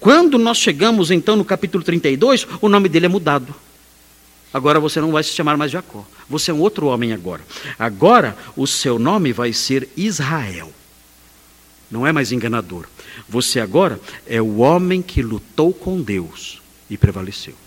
Quando 0.00 0.38
nós 0.38 0.56
chegamos 0.56 1.10
então 1.10 1.36
no 1.36 1.44
capítulo 1.44 1.84
32, 1.84 2.46
o 2.62 2.68
nome 2.70 2.88
dele 2.88 3.04
é 3.04 3.08
mudado. 3.10 3.54
Agora 4.54 4.80
você 4.80 5.02
não 5.02 5.12
vai 5.12 5.22
se 5.22 5.32
chamar 5.32 5.58
mais 5.58 5.70
Jacó. 5.70 6.02
Você 6.30 6.50
é 6.50 6.54
um 6.54 6.60
outro 6.60 6.86
homem 6.86 7.12
agora. 7.12 7.42
Agora 7.78 8.34
o 8.56 8.66
seu 8.66 8.98
nome 8.98 9.34
vai 9.34 9.52
ser 9.52 9.86
Israel. 9.98 10.72
Não 11.90 12.06
é 12.06 12.10
mais 12.10 12.32
enganador. 12.32 12.86
Você 13.28 13.60
agora 13.60 14.00
é 14.26 14.40
o 14.40 14.60
homem 14.60 15.02
que 15.02 15.20
lutou 15.20 15.74
com 15.74 16.00
Deus 16.00 16.62
e 16.88 16.96
prevaleceu. 16.96 17.65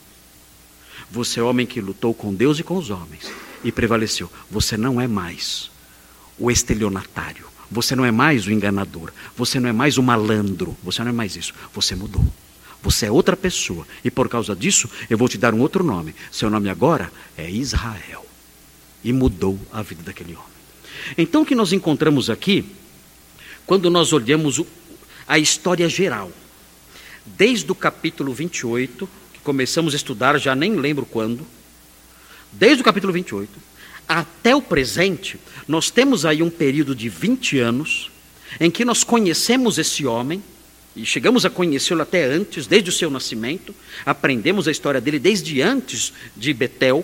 Você 1.12 1.40
é 1.40 1.44
homem 1.44 1.66
que 1.66 1.82
lutou 1.82 2.14
com 2.14 2.34
Deus 2.34 2.60
e 2.60 2.64
com 2.64 2.78
os 2.78 2.90
homens 2.90 3.32
e 3.64 3.72
prevaleceu. 3.72 4.32
Você 4.50 4.78
não 4.78 5.00
é 5.02 5.08
mais 5.08 5.72
o 6.38 6.50
estelionatário. 6.52 7.48
Você 7.72 7.96
não 7.96 8.06
é 8.06 8.12
mais 8.12 8.48
o 8.48 8.52
enganador. 8.52 9.12
Você 9.36 9.60
não 9.60 9.70
é 9.70 9.74
mais 9.74 9.98
o 9.98 10.04
malandro. 10.04 10.76
Você 10.84 11.04
não 11.04 11.10
é 11.10 11.14
mais 11.14 11.36
isso. 11.36 11.54
Você 11.74 11.96
mudou. 11.96 12.26
Você 12.82 13.08
é 13.08 13.12
outra 13.12 13.36
pessoa. 13.36 13.86
E 14.04 14.10
por 14.10 14.30
causa 14.30 14.56
disso, 14.56 14.90
eu 15.10 15.18
vou 15.18 15.28
te 15.28 15.38
dar 15.38 15.54
um 15.54 15.60
outro 15.60 15.84
nome. 15.84 16.16
Seu 16.32 16.50
nome 16.50 16.70
agora 16.70 17.12
é 17.38 17.50
Israel. 17.50 18.26
E 19.04 19.12
mudou 19.14 19.60
a 19.72 19.82
vida 19.82 20.04
daquele 20.04 20.34
homem. 20.34 20.48
Então, 21.18 21.42
o 21.42 21.46
que 21.46 21.56
nós 21.56 21.74
encontramos 21.74 22.30
aqui, 22.30 22.66
quando 23.66 23.90
nós 23.90 24.14
olhamos 24.14 24.62
a 25.28 25.38
história 25.38 25.88
geral, 25.88 26.32
desde 27.26 27.72
o 27.72 27.76
capítulo 27.76 28.34
28 28.34 29.08
começamos 29.50 29.96
a 29.96 29.98
estudar, 29.98 30.38
já 30.38 30.54
nem 30.54 30.76
lembro 30.76 31.08
quando, 31.08 31.44
desde 32.52 32.82
o 32.82 32.86
capítulo 32.86 33.12
28 33.12 33.50
até 34.08 34.56
o 34.56 34.62
presente, 34.62 35.40
nós 35.68 35.90
temos 35.90 36.24
aí 36.24 36.44
um 36.44 36.52
período 36.52 36.94
de 36.94 37.10
20 37.10 37.58
anos 37.58 38.12
em 38.60 38.70
que 38.70 38.86
nós 38.86 39.04
conhecemos 39.04 39.80
esse 39.80 40.06
homem, 40.06 40.44
e 40.96 41.04
chegamos 41.04 41.46
a 41.46 41.50
conhecê-lo 41.50 42.04
até 42.04 42.26
antes, 42.26 42.68
desde 42.68 42.92
o 42.92 42.94
seu 42.94 43.10
nascimento, 43.10 43.74
aprendemos 44.06 44.68
a 44.68 44.72
história 44.72 45.02
dele 45.02 45.18
desde 45.18 45.64
antes 45.64 46.14
de 46.38 46.54
Betel, 46.54 47.04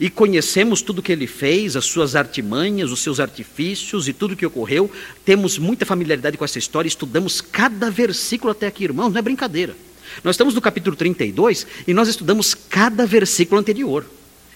e 0.00 0.10
conhecemos 0.10 0.82
tudo 0.82 1.00
que 1.00 1.12
ele 1.12 1.28
fez, 1.28 1.76
as 1.76 1.84
suas 1.84 2.16
artimanhas, 2.16 2.90
os 2.90 3.04
seus 3.04 3.20
artifícios 3.20 4.08
e 4.08 4.12
tudo 4.12 4.36
que 4.36 4.44
ocorreu. 4.44 4.90
Temos 5.24 5.58
muita 5.58 5.86
familiaridade 5.86 6.36
com 6.36 6.44
essa 6.44 6.58
história, 6.58 6.88
estudamos 6.88 7.40
cada 7.40 7.88
versículo 7.88 8.50
até 8.50 8.66
aqui, 8.66 8.82
irmãos, 8.82 9.12
não 9.12 9.18
é 9.20 9.22
brincadeira. 9.22 9.76
Nós 10.24 10.34
estamos 10.34 10.54
no 10.54 10.60
capítulo 10.60 10.96
32 10.96 11.66
e 11.86 11.94
nós 11.94 12.08
estudamos 12.08 12.54
cada 12.54 13.06
versículo 13.06 13.60
anterior. 13.60 14.04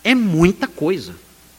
É 0.02 0.14
muita 0.14 0.66
coisa. 0.66 1.14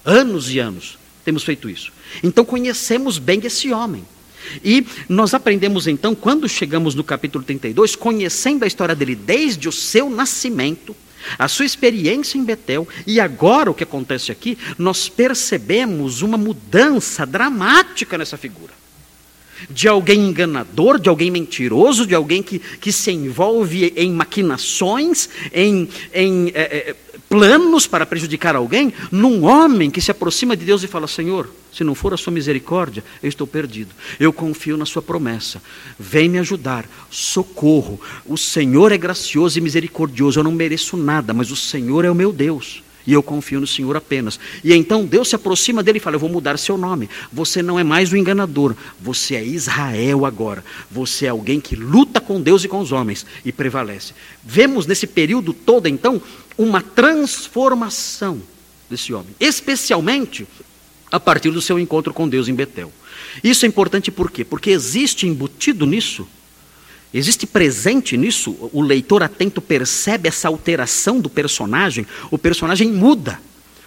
Anos 0.05 0.51
e 0.51 0.59
anos 0.59 0.97
temos 1.23 1.43
feito 1.43 1.69
isso. 1.69 1.91
Então 2.21 2.43
conhecemos 2.43 3.17
bem 3.17 3.41
esse 3.43 3.71
homem. 3.71 4.05
E 4.63 4.85
nós 5.07 5.33
aprendemos 5.33 5.87
então, 5.87 6.13
quando 6.13 6.49
chegamos 6.49 6.95
no 6.95 7.03
capítulo 7.03 7.43
32, 7.45 7.95
conhecendo 7.95 8.63
a 8.63 8.67
história 8.67 8.93
dele 8.93 9.15
desde 9.15 9.69
o 9.69 9.71
seu 9.71 10.09
nascimento, 10.09 10.93
a 11.39 11.47
sua 11.47 11.65
experiência 11.65 12.37
em 12.37 12.43
Betel, 12.43 12.85
e 13.07 13.21
agora 13.21 13.71
o 13.71 13.73
que 13.73 13.85
acontece 13.85 14.33
aqui, 14.33 14.57
nós 14.77 15.07
percebemos 15.07 16.21
uma 16.21 16.37
mudança 16.37 17.25
dramática 17.25 18.17
nessa 18.17 18.35
figura 18.35 18.82
de 19.69 19.87
alguém 19.87 20.29
enganador, 20.29 20.99
de 20.99 21.09
alguém 21.09 21.31
mentiroso, 21.31 22.05
de 22.05 22.15
alguém 22.15 22.41
que, 22.41 22.59
que 22.59 22.91
se 22.91 23.11
envolve 23.11 23.93
em 23.95 24.11
maquinações, 24.11 25.29
em, 25.53 25.87
em 26.13 26.51
é, 26.53 26.61
é, 26.61 26.95
planos 27.29 27.87
para 27.87 28.05
prejudicar 28.05 28.55
alguém 28.55 28.93
num 29.11 29.43
homem 29.45 29.89
que 29.89 30.01
se 30.01 30.11
aproxima 30.11 30.55
de 30.55 30.65
Deus 30.65 30.83
e 30.83 30.87
fala: 30.87 31.07
Senhor, 31.07 31.49
se 31.71 31.83
não 31.83 31.95
for 31.95 32.13
a 32.13 32.17
sua 32.17 32.31
misericórdia, 32.31 33.03
eu 33.21 33.29
estou 33.29 33.47
perdido. 33.47 33.89
Eu 34.19 34.31
confio 34.31 34.77
na 34.77 34.85
sua 34.85 35.01
promessa. 35.01 35.61
Vem 35.97 36.29
me 36.29 36.37
ajudar. 36.37 36.85
Socorro. 37.09 37.99
O 38.25 38.37
Senhor 38.37 38.91
é 38.91 38.97
gracioso 38.97 39.57
e 39.57 39.61
misericordioso. 39.61 40.39
Eu 40.39 40.43
não 40.43 40.51
mereço 40.51 40.95
nada, 40.95 41.33
mas 41.33 41.49
o 41.49 41.55
Senhor 41.55 42.05
é 42.05 42.11
o 42.11 42.15
meu 42.15 42.31
Deus. 42.31 42.83
E 43.05 43.13
eu 43.13 43.21
confio 43.21 43.59
no 43.59 43.67
Senhor 43.67 43.95
apenas. 43.95 44.39
E 44.63 44.73
então 44.73 45.05
Deus 45.05 45.29
se 45.29 45.35
aproxima 45.35 45.83
dele 45.83 45.97
e 45.97 46.01
fala: 46.01 46.15
Eu 46.15 46.19
vou 46.19 46.29
mudar 46.29 46.57
seu 46.57 46.77
nome. 46.77 47.09
Você 47.31 47.61
não 47.61 47.79
é 47.79 47.83
mais 47.83 48.11
o 48.11 48.17
enganador. 48.17 48.75
Você 48.99 49.35
é 49.35 49.43
Israel 49.43 50.25
agora. 50.25 50.63
Você 50.89 51.25
é 51.25 51.29
alguém 51.29 51.59
que 51.59 51.75
luta 51.75 52.21
com 52.21 52.41
Deus 52.41 52.63
e 52.63 52.67
com 52.67 52.79
os 52.79 52.91
homens 52.91 53.25
e 53.43 53.51
prevalece. 53.51 54.13
Vemos 54.43 54.85
nesse 54.85 55.05
período 55.05 55.53
todo, 55.53 55.87
então, 55.87 56.21
uma 56.57 56.81
transformação 56.81 58.41
desse 58.89 59.13
homem. 59.13 59.35
Especialmente 59.39 60.47
a 61.11 61.19
partir 61.19 61.51
do 61.51 61.61
seu 61.61 61.77
encontro 61.77 62.13
com 62.13 62.27
Deus 62.27 62.47
em 62.47 62.55
Betel. 62.55 62.91
Isso 63.43 63.65
é 63.65 63.67
importante 63.67 64.11
por 64.11 64.31
quê? 64.31 64.43
Porque 64.43 64.71
existe 64.71 65.27
embutido 65.27 65.85
nisso 65.85 66.27
Existe 67.13 67.45
presente 67.45 68.17
nisso, 68.17 68.69
o 68.73 68.81
leitor 68.81 69.21
atento 69.21 69.61
percebe 69.61 70.27
essa 70.27 70.47
alteração 70.47 71.19
do 71.19 71.29
personagem, 71.29 72.07
o 72.31 72.37
personagem 72.37 72.91
muda, 72.91 73.39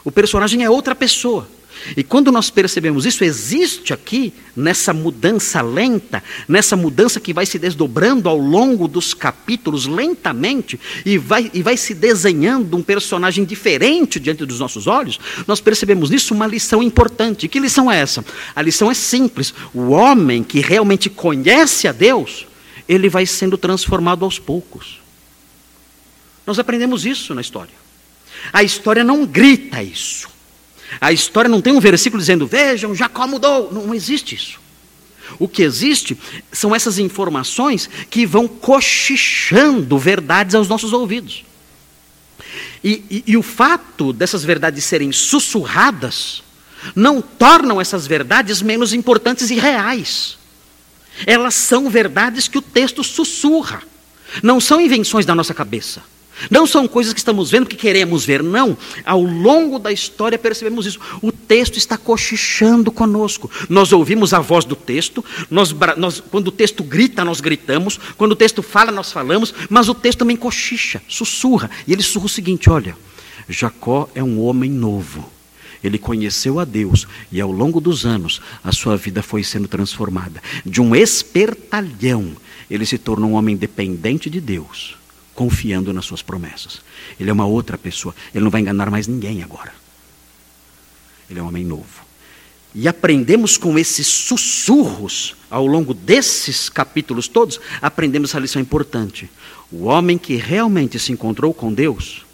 o 0.05 0.13
personagem 0.13 0.63
é 0.63 0.71
outra 0.71 0.95
pessoa. 0.95 1.49
E 1.97 2.03
quando 2.03 2.33
nós 2.33 2.51
percebemos 2.51 3.05
isso, 3.05 3.25
existe 3.25 3.93
aqui, 3.93 4.33
nessa 4.55 4.93
mudança 4.93 5.61
lenta, 5.61 6.23
nessa 6.49 6.77
mudança 6.77 7.21
que 7.21 7.33
vai 7.33 7.45
se 7.45 7.59
desdobrando 7.59 8.29
ao 8.29 8.39
longo 8.39 8.89
dos 8.89 9.13
capítulos 9.13 9.87
lentamente, 9.87 10.81
e 11.05 11.19
vai, 11.19 11.51
e 11.53 11.63
vai 11.63 11.77
se 11.77 11.95
desenhando 11.95 12.77
um 12.77 12.83
personagem 12.83 13.45
diferente 13.45 14.19
diante 14.19 14.47
dos 14.47 14.59
nossos 14.59 14.87
olhos, 14.87 15.21
nós 15.47 15.61
percebemos 15.61 16.11
nisso 16.11 16.35
uma 16.35 16.47
lição 16.47 16.83
importante. 16.83 17.49
Que 17.49 17.61
lição 17.61 17.91
é 17.91 17.99
essa? 18.01 18.25
A 18.55 18.63
lição 18.63 18.91
é 18.91 18.95
simples: 18.95 19.53
o 19.75 19.91
homem 19.91 20.43
que 20.43 20.61
realmente 20.61 21.11
conhece 21.11 21.87
a 21.87 21.93
Deus, 21.93 22.47
ele 22.89 23.09
vai 23.09 23.27
sendo 23.27 23.59
transformado 23.59 24.25
aos 24.25 24.39
poucos. 24.39 25.01
Nós 26.47 26.59
aprendemos 26.59 27.05
isso 27.05 27.35
na 27.35 27.41
história. 27.41 27.75
A 28.53 28.63
história 28.63 29.03
não 29.03 29.27
grita 29.27 29.83
isso. 29.83 30.29
A 31.01 31.13
história 31.13 31.49
não 31.49 31.61
tem 31.61 31.73
um 31.73 31.81
versículo 31.81 32.21
dizendo, 32.21 32.47
vejam, 32.47 32.95
Jacó 32.95 33.27
mudou. 33.27 33.73
Não, 33.73 33.87
não 33.87 33.95
existe 33.95 34.35
isso. 34.35 34.61
O 35.39 35.49
que 35.49 35.63
existe 35.63 36.17
são 36.53 36.75
essas 36.75 36.99
informações 36.99 37.91
que 38.09 38.25
vão 38.25 38.47
cochichando 38.47 39.99
verdades 39.99 40.55
aos 40.55 40.69
nossos 40.69 40.93
ouvidos. 40.93 41.45
E, 42.85 43.03
e, 43.11 43.25
e, 43.27 43.37
o 43.37 43.43
fato 43.43 44.13
dessas 44.13 44.45
verdades 44.45 44.85
serem 44.85 45.11
sussurradas 45.11 46.45
não 46.95 47.21
tornam 47.21 47.81
essas 47.81 48.07
verdades 48.07 48.63
menos 48.63 48.93
importantes 48.93 49.51
e 49.51 49.57
reais. 49.57 50.36
Elas 51.25 51.55
são 51.55 51.89
verdades 51.89 52.49
que 52.49 52.59
o 52.59 52.63
texto 52.63 53.03
sussurra. 53.05 53.83
Não 54.43 54.61
são 54.61 54.81
invenções 54.81 55.25
da 55.25 55.35
nossa 55.35 55.55
cabeça. 55.55 56.03
Não 56.51 56.67
são 56.67 56.87
coisas 56.87 57.13
que 57.13 57.19
estamos 57.19 57.51
vendo 57.51 57.67
que 57.67 57.77
queremos 57.77 58.25
ver, 58.25 58.43
não. 58.43 58.77
Ao 59.05 59.23
longo 59.23 59.79
da 59.79 59.91
história 59.91 60.39
percebemos 60.39 60.85
isso. 60.87 61.01
O 61.23 61.33
texto 61.33 61.79
está 61.79 61.97
cochichando 61.97 62.93
conosco. 62.93 63.51
Nós 63.69 63.93
ouvimos 63.93 64.35
a 64.35 64.41
voz 64.41 64.65
do 64.65 64.77
texto, 64.77 65.25
nós, 65.51 65.75
nós, 65.97 66.23
quando 66.31 66.49
o 66.49 66.53
texto 66.53 66.85
grita, 66.85 67.25
nós 67.25 67.41
gritamos, 67.41 67.99
quando 68.19 68.33
o 68.33 68.37
texto 68.37 68.63
fala, 68.63 68.93
nós 68.93 69.11
falamos, 69.13 69.55
mas 69.71 69.89
o 69.89 69.95
texto 69.95 70.21
também 70.21 70.37
cochicha, 70.37 71.01
sussurra. 71.09 71.71
E 71.87 71.93
ele 71.93 72.03
sussurra 72.03 72.27
o 72.27 72.31
seguinte: 72.31 72.69
olha, 72.69 72.97
Jacó 73.49 74.09
é 74.15 74.23
um 74.23 74.41
homem 74.43 74.71
novo. 74.71 75.36
Ele 75.87 75.99
conheceu 75.99 76.59
a 76.59 76.65
Deus 76.65 77.07
e 77.31 77.41
ao 77.41 77.53
longo 77.53 77.81
dos 77.81 78.05
anos 78.05 78.41
a 78.65 78.73
sua 78.73 78.97
vida 78.97 79.23
foi 79.23 79.45
sendo 79.45 79.69
transformada. 79.69 80.43
De 80.65 80.81
um 80.81 80.97
espertalhão, 80.97 82.37
ele 82.69 82.85
se 82.85 82.99
tornou 82.99 83.31
um 83.31 83.35
homem 83.35 83.57
dependente 83.57 84.29
de 84.29 84.41
Deus, 84.41 84.97
confiando 85.33 85.93
nas 85.93 86.05
suas 86.05 86.23
promessas. 86.23 86.81
Ele 87.21 87.31
é 87.31 87.33
uma 87.33 87.47
outra 87.47 87.79
pessoa, 87.79 88.13
ele 88.35 88.43
não 88.43 88.51
vai 88.51 88.63
enganar 88.63 88.91
mais 88.91 89.07
ninguém 89.07 89.45
agora. 89.45 89.73
Ele 91.31 91.39
é 91.39 91.43
um 91.43 91.47
homem 91.47 91.65
novo. 91.65 92.05
E 92.75 92.89
aprendemos 92.89 93.57
com 93.57 93.79
esses 93.79 94.09
sussurros, 94.09 95.37
ao 95.49 95.69
longo 95.69 95.95
desses 95.95 96.69
capítulos 96.69 97.29
todos, 97.29 97.61
aprendemos 97.81 98.31
essa 98.31 98.41
lição 98.41 98.61
importante. 98.61 99.31
O 99.71 99.85
homem 99.85 100.19
que 100.19 100.35
realmente 100.35 100.99
se 100.99 101.13
encontrou 101.13 101.55
com 101.55 101.73
Deus, 101.73 102.27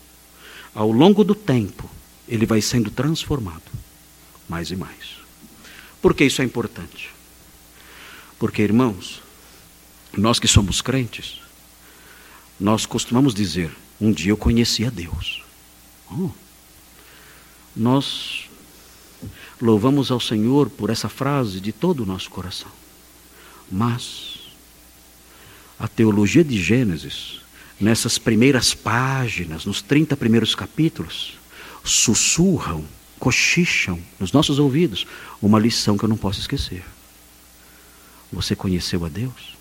ao 0.75 0.91
longo 0.91 1.23
do 1.23 1.35
tempo, 1.35 1.89
ele 2.33 2.47
vai 2.47 2.63
sendo 2.63 2.91
transformado 2.91 3.71
mais 4.49 4.71
e 4.71 4.77
mais. 4.77 5.19
Por 6.01 6.15
que 6.15 6.25
isso 6.25 6.41
é 6.41 6.45
importante? 6.45 7.11
Porque, 8.39 8.63
irmãos, 8.63 9.21
nós 10.17 10.39
que 10.39 10.49
somos 10.49 10.81
crentes, 10.81 11.43
nós 12.59 12.87
costumamos 12.87 13.35
dizer: 13.35 13.71
um 14.01 14.11
dia 14.11 14.33
eu 14.33 14.37
conheci 14.37 14.87
a 14.87 14.91
Deus. 14.91 15.43
Oh. 16.11 16.31
Nós 17.77 18.49
louvamos 19.61 20.11
ao 20.11 20.19
Senhor 20.19 20.71
por 20.71 20.89
essa 20.89 21.11
frase 21.11 21.61
de 21.61 21.71
todo 21.71 22.03
o 22.03 22.07
nosso 22.07 22.31
coração. 22.31 22.71
Mas 23.71 24.39
a 25.79 25.87
teologia 25.87 26.43
de 26.43 26.61
Gênesis, 26.61 27.43
nessas 27.79 28.17
primeiras 28.17 28.73
páginas, 28.73 29.67
nos 29.67 29.83
30 29.83 30.17
primeiros 30.17 30.55
capítulos, 30.55 31.42
sussurram, 31.85 32.85
cochicham 33.19 34.01
nos 34.19 34.33
nossos 34.33 34.59
ouvidos 34.59 35.07
uma 35.41 35.59
lição 35.59 35.97
que 35.97 36.05
eu 36.05 36.09
não 36.09 36.17
posso 36.17 36.41
esquecer. 36.41 36.85
Você 38.33 38.57
conheceu 38.57 39.05
a 39.05 39.09
Deus? 39.09 39.57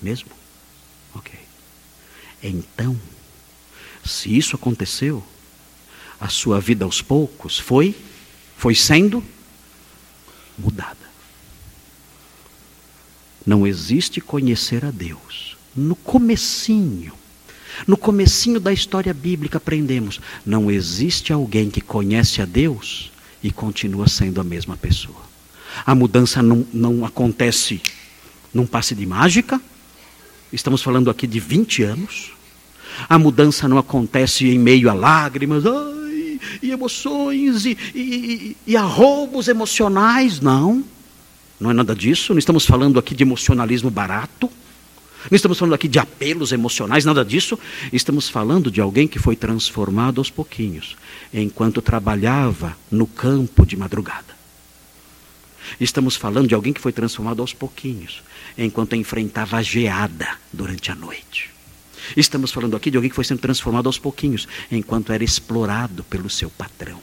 Mesmo? 0.00 0.30
Ok. 1.14 1.38
Então, 2.42 2.98
se 4.04 4.34
isso 4.34 4.56
aconteceu, 4.56 5.22
a 6.18 6.28
sua 6.28 6.60
vida 6.60 6.84
aos 6.84 7.02
poucos 7.02 7.58
foi 7.58 7.94
foi 8.56 8.74
sendo 8.74 9.24
mudada. 10.58 10.98
Não 13.46 13.66
existe 13.66 14.20
conhecer 14.20 14.84
a 14.84 14.90
Deus. 14.90 15.56
No 15.74 15.96
comecinho 15.96 17.14
no 17.86 17.96
comecinho 17.96 18.60
da 18.60 18.72
história 18.72 19.12
bíblica 19.12 19.58
aprendemos, 19.58 20.20
não 20.44 20.70
existe 20.70 21.32
alguém 21.32 21.70
que 21.70 21.80
conhece 21.80 22.42
a 22.42 22.44
Deus 22.44 23.10
e 23.42 23.50
continua 23.50 24.08
sendo 24.08 24.40
a 24.40 24.44
mesma 24.44 24.76
pessoa. 24.76 25.30
A 25.86 25.94
mudança 25.94 26.42
não, 26.42 26.66
não 26.72 27.04
acontece 27.04 27.80
num 28.52 28.66
passe 28.66 28.94
de 28.94 29.06
mágica. 29.06 29.60
Estamos 30.52 30.82
falando 30.82 31.10
aqui 31.10 31.26
de 31.26 31.40
20 31.40 31.82
anos. 31.84 32.32
A 33.08 33.18
mudança 33.18 33.68
não 33.68 33.78
acontece 33.78 34.48
em 34.48 34.58
meio 34.58 34.90
a 34.90 34.92
lágrimas 34.92 35.64
ai, 35.64 36.40
e 36.62 36.70
emoções 36.70 37.64
e, 37.64 37.78
e, 37.94 38.56
e 38.66 38.76
emocionais. 39.48 40.40
Não, 40.40 40.84
não 41.58 41.70
é 41.70 41.74
nada 41.74 41.94
disso. 41.94 42.32
Não 42.32 42.38
estamos 42.38 42.66
falando 42.66 42.98
aqui 42.98 43.14
de 43.14 43.22
emocionalismo 43.22 43.90
barato. 43.90 44.50
Não 45.28 45.36
estamos 45.36 45.58
falando 45.58 45.74
aqui 45.74 45.88
de 45.88 45.98
apelos 45.98 46.52
emocionais, 46.52 47.04
nada 47.04 47.24
disso. 47.24 47.58
Estamos 47.92 48.28
falando 48.28 48.70
de 48.70 48.80
alguém 48.80 49.06
que 49.06 49.18
foi 49.18 49.36
transformado 49.36 50.18
aos 50.20 50.30
pouquinhos, 50.30 50.96
enquanto 51.32 51.82
trabalhava 51.82 52.76
no 52.90 53.06
campo 53.06 53.66
de 53.66 53.76
madrugada. 53.76 54.38
Estamos 55.78 56.16
falando 56.16 56.48
de 56.48 56.54
alguém 56.54 56.72
que 56.72 56.80
foi 56.80 56.92
transformado 56.92 57.42
aos 57.42 57.52
pouquinhos, 57.52 58.22
enquanto 58.56 58.96
enfrentava 58.96 59.58
a 59.58 59.62
geada 59.62 60.28
durante 60.52 60.90
a 60.90 60.94
noite. 60.94 61.50
Estamos 62.16 62.50
falando 62.50 62.76
aqui 62.76 62.90
de 62.90 62.96
alguém 62.96 63.10
que 63.10 63.16
foi 63.16 63.24
sendo 63.24 63.40
transformado 63.40 63.86
aos 63.86 63.98
pouquinhos, 63.98 64.48
enquanto 64.72 65.12
era 65.12 65.22
explorado 65.22 66.02
pelo 66.04 66.30
seu 66.30 66.48
patrão. 66.48 66.98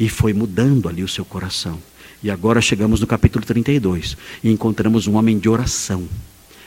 E 0.00 0.08
foi 0.08 0.32
mudando 0.32 0.88
ali 0.88 1.02
o 1.02 1.08
seu 1.08 1.24
coração. 1.24 1.80
E 2.22 2.30
agora 2.30 2.60
chegamos 2.62 3.00
no 3.00 3.06
capítulo 3.06 3.44
32 3.44 4.16
e 4.42 4.50
encontramos 4.50 5.06
um 5.06 5.16
homem 5.16 5.38
de 5.38 5.48
oração 5.48 6.08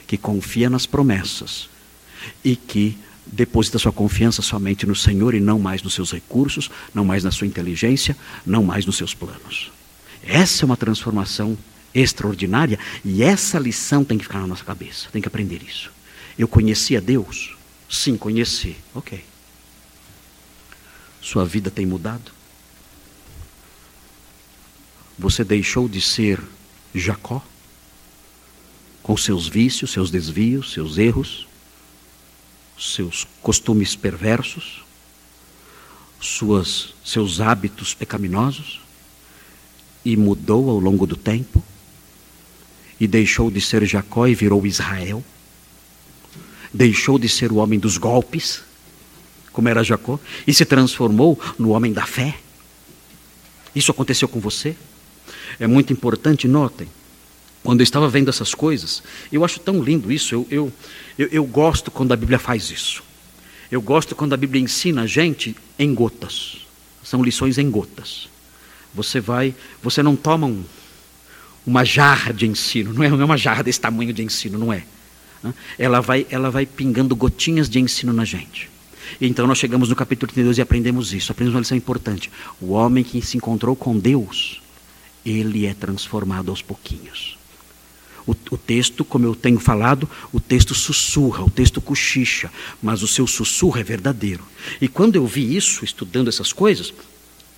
que 0.10 0.18
confia 0.18 0.72
nas 0.72 0.88
promessas 0.88 1.70
e 2.44 2.56
que 2.56 2.98
deposita 3.28 3.78
sua 3.78 3.92
confiança 3.92 4.42
somente 4.42 4.84
no 4.88 4.96
Senhor 4.96 5.36
e 5.36 5.40
não 5.40 5.60
mais 5.60 5.84
nos 5.84 5.94
seus 5.94 6.12
recursos, 6.12 6.72
não 6.96 7.06
mais 7.06 7.24
na 7.24 7.30
sua 7.30 7.46
inteligência, 7.46 8.18
não 8.44 8.64
mais 8.64 8.88
nos 8.88 8.98
seus 8.98 9.14
planos. 9.14 9.72
Essa 10.24 10.64
é 10.64 10.66
uma 10.66 10.76
transformação 10.76 11.56
extraordinária 11.94 12.80
e 13.06 13.22
essa 13.22 13.60
lição 13.60 14.04
tem 14.04 14.18
que 14.18 14.24
ficar 14.24 14.40
na 14.40 14.48
nossa 14.48 14.64
cabeça, 14.64 15.10
tem 15.12 15.22
que 15.22 15.28
aprender 15.28 15.62
isso. 15.62 15.92
Eu 16.40 16.48
conhecia 16.48 17.00
Deus? 17.00 17.56
Sim, 17.88 18.18
conheci. 18.18 18.78
Ok. 18.96 19.24
Sua 21.22 21.46
vida 21.46 21.70
tem 21.70 21.86
mudado? 21.86 22.32
Você 25.20 25.44
deixou 25.44 25.88
de 25.88 26.02
ser 26.02 26.42
Jacó? 26.96 27.44
Com 29.10 29.18
seus 29.18 29.48
vícios, 29.48 29.90
seus 29.90 30.12
desvios, 30.12 30.72
seus 30.72 31.00
erros, 31.00 31.48
seus 32.78 33.26
costumes 33.42 33.96
perversos? 33.96 34.84
suas, 36.22 36.94
seus 37.04 37.42
hábitos 37.42 37.96
pecaminosos 37.96 38.82
e 40.06 40.16
mudou 40.16 40.70
ao 40.70 40.78
longo 40.78 41.08
do 41.08 41.16
tempo 41.16 41.64
e 43.00 43.08
deixou 43.08 43.50
de 43.50 43.60
ser 43.60 43.84
Jacó 43.84 44.28
e 44.28 44.36
virou 44.36 44.64
Israel. 44.68 45.24
Deixou 46.72 47.18
de 47.18 47.28
ser 47.28 47.52
o 47.52 47.56
homem 47.56 47.80
dos 47.80 47.98
golpes, 47.98 48.62
como 49.52 49.70
era 49.70 49.84
Jacó, 49.84 50.20
e 50.46 50.54
se 50.54 50.66
transformou 50.66 51.42
no 51.58 51.70
homem 51.72 51.92
da 51.92 52.06
fé. 52.06 52.38
Isso 53.74 53.90
aconteceu 53.90 54.28
com 54.28 54.40
você? 54.40 54.76
É 55.60 55.66
muito 55.66 55.92
importante, 55.92 56.48
notem, 56.48 56.88
quando 57.64 57.82
eu 57.82 57.84
estava 57.84 58.08
vendo 58.08 58.30
essas 58.30 58.54
coisas, 58.54 59.04
eu 59.32 59.44
acho 59.44 59.60
tão 59.60 59.84
lindo 59.84 60.12
isso, 60.12 60.34
eu, 60.34 60.48
eu, 60.50 60.74
eu, 61.18 61.28
eu 61.28 61.46
gosto 61.46 61.92
quando 61.92 62.14
a 62.14 62.16
Bíblia 62.16 62.40
faz 62.40 62.70
isso. 62.70 63.04
Eu 63.72 63.82
gosto 63.82 64.16
quando 64.16 64.34
a 64.34 64.38
Bíblia 64.38 64.62
ensina 64.62 65.04
a 65.04 65.08
gente 65.08 65.56
em 65.78 65.94
gotas. 65.94 66.66
São 67.04 67.22
lições 67.22 67.58
em 67.58 67.70
gotas. 67.70 68.28
Você 68.94 69.20
vai, 69.20 69.54
você 69.84 70.02
não 70.02 70.16
toma 70.16 70.48
um, 70.48 70.64
uma 71.66 71.86
jarra 71.86 72.34
de 72.34 72.48
ensino, 72.48 72.94
não 72.94 73.04
é, 73.04 73.10
não 73.10 73.22
é 73.22 73.26
uma 73.26 73.38
jarra 73.38 73.64
desse 73.64 73.80
tamanho 73.80 74.14
de 74.14 74.24
ensino, 74.24 74.58
não 74.58 74.74
é. 74.74 74.84
Ela 75.78 76.02
vai, 76.02 76.26
ela 76.30 76.50
vai 76.50 76.66
pingando 76.66 77.16
gotinhas 77.16 77.70
de 77.70 77.80
ensino 77.80 78.12
na 78.12 78.26
gente. 78.26 78.70
Então 79.22 79.48
nós 79.48 79.58
chegamos 79.58 79.90
no 79.90 79.96
capítulo 79.96 80.32
32 80.32 80.58
e 80.58 80.62
aprendemos 80.62 81.14
isso. 81.14 81.32
Aprendemos 81.32 81.56
uma 81.56 81.62
lição 81.62 81.78
importante. 81.78 82.30
O 82.60 82.72
homem 82.72 83.04
que 83.04 83.22
se 83.22 83.38
encontrou 83.38 83.76
com 83.76 83.98
Deus, 83.98 84.62
ele 85.26 85.66
é 85.66 85.74
transformado 85.74 86.50
aos 86.50 86.62
pouquinhos. 86.62 87.39
O, 88.30 88.36
o, 88.54 88.58
texto, 88.58 89.04
como 89.04 89.26
eu 89.26 89.34
tenho 89.34 89.60
falado, 89.60 90.08
o 90.32 90.40
texto 90.40 90.76
sussurra, 90.76 91.44
o 91.44 91.50
texto 91.50 91.82
cochicha, 91.82 92.52
mas 92.82 93.02
o 93.02 93.08
seu 93.08 93.26
sussurro 93.26 93.80
é 93.80 93.84
verdadeiro. 93.84 94.44
E 94.80 94.88
quando 94.88 95.16
eu 95.16 95.26
vi 95.26 95.56
isso, 95.56 95.84
estudando 95.84 96.28
essas 96.28 96.54
coisas, 96.54 96.94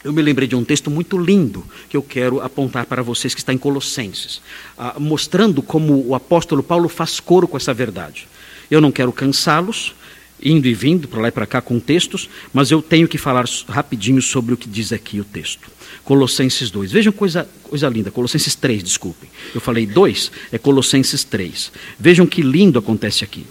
eu 0.04 0.14
me 0.14 0.22
lembrei 0.22 0.48
de 0.48 0.56
um 0.56 0.64
texto 0.64 0.90
muito 0.90 1.18
lindo 1.18 1.66
que 1.90 1.98
eu 1.98 2.02
quero 2.02 2.42
apontar 2.42 2.86
para 2.86 3.04
vocês, 3.04 3.34
que 3.34 3.42
está 3.42 3.54
em 3.54 3.58
Colossenses, 3.58 4.42
ah, 4.78 4.96
mostrando 4.98 5.62
como 5.62 6.08
o 6.08 6.16
apóstolo 6.16 6.64
Paulo 6.64 6.88
faz 6.88 7.20
coro 7.20 7.48
com 7.48 7.58
essa 7.58 7.74
verdade. 7.74 8.28
Eu 8.70 8.80
não 8.80 8.92
quero 8.92 9.12
cansá-los, 9.12 9.94
indo 10.42 10.68
e 10.68 10.74
vindo 10.74 11.08
para 11.08 11.22
lá 11.22 11.28
e 11.28 11.32
para 11.32 11.46
cá 11.46 11.62
com 11.62 11.80
textos, 11.80 12.30
mas 12.54 12.72
eu 12.72 12.82
tenho 12.82 13.08
que 13.08 13.18
falar 13.18 13.46
rapidinho 13.68 14.22
sobre 14.22 14.54
o 14.54 14.58
que 14.58 14.70
diz 14.70 14.94
aqui 14.94 15.20
o 15.20 15.26
texto. 15.26 15.70
Colossenses 16.04 16.72
2. 16.72 16.92
Vejam 16.92 17.14
coisa, 17.14 17.48
coisa 17.64 17.88
linda, 17.88 18.12
Colossenses 18.12 18.56
3, 18.56 18.84
desculpem. 18.84 19.30
Eu 19.54 19.62
falei 19.62 19.86
2, 19.86 20.32
é 20.52 20.58
Colossenses 20.58 21.24
3. 21.24 21.72
Vejam 22.00 22.26
que 22.26 22.42
lindo 22.42 22.80
acontece 22.80 23.24
aqui. 23.24 23.46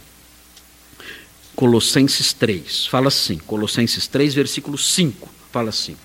Colossenses 1.54 2.32
3, 2.32 2.86
fala 2.86 3.08
assim, 3.08 3.38
Colossenses 3.38 4.06
3, 4.06 4.34
versículo 4.34 4.78
5, 4.78 5.28
fala 5.52 5.68
assim. 5.68 5.96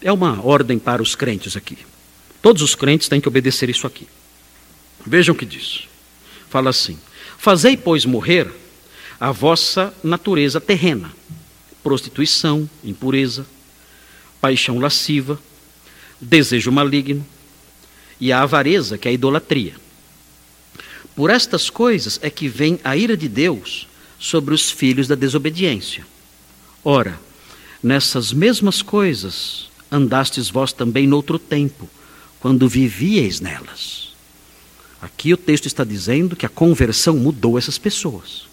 É 0.00 0.12
uma 0.12 0.44
ordem 0.44 0.78
para 0.78 1.00
os 1.00 1.14
crentes 1.14 1.56
aqui. 1.56 1.78
Todos 2.40 2.62
os 2.62 2.74
crentes 2.74 3.08
têm 3.08 3.20
que 3.20 3.28
obedecer 3.28 3.70
isso 3.70 3.86
aqui. 3.86 4.08
Vejam 5.06 5.34
o 5.34 5.38
que 5.38 5.46
diz. 5.46 5.84
Fala 6.50 6.70
assim: 6.70 6.98
Fazei, 7.38 7.76
pois, 7.76 8.04
morrer 8.04 8.52
a 9.20 9.30
vossa 9.30 9.94
natureza 10.02 10.60
terrena, 10.60 11.12
prostituição, 11.82 12.68
impureza, 12.82 13.46
paixão 14.42 14.80
lasciva, 14.80 15.40
desejo 16.20 16.72
maligno 16.72 17.24
e 18.20 18.32
a 18.32 18.42
avareza, 18.42 18.98
que 18.98 19.06
é 19.06 19.12
a 19.12 19.14
idolatria. 19.14 19.74
Por 21.14 21.30
estas 21.30 21.70
coisas 21.70 22.18
é 22.22 22.28
que 22.28 22.48
vem 22.48 22.80
a 22.82 22.96
ira 22.96 23.16
de 23.16 23.28
Deus 23.28 23.86
sobre 24.18 24.52
os 24.52 24.68
filhos 24.68 25.06
da 25.06 25.14
desobediência. 25.14 26.04
Ora, 26.84 27.20
nessas 27.80 28.32
mesmas 28.32 28.82
coisas 28.82 29.70
andastes 29.90 30.50
vós 30.50 30.72
também 30.72 31.06
noutro 31.06 31.38
tempo, 31.38 31.88
quando 32.40 32.68
vivieis 32.68 33.40
nelas. 33.40 34.12
Aqui 35.00 35.32
o 35.32 35.36
texto 35.36 35.66
está 35.66 35.84
dizendo 35.84 36.34
que 36.34 36.46
a 36.46 36.48
conversão 36.48 37.16
mudou 37.16 37.56
essas 37.56 37.78
pessoas. 37.78 38.46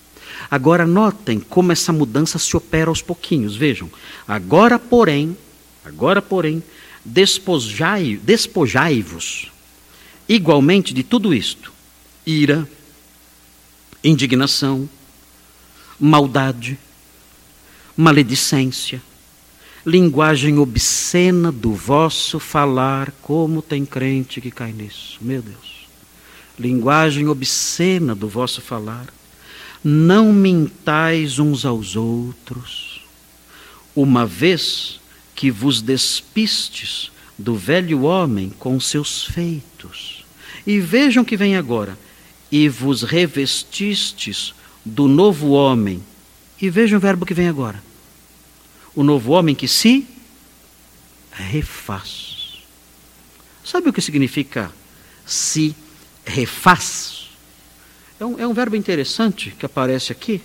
Agora 0.51 0.85
notem 0.85 1.39
como 1.39 1.71
essa 1.71 1.91
mudança 1.91 2.37
se 2.37 2.55
opera 2.55 2.89
aos 2.89 3.01
pouquinhos. 3.01 3.55
Vejam, 3.55 3.89
agora, 4.27 4.77
porém, 4.77 5.35
agora, 5.83 6.21
porém, 6.21 6.63
despojai, 7.03 8.19
despojai-vos 8.21 9.51
igualmente 10.27 10.93
de 10.93 11.03
tudo 11.03 11.33
isto: 11.33 11.73
ira, 12.25 12.69
indignação, 14.03 14.87
maldade, 15.99 16.77
maledicência, 17.97 19.01
linguagem 19.85 20.59
obscena 20.59 21.51
do 21.51 21.73
vosso 21.73 22.39
falar, 22.39 23.11
como 23.21 23.61
tem 23.61 23.85
crente 23.85 24.39
que 24.39 24.51
cai 24.51 24.71
nisso, 24.71 25.17
meu 25.19 25.41
Deus. 25.41 25.79
Linguagem 26.57 27.27
obscena 27.27 28.13
do 28.13 28.27
vosso 28.27 28.61
falar. 28.61 29.07
Não 29.81 30.33
mintais 30.33 31.39
uns 31.39 31.63
aos 31.65 31.95
outros, 31.95 33.01
uma 33.95 34.25
vez 34.25 34.99
que 35.39 35.49
vos 35.49 35.81
despistes 35.81 37.09
do 37.37 37.55
velho 37.55 38.01
homem 38.01 38.51
com 38.59 38.77
seus 38.77 39.23
feitos. 39.23 40.25
E 40.67 40.81
vejam 40.81 41.23
que 41.23 41.37
vem 41.37 41.55
agora, 41.55 41.97
e 42.51 42.67
vos 42.67 43.03
revestistes 43.03 44.53
do 44.83 45.07
novo 45.07 45.51
homem. 45.51 46.03
E 46.61 46.69
vejam 46.69 46.97
o 46.97 47.01
verbo 47.01 47.25
que 47.25 47.33
vem 47.33 47.47
agora 47.47 47.81
o 48.99 49.03
novo 49.03 49.31
homem 49.31 49.55
que 49.55 49.65
se 49.65 50.05
refaz. 51.31 52.59
Sabe 53.63 53.87
o 53.87 53.93
que 53.93 54.01
significa 54.01 54.69
se 55.25 55.73
refaz? 56.25 57.29
É 58.19 58.25
um, 58.25 58.39
é 58.39 58.45
um 58.45 58.53
verbo 58.53 58.75
interessante 58.75 59.51
que 59.57 59.65
aparece 59.65 60.11
aqui. 60.11 60.41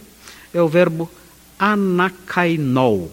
É 0.52 0.62
o 0.62 0.68
verbo 0.68 1.10
anakainol. 1.58 3.12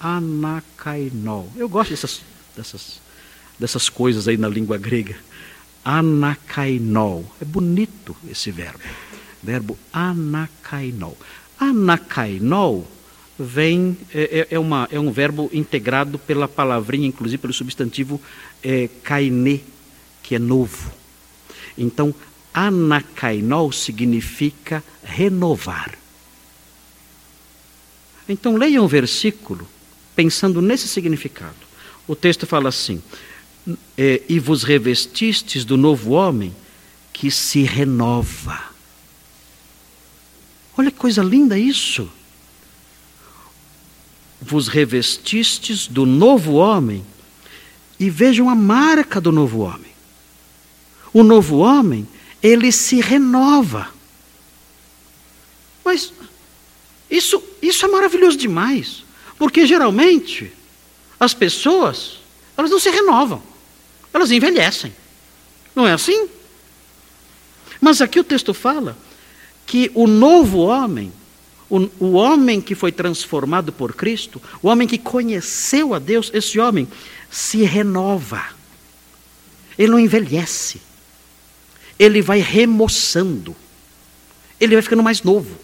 Anakainol. 0.00 1.50
Eu 1.54 1.68
gosto 1.68 1.90
dessas, 1.90 2.22
dessas, 2.56 3.00
dessas 3.58 3.88
coisas 3.88 4.26
aí 4.26 4.36
na 4.36 4.48
língua 4.48 4.78
grega. 4.78 5.16
Anakainol. 5.84 7.30
É 7.40 7.44
bonito 7.44 8.16
esse 8.28 8.50
verbo. 8.50 8.80
Verbo 9.42 9.78
anakainol. 9.92 11.16
Anakainol 11.58 12.86
vem, 13.38 13.96
é, 14.14 14.46
é, 14.50 14.54
é, 14.54 14.58
uma, 14.58 14.88
é 14.90 14.98
um 14.98 15.10
verbo 15.10 15.50
integrado 15.52 16.18
pela 16.18 16.46
palavrinha, 16.48 17.06
inclusive 17.06 17.38
pelo 17.40 17.52
substantivo 17.52 18.20
é, 18.62 18.88
que 20.22 20.34
é 20.34 20.38
novo. 20.38 20.92
Então, 21.76 22.14
anakainol 22.52 23.72
significa 23.72 24.82
renovar. 25.02 25.98
Então, 28.28 28.56
leiam 28.56 28.84
o 28.84 28.88
versículo 28.88 29.66
pensando 30.20 30.60
nesse 30.60 30.86
significado. 30.86 31.56
O 32.06 32.14
texto 32.14 32.46
fala 32.46 32.68
assim: 32.68 33.02
é, 33.96 34.22
E 34.28 34.38
vos 34.38 34.62
revestistes 34.62 35.64
do 35.64 35.76
novo 35.76 36.10
homem 36.10 36.54
que 37.12 37.30
se 37.30 37.62
renova. 37.62 38.60
Olha 40.76 40.90
que 40.90 40.98
coisa 40.98 41.22
linda 41.22 41.58
isso 41.58 42.10
vos 44.40 44.68
revestistes 44.68 45.86
do 45.86 46.06
novo 46.06 46.54
homem 46.54 47.04
e 47.98 48.08
vejam 48.08 48.48
a 48.48 48.54
marca 48.54 49.20
do 49.20 49.30
novo 49.30 49.58
homem. 49.60 49.90
O 51.12 51.22
novo 51.22 51.58
homem, 51.58 52.08
ele 52.42 52.72
se 52.72 53.00
renova. 53.00 53.92
Mas 55.84 56.10
isso, 57.10 57.42
isso 57.60 57.84
é 57.84 57.88
maravilhoso 57.88 58.38
demais, 58.38 59.04
porque 59.40 59.66
geralmente 59.66 60.52
as 61.18 61.32
pessoas, 61.32 62.18
elas 62.58 62.70
não 62.70 62.78
se 62.78 62.90
renovam, 62.90 63.42
elas 64.12 64.30
envelhecem. 64.30 64.94
Não 65.74 65.86
é 65.86 65.94
assim? 65.94 66.28
Mas 67.80 68.02
aqui 68.02 68.20
o 68.20 68.24
texto 68.24 68.52
fala 68.52 68.98
que 69.64 69.90
o 69.94 70.06
novo 70.06 70.58
homem, 70.58 71.10
o, 71.70 71.88
o 71.98 72.12
homem 72.12 72.60
que 72.60 72.74
foi 72.74 72.92
transformado 72.92 73.72
por 73.72 73.94
Cristo, 73.94 74.42
o 74.62 74.68
homem 74.68 74.86
que 74.86 74.98
conheceu 74.98 75.94
a 75.94 75.98
Deus, 75.98 76.30
esse 76.34 76.60
homem 76.60 76.86
se 77.30 77.62
renova. 77.62 78.44
Ele 79.78 79.90
não 79.90 79.98
envelhece. 79.98 80.82
Ele 81.98 82.20
vai 82.20 82.40
remoçando. 82.40 83.56
Ele 84.60 84.74
vai 84.74 84.82
ficando 84.82 85.02
mais 85.02 85.22
novo. 85.22 85.56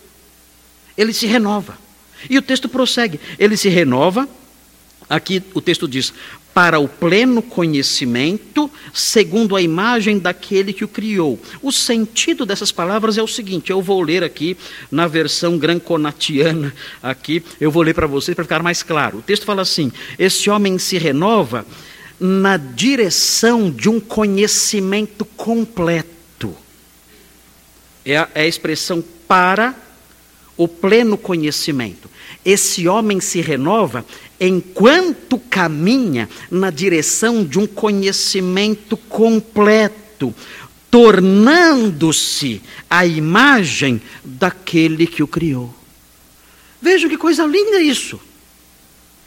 Ele 0.96 1.12
se 1.12 1.26
renova. 1.26 1.84
E 2.28 2.38
o 2.38 2.42
texto 2.42 2.68
prossegue: 2.68 3.20
ele 3.38 3.56
se 3.56 3.68
renova 3.68 4.28
Aqui 5.08 5.42
o 5.54 5.60
texto 5.60 5.86
diz: 5.86 6.12
para 6.52 6.80
o 6.80 6.88
pleno 6.88 7.40
conhecimento, 7.40 8.70
segundo 8.92 9.54
a 9.54 9.62
imagem 9.62 10.18
daquele 10.18 10.72
que 10.72 10.84
o 10.84 10.88
criou. 10.88 11.40
O 11.62 11.70
sentido 11.70 12.44
dessas 12.44 12.72
palavras 12.72 13.16
é 13.16 13.22
o 13.22 13.28
seguinte: 13.28 13.70
eu 13.70 13.80
vou 13.80 14.02
ler 14.02 14.24
aqui 14.24 14.56
na 14.90 15.06
versão 15.06 15.58
granconatiana, 15.58 16.74
aqui, 17.02 17.42
eu 17.60 17.70
vou 17.70 17.82
ler 17.82 17.94
para 17.94 18.06
vocês 18.06 18.34
para 18.34 18.44
ficar 18.44 18.62
mais 18.62 18.82
claro. 18.82 19.18
O 19.18 19.22
texto 19.22 19.44
fala 19.44 19.62
assim: 19.62 19.92
esse 20.18 20.50
homem 20.50 20.76
se 20.78 20.98
renova 20.98 21.64
na 22.18 22.56
direção 22.56 23.70
de 23.70 23.88
um 23.88 24.00
conhecimento 24.00 25.24
completo. 25.24 26.56
É 28.04 28.16
a, 28.16 28.28
é 28.34 28.42
a 28.42 28.46
expressão 28.46 29.04
para 29.28 29.72
o 30.56 30.66
pleno 30.66 31.16
conhecimento. 31.16 32.15
Esse 32.44 32.86
homem 32.86 33.20
se 33.20 33.40
renova 33.40 34.04
enquanto 34.40 35.38
caminha 35.38 36.28
na 36.50 36.70
direção 36.70 37.44
de 37.44 37.58
um 37.58 37.66
conhecimento 37.66 38.96
completo, 38.96 40.34
tornando-se 40.90 42.62
a 42.88 43.04
imagem 43.04 44.00
daquele 44.24 45.06
que 45.06 45.22
o 45.22 45.28
criou. 45.28 45.74
Vejam 46.80 47.10
que 47.10 47.18
coisa 47.18 47.44
linda 47.44 47.80
isso. 47.80 48.20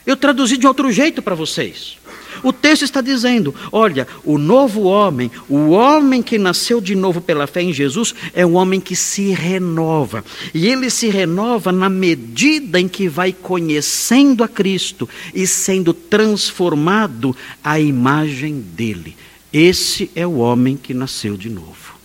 Eu 0.06 0.18
traduzi 0.18 0.58
de 0.58 0.66
outro 0.66 0.92
jeito 0.92 1.22
para 1.22 1.36
vocês. 1.36 1.99
O 2.44 2.54
texto 2.54 2.84
está 2.84 3.02
dizendo: 3.02 3.54
olha, 3.72 4.08
o 4.24 4.38
novo 4.38 4.84
homem, 4.84 5.32
o 5.48 5.70
homem 5.70 6.22
que 6.22 6.38
nasceu 6.38 6.80
de 6.80 6.96
novo 6.96 7.22
pela 7.22 7.48
fé 7.48 7.62
em 7.62 7.74
Jesus, 7.74 8.14
é 8.34 8.46
um 8.46 8.56
homem 8.56 8.80
que 8.80 8.96
se 8.96 9.32
renova. 9.32 10.24
E 10.54 10.68
ele 10.68 10.90
se 10.90 11.10
renova 11.10 11.72
na 11.72 11.90
medida 11.90 12.80
em 12.80 12.88
que 12.88 13.08
vai 13.08 13.34
conhecendo 13.34 14.44
a 14.44 14.48
Cristo 14.48 15.08
e 15.34 15.46
sendo 15.46 15.94
transformado 15.94 17.36
à 17.64 17.80
imagem 17.80 18.60
dele. 18.60 19.16
Esse 19.52 20.12
é 20.16 20.26
o 20.26 20.38
homem 20.38 20.78
que 20.78 20.94
nasceu 20.94 21.36
de 21.36 21.50
novo. 21.50 21.98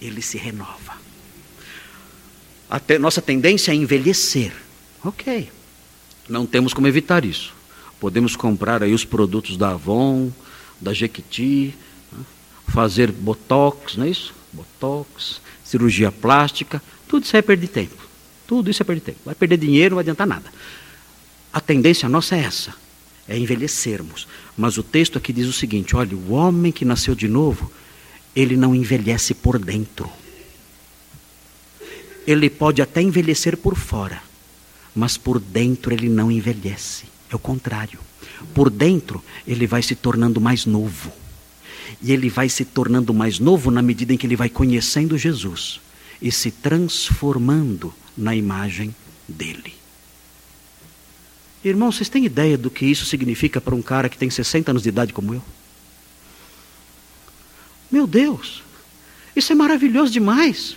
Ele 0.00 0.22
se 0.22 0.38
renova. 0.38 0.96
A 2.70 2.80
nossa 2.98 3.22
tendência 3.22 3.72
é 3.72 3.74
envelhecer. 3.74 4.52
Ok. 5.04 5.50
Não 6.28 6.44
temos 6.44 6.74
como 6.74 6.86
evitar 6.86 7.24
isso. 7.24 7.57
Podemos 8.00 8.36
comprar 8.36 8.82
aí 8.82 8.94
os 8.94 9.04
produtos 9.04 9.56
da 9.56 9.70
Avon, 9.70 10.30
da 10.80 10.92
Jequiti, 10.92 11.74
né? 12.12 12.24
fazer 12.68 13.10
botox, 13.10 13.96
não 13.96 14.04
é 14.04 14.10
isso? 14.10 14.34
Botox, 14.52 15.40
cirurgia 15.64 16.12
plástica, 16.12 16.82
tudo 17.08 17.24
isso 17.24 17.36
é 17.36 17.42
perder 17.42 17.68
tempo. 17.68 18.08
Tudo 18.46 18.70
isso 18.70 18.82
é 18.82 18.84
perder 18.84 19.00
tempo. 19.00 19.18
Vai 19.24 19.34
perder 19.34 19.58
dinheiro, 19.58 19.90
não 19.90 19.96
vai 19.96 20.02
adiantar 20.02 20.26
nada. 20.26 20.50
A 21.52 21.60
tendência 21.60 22.08
nossa 22.08 22.36
é 22.36 22.40
essa, 22.40 22.74
é 23.26 23.36
envelhecermos. 23.36 24.28
Mas 24.56 24.78
o 24.78 24.82
texto 24.82 25.18
aqui 25.18 25.32
diz 25.32 25.46
o 25.46 25.52
seguinte: 25.52 25.96
olha, 25.96 26.16
o 26.16 26.32
homem 26.32 26.70
que 26.70 26.84
nasceu 26.84 27.14
de 27.14 27.26
novo, 27.26 27.70
ele 28.34 28.56
não 28.56 28.74
envelhece 28.74 29.34
por 29.34 29.58
dentro. 29.58 30.10
Ele 32.26 32.48
pode 32.48 32.80
até 32.80 33.00
envelhecer 33.00 33.56
por 33.56 33.74
fora, 33.74 34.22
mas 34.94 35.16
por 35.16 35.40
dentro 35.40 35.92
ele 35.92 36.08
não 36.08 36.30
envelhece. 36.30 37.06
É 37.30 37.36
o 37.36 37.38
contrário. 37.38 37.98
Por 38.54 38.70
dentro, 38.70 39.22
ele 39.46 39.66
vai 39.66 39.82
se 39.82 39.94
tornando 39.94 40.40
mais 40.40 40.64
novo. 40.64 41.12
E 42.02 42.12
ele 42.12 42.28
vai 42.28 42.48
se 42.48 42.64
tornando 42.64 43.12
mais 43.12 43.38
novo 43.38 43.70
na 43.70 43.82
medida 43.82 44.12
em 44.12 44.16
que 44.16 44.26
ele 44.26 44.36
vai 44.36 44.48
conhecendo 44.48 45.18
Jesus 45.18 45.80
e 46.20 46.30
se 46.30 46.50
transformando 46.50 47.92
na 48.16 48.34
imagem 48.34 48.94
dele. 49.26 49.74
Irmãos, 51.64 51.96
vocês 51.96 52.08
têm 52.08 52.24
ideia 52.24 52.56
do 52.56 52.70
que 52.70 52.86
isso 52.86 53.04
significa 53.04 53.60
para 53.60 53.74
um 53.74 53.82
cara 53.82 54.08
que 54.08 54.16
tem 54.16 54.30
60 54.30 54.70
anos 54.70 54.82
de 54.82 54.88
idade 54.88 55.12
como 55.12 55.34
eu? 55.34 55.42
Meu 57.90 58.06
Deus, 58.06 58.62
isso 59.34 59.52
é 59.52 59.54
maravilhoso 59.54 60.12
demais. 60.12 60.76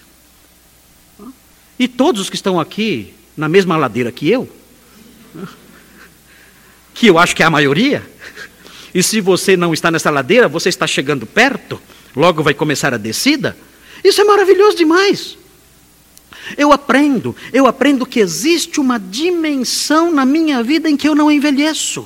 E 1.77 1.87
todos 1.87 2.21
os 2.21 2.29
que 2.29 2.35
estão 2.35 2.59
aqui 2.59 3.13
na 3.35 3.49
mesma 3.49 3.75
ladeira 3.77 4.11
que 4.11 4.29
eu, 4.29 4.49
que 6.93 7.07
eu 7.07 7.17
acho 7.17 7.35
que 7.35 7.43
é 7.43 7.45
a 7.45 7.49
maioria, 7.49 8.03
e 8.93 9.01
se 9.01 9.21
você 9.21 9.55
não 9.55 9.73
está 9.73 9.89
nessa 9.89 10.09
ladeira, 10.09 10.47
você 10.47 10.69
está 10.69 10.85
chegando 10.85 11.25
perto, 11.25 11.81
logo 12.15 12.43
vai 12.43 12.53
começar 12.53 12.93
a 12.93 12.97
descida. 12.97 13.55
Isso 14.03 14.19
é 14.19 14.23
maravilhoso 14.23 14.75
demais. 14.75 15.37
Eu 16.57 16.73
aprendo, 16.73 17.35
eu 17.53 17.67
aprendo 17.67 18.05
que 18.05 18.19
existe 18.19 18.79
uma 18.79 18.99
dimensão 18.99 20.11
na 20.11 20.25
minha 20.25 20.61
vida 20.61 20.89
em 20.89 20.97
que 20.97 21.07
eu 21.07 21.15
não 21.15 21.31
envelheço. 21.31 22.05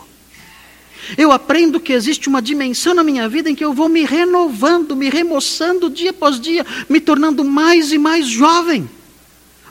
Eu 1.18 1.32
aprendo 1.32 1.80
que 1.80 1.94
existe 1.94 2.28
uma 2.28 2.42
dimensão 2.42 2.94
na 2.94 3.04
minha 3.04 3.30
vida 3.30 3.50
em 3.50 3.56
que 3.56 3.64
eu 3.64 3.74
vou 3.74 3.88
me 3.88 4.04
renovando, 4.04 4.96
me 4.96 5.10
remoçando 5.10 5.90
dia 5.90 6.10
após 6.10 6.40
dia, 6.40 6.66
me 6.90 7.00
tornando 7.00 7.44
mais 7.44 7.92
e 7.92 7.98
mais 7.98 8.28
jovem, 8.28 8.90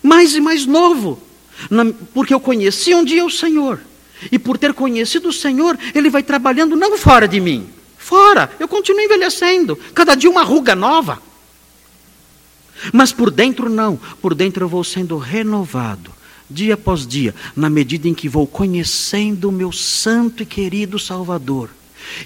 mais 0.02 0.34
e 0.34 0.40
mais 0.40 0.64
novo, 0.64 1.20
porque 2.12 2.32
eu 2.32 2.40
conheci 2.40 2.94
um 2.94 3.04
dia 3.04 3.24
o 3.24 3.30
Senhor. 3.30 3.80
E 4.30 4.38
por 4.38 4.58
ter 4.58 4.72
conhecido 4.72 5.28
o 5.28 5.32
Senhor, 5.32 5.78
Ele 5.94 6.10
vai 6.10 6.22
trabalhando 6.22 6.76
não 6.76 6.96
fora 6.96 7.26
de 7.28 7.40
mim, 7.40 7.68
fora. 7.98 8.50
Eu 8.58 8.68
continuo 8.68 9.00
envelhecendo, 9.00 9.76
cada 9.94 10.14
dia 10.14 10.30
uma 10.30 10.42
ruga 10.42 10.74
nova. 10.74 11.20
Mas 12.92 13.12
por 13.12 13.30
dentro 13.30 13.68
não, 13.68 13.98
por 14.20 14.34
dentro 14.34 14.64
eu 14.64 14.68
vou 14.68 14.84
sendo 14.84 15.16
renovado, 15.16 16.10
dia 16.50 16.74
após 16.74 17.06
dia, 17.06 17.34
na 17.56 17.70
medida 17.70 18.08
em 18.08 18.14
que 18.14 18.28
vou 18.28 18.46
conhecendo 18.46 19.48
o 19.48 19.52
meu 19.52 19.72
santo 19.72 20.42
e 20.42 20.46
querido 20.46 20.98
Salvador 20.98 21.70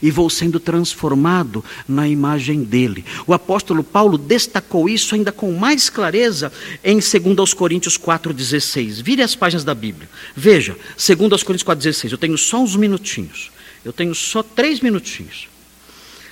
e 0.03 0.11
vou 0.11 0.29
sendo 0.29 0.61
transformado 0.61 1.65
na 1.87 2.09
imagem 2.09 2.63
dele. 2.63 3.05
O 3.27 3.33
apóstolo 3.33 3.83
Paulo 3.83 4.19
destacou 4.19 4.89
isso 4.89 5.15
ainda 5.15 5.33
com 5.33 5.53
mais 5.53 5.89
clareza 5.91 6.53
em 6.83 6.99
2 6.99 7.55
Coríntios 7.55 7.99
4,16. 7.99 9.03
Vire 9.03 9.23
as 9.23 9.35
páginas 9.35 9.65
da 9.65 9.75
Bíblia. 9.75 10.09
Veja, 10.35 10.77
2 10.97 11.43
Coríntios 11.43 11.65
4,16. 11.65 12.13
Eu 12.13 12.19
tenho 12.19 12.39
só 12.39 12.63
uns 12.63 12.77
minutinhos. 12.77 13.51
Eu 13.85 13.93
tenho 13.93 14.15
só 14.15 14.43
três 14.43 14.81
minutinhos. 14.81 15.49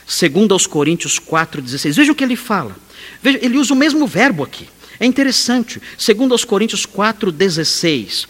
2 0.07 0.67
Coríntios 0.67 1.19
4,16. 1.19 1.93
Veja 1.95 2.13
o 2.13 2.15
que 2.15 2.25
ele 2.25 2.37
fala. 2.37 2.77
Veja, 3.23 3.39
ele 3.43 3.59
usa 3.59 3.75
o 3.75 3.77
mesmo 3.77 4.07
verbo 4.07 4.43
aqui. 4.43 4.69
É 4.99 5.07
interessante. 5.07 5.81
2 5.99 6.45
Coríntios 6.45 6.87
4,16 6.87 8.27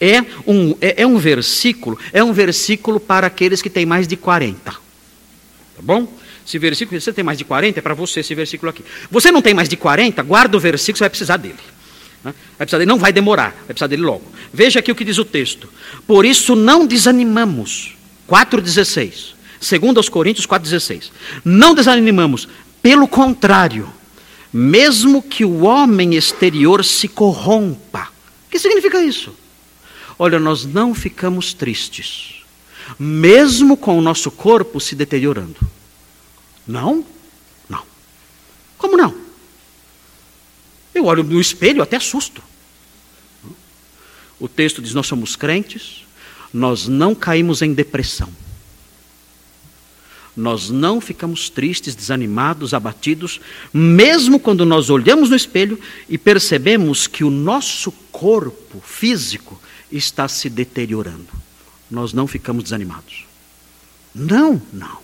é 0.00 0.24
um, 0.46 0.74
é, 0.80 1.02
é 1.02 1.06
um 1.06 1.18
versículo, 1.18 1.98
é 2.12 2.24
um 2.24 2.32
versículo 2.32 2.98
para 2.98 3.26
aqueles 3.26 3.60
que 3.60 3.68
têm 3.68 3.84
mais 3.84 4.08
de 4.08 4.16
40. 4.16 4.70
Tá 4.70 4.78
bom? 5.80 6.08
Esse 6.46 6.58
versículo, 6.58 7.00
você 7.00 7.12
tem 7.12 7.22
mais 7.22 7.38
de 7.38 7.44
40, 7.44 7.78
é 7.78 7.82
para 7.82 7.94
você 7.94 8.20
esse 8.20 8.34
versículo 8.34 8.70
aqui. 8.70 8.84
Você 9.10 9.30
não 9.30 9.42
tem 9.42 9.54
mais 9.54 9.68
de 9.68 9.76
40, 9.76 10.22
guarda 10.22 10.56
o 10.56 10.60
versículo, 10.60 10.98
você 10.98 11.04
vai 11.04 11.10
precisar 11.10 11.36
dele. 11.36 11.54
Né? 12.24 12.34
Vai 12.58 12.66
precisar 12.66 12.78
dele, 12.78 12.88
não 12.88 12.98
vai 12.98 13.12
demorar, 13.12 13.50
vai 13.50 13.66
precisar 13.66 13.86
dele 13.86 14.02
logo. 14.02 14.24
Veja 14.52 14.80
aqui 14.80 14.90
o 14.90 14.94
que 14.94 15.04
diz 15.04 15.18
o 15.18 15.24
texto. 15.24 15.68
Por 16.06 16.24
isso 16.24 16.56
não 16.56 16.86
desanimamos. 16.86 17.94
4,16. 18.28 19.34
Segundo 19.60 19.98
aos 19.98 20.08
Coríntios 20.08 20.46
4,16. 20.46 21.10
Não 21.44 21.74
desanimamos, 21.74 22.48
pelo 22.82 23.06
contrário, 23.06 23.88
mesmo 24.52 25.22
que 25.22 25.44
o 25.44 25.62
homem 25.62 26.14
exterior 26.14 26.84
se 26.84 27.06
corrompa. 27.06 28.08
O 28.48 28.50
que 28.50 28.58
significa 28.58 29.02
isso? 29.02 29.34
Olha, 30.22 30.38
nós 30.38 30.66
não 30.66 30.94
ficamos 30.94 31.54
tristes, 31.54 32.42
mesmo 32.98 33.74
com 33.74 33.98
o 33.98 34.02
nosso 34.02 34.30
corpo 34.30 34.78
se 34.78 34.94
deteriorando. 34.94 35.56
Não? 36.66 37.06
Não. 37.66 37.82
Como 38.76 38.98
não? 38.98 39.14
Eu 40.94 41.06
olho 41.06 41.24
no 41.24 41.40
espelho 41.40 41.82
até 41.82 41.96
assusto. 41.96 42.42
O 44.38 44.46
texto 44.46 44.82
diz: 44.82 44.92
Nós 44.92 45.06
somos 45.06 45.36
crentes, 45.36 46.04
nós 46.52 46.86
não 46.86 47.14
caímos 47.14 47.62
em 47.62 47.72
depressão. 47.72 48.28
Nós 50.36 50.68
não 50.68 51.00
ficamos 51.00 51.48
tristes, 51.48 51.94
desanimados, 51.94 52.74
abatidos, 52.74 53.40
mesmo 53.72 54.38
quando 54.38 54.66
nós 54.66 54.90
olhamos 54.90 55.30
no 55.30 55.36
espelho 55.36 55.80
e 56.10 56.18
percebemos 56.18 57.06
que 57.06 57.24
o 57.24 57.30
nosso 57.30 57.90
corpo 58.12 58.82
físico 58.84 59.58
está 59.90 60.28
se 60.28 60.48
deteriorando. 60.48 61.28
Nós 61.90 62.12
não 62.12 62.26
ficamos 62.26 62.64
desanimados. 62.64 63.24
Não, 64.14 64.60
não. 64.72 64.98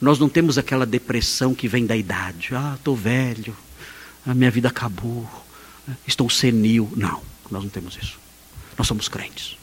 Nós 0.00 0.18
não 0.18 0.28
temos 0.28 0.58
aquela 0.58 0.84
depressão 0.84 1.54
que 1.54 1.68
vem 1.68 1.86
da 1.86 1.96
idade. 1.96 2.54
Ah, 2.54 2.74
estou 2.76 2.94
velho, 2.94 3.56
a 4.26 4.34
minha 4.34 4.50
vida 4.50 4.68
acabou, 4.68 5.28
estou 6.06 6.28
senil. 6.28 6.90
Não, 6.94 7.22
nós 7.50 7.62
não 7.62 7.70
temos 7.70 7.96
isso. 7.96 8.18
Nós 8.76 8.86
somos 8.86 9.08
crentes. 9.08 9.56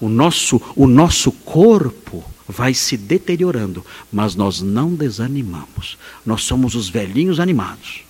O 0.00 0.08
nosso, 0.08 0.60
o 0.74 0.86
nosso 0.86 1.30
corpo 1.30 2.24
vai 2.48 2.74
se 2.74 2.96
deteriorando, 2.96 3.84
mas 4.12 4.34
nós 4.34 4.60
não 4.60 4.94
desanimamos. 4.94 5.96
Nós 6.24 6.42
somos 6.42 6.74
os 6.74 6.88
velhinhos 6.88 7.38
animados. 7.40 8.02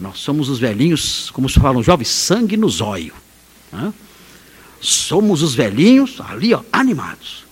Nós 0.00 0.18
somos 0.18 0.48
os 0.48 0.58
velhinhos, 0.58 1.30
como 1.30 1.48
se 1.48 1.60
falam 1.60 1.82
jovens, 1.82 2.08
sangue 2.08 2.56
no 2.56 2.68
zóio. 2.68 3.14
Né? 3.72 3.92
somos 4.82 5.42
os 5.42 5.54
velhinhos 5.54 6.20
ali, 6.20 6.52
ó, 6.52 6.60
animados. 6.72 7.44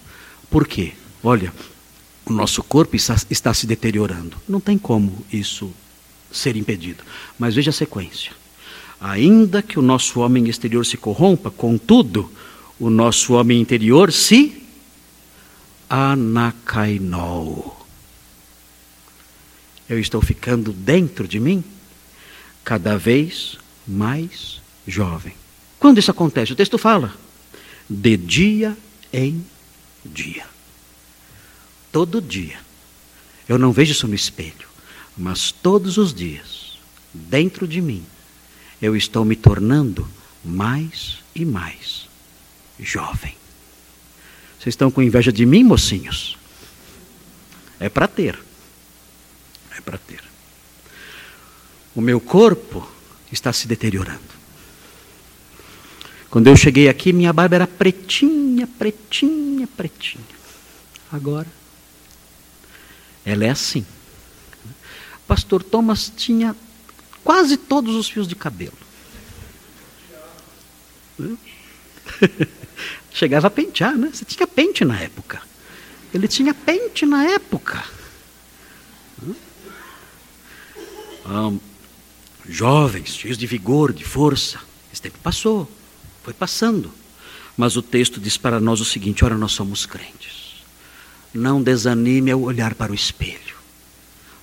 Por 0.51 0.67
quê? 0.67 0.93
Olha, 1.23 1.53
o 2.27 2.33
nosso 2.33 2.63
corpo 2.63 2.97
está, 2.97 3.17
está 3.31 3.55
se 3.55 3.67
deteriorando. 3.67 4.37
Não 4.49 4.61
tem 4.61 4.77
como 4.77 5.25
isso 5.33 5.73
ser 6.31 6.57
impedido. 6.57 7.05
Mas 7.39 7.55
veja 7.55 7.71
a 7.71 7.73
sequência. 7.73 8.33
Ainda 9.01 9.63
que 9.63 9.79
o 9.79 9.83
nosso 9.83 10.21
homem 10.21 10.49
exterior 10.49 10.85
se 10.85 10.97
corrompa, 10.97 11.51
contudo, 11.51 12.31
o 12.79 12.91
nosso 12.91 13.35
homem 13.35 13.61
interior 13.61 14.13
se 14.13 14.61
anacainou. 15.89 17.77
Eu 19.89 19.99
estou 19.99 20.21
ficando 20.21 20.73
dentro 20.73 21.27
de 21.27 21.39
mim 21.39 21.65
cada 22.71 22.97
vez 22.97 23.59
mais 23.85 24.61
jovem. 24.87 25.35
Quando 25.81 25.99
isso 25.99 26.13
acontece? 26.13 26.53
O 26.53 26.55
texto 26.55 26.79
fala: 26.79 27.13
de 27.89 28.17
dia 28.17 28.77
em 29.13 29.45
dia. 30.05 30.47
Todo 31.91 32.23
dia. 32.23 32.61
Eu 33.49 33.59
não 33.59 33.73
vejo 33.73 33.91
isso 33.91 34.07
no 34.07 34.15
espelho, 34.15 34.69
mas 35.19 35.51
todos 35.51 35.99
os 35.99 36.15
dias, 36.15 36.79
dentro 37.13 37.67
de 37.67 37.81
mim, 37.81 38.07
eu 38.81 38.95
estou 38.95 39.25
me 39.25 39.35
tornando 39.35 40.09
mais 40.45 41.19
e 41.35 41.45
mais 41.45 42.09
jovem. 42.79 43.35
Vocês 44.61 44.75
estão 44.75 44.93
com 44.93 45.03
inveja 45.03 45.33
de 45.33 45.45
mim, 45.45 45.65
mocinhos? 45.65 46.37
É 47.81 47.89
para 47.89 48.07
ter. 48.07 48.39
É 49.77 49.81
para 49.81 49.99
ter. 49.99 50.30
O 51.95 52.01
meu 52.01 52.21
corpo 52.21 52.89
está 53.33 53.53
se 53.53 53.67
deteriorando. 53.67 54.21
Quando 56.31 56.47
eu 56.47 56.57
cheguei 56.57 56.89
aqui, 56.89 57.13
minha 57.13 57.33
barba 57.33 57.57
era 57.57 57.67
pretinha, 57.67 58.67
pretinha, 58.67 59.67
pretinha. 59.67 60.25
Agora, 61.11 61.49
ela 63.25 63.45
é 63.45 63.51
assim. 63.51 63.85
Pastor 65.27 65.63
Thomas 65.63 66.13
tinha 66.17 66.55
quase 67.25 67.57
todos 67.57 67.97
os 67.97 68.09
fios 68.09 68.29
de 68.29 68.37
cabelo. 68.37 68.79
Chegava 73.13 73.49
a 73.49 73.51
pentear, 73.51 73.97
né? 73.97 74.11
Você 74.13 74.25
tinha 74.25 74.47
pente 74.47 74.85
na 74.85 75.01
época. 75.01 75.43
Ele 76.15 76.29
tinha 76.29 76.55
pente 76.55 77.05
na 77.05 77.25
época. 77.25 77.85
Jovens, 82.51 83.15
cheios 83.15 83.39
de 83.39 83.47
vigor, 83.47 83.93
de 83.93 84.05
força. 84.05 84.59
Esse 84.93 85.01
tempo 85.01 85.19
passou, 85.23 85.71
foi 86.23 86.35
passando. 86.35 86.93
Mas 87.57 87.77
o 87.77 87.83
texto 87.83 88.21
diz 88.21 88.37
para 88.37 88.59
nós 88.59 88.81
o 88.81 88.85
seguinte: 88.85 89.25
ora, 89.25 89.39
nós 89.39 89.53
somos 89.53 89.87
crentes. 89.87 90.65
Não 91.33 91.63
desanime 91.63 92.31
ao 92.31 92.41
olhar 92.41 92.75
para 92.75 92.91
o 92.91 92.95
espelho, 92.95 93.57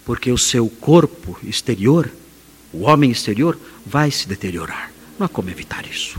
porque 0.05 0.31
o 0.31 0.37
seu 0.37 0.69
corpo 0.69 1.37
exterior, 1.43 2.09
o 2.71 2.83
homem 2.83 3.11
exterior, 3.11 3.59
vai 3.85 4.09
se 4.09 4.27
deteriorar. 4.27 4.91
Não 5.19 5.25
há 5.25 5.29
como 5.29 5.49
evitar 5.49 5.85
isso. 5.85 6.17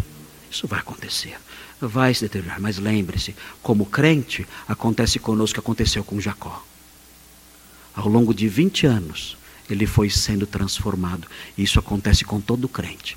Isso 0.51 0.67
vai 0.67 0.81
acontecer. 0.81 1.39
Vai 1.81 2.13
se 2.13 2.23
deteriorar. 2.23 2.61
Mas 2.61 2.79
lembre-se, 2.79 3.35
como 3.63 3.87
crente, 3.87 4.47
acontece 4.67 5.19
conosco 5.19 5.53
o 5.53 5.55
que 5.55 5.61
aconteceu 5.61 6.05
com 6.05 6.21
Jacó. 6.21 6.63
Ao 7.95 8.09
longo 8.09 8.35
de 8.35 8.49
20 8.49 8.87
anos, 8.87 9.38
ele 9.69 9.87
foi 9.87 10.11
sendo 10.11 10.47
transformado. 10.47 11.29
Isso 11.57 11.79
acontece 11.79 12.25
com 12.25 12.41
todo 12.41 12.69
crente. 12.69 13.17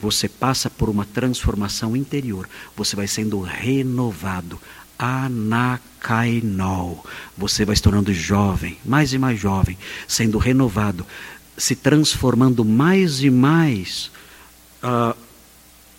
Você 0.00 0.28
passa 0.28 0.68
por 0.68 0.88
uma 0.88 1.04
transformação 1.04 1.96
interior, 1.96 2.48
você 2.76 2.96
vai 2.96 3.06
sendo 3.06 3.40
renovado. 3.40 4.60
Anacainol. 4.98 7.04
Você 7.36 7.64
vai 7.64 7.74
se 7.74 7.82
tornando 7.82 8.12
jovem, 8.12 8.78
mais 8.84 9.12
e 9.12 9.18
mais 9.18 9.40
jovem, 9.40 9.76
sendo 10.06 10.38
renovado, 10.38 11.04
se 11.56 11.74
transformando 11.74 12.64
mais 12.64 13.22
e 13.22 13.30
mais. 13.30 14.10
Uh, 14.82 15.16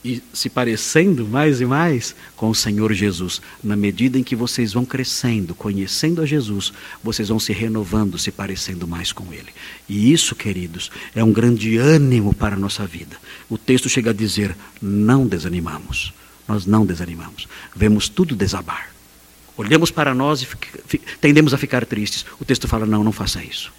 e 0.03 0.21
se 0.33 0.49
parecendo 0.49 1.25
mais 1.25 1.61
e 1.61 1.65
mais 1.65 2.15
com 2.35 2.49
o 2.49 2.55
Senhor 2.55 2.91
Jesus. 2.93 3.41
Na 3.63 3.75
medida 3.75 4.19
em 4.19 4.23
que 4.23 4.35
vocês 4.35 4.73
vão 4.73 4.83
crescendo, 4.83 5.55
conhecendo 5.55 6.21
a 6.21 6.25
Jesus, 6.25 6.73
vocês 7.01 7.29
vão 7.29 7.39
se 7.39 7.53
renovando, 7.53 8.17
se 8.17 8.31
parecendo 8.31 8.87
mais 8.87 9.13
com 9.13 9.31
Ele. 9.33 9.49
E 9.87 10.11
isso, 10.11 10.35
queridos, 10.35 10.91
é 11.15 11.23
um 11.23 11.31
grande 11.31 11.77
ânimo 11.77 12.33
para 12.33 12.55
a 12.55 12.59
nossa 12.59 12.85
vida. 12.85 13.15
O 13.49 13.57
texto 13.57 13.87
chega 13.87 14.09
a 14.09 14.13
dizer: 14.13 14.55
não 14.81 15.25
desanimamos. 15.25 16.13
Nós 16.45 16.65
não 16.65 16.85
desanimamos. 16.85 17.47
Vemos 17.73 18.09
tudo 18.09 18.35
desabar. 18.35 18.89
Olhamos 19.55 19.91
para 19.91 20.13
nós 20.13 20.41
e 20.41 20.97
tendemos 21.21 21.53
a 21.53 21.57
ficar 21.57 21.85
tristes. 21.85 22.25
O 22.39 22.45
texto 22.45 22.67
fala: 22.67 22.85
não, 22.85 23.03
não 23.03 23.11
faça 23.13 23.41
isso 23.43 23.71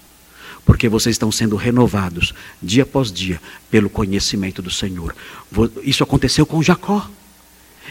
porque 0.64 0.88
vocês 0.88 1.14
estão 1.14 1.30
sendo 1.30 1.56
renovados 1.56 2.34
dia 2.62 2.84
após 2.84 3.12
dia 3.12 3.40
pelo 3.70 3.90
conhecimento 3.90 4.62
do 4.62 4.70
Senhor. 4.70 5.14
Isso 5.82 6.02
aconteceu 6.02 6.46
com 6.46 6.62
Jacó. 6.62 7.08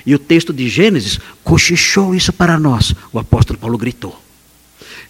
E 0.06 0.16
o 0.16 0.20
texto 0.20 0.52
de 0.52 0.68
Gênesis 0.68 1.20
cochichou 1.44 2.16
isso 2.16 2.34
para 2.34 2.60
nós. 2.60 2.94
O 3.12 3.20
apóstolo 3.20 3.60
Paulo 3.60 3.78
gritou. 3.78 4.20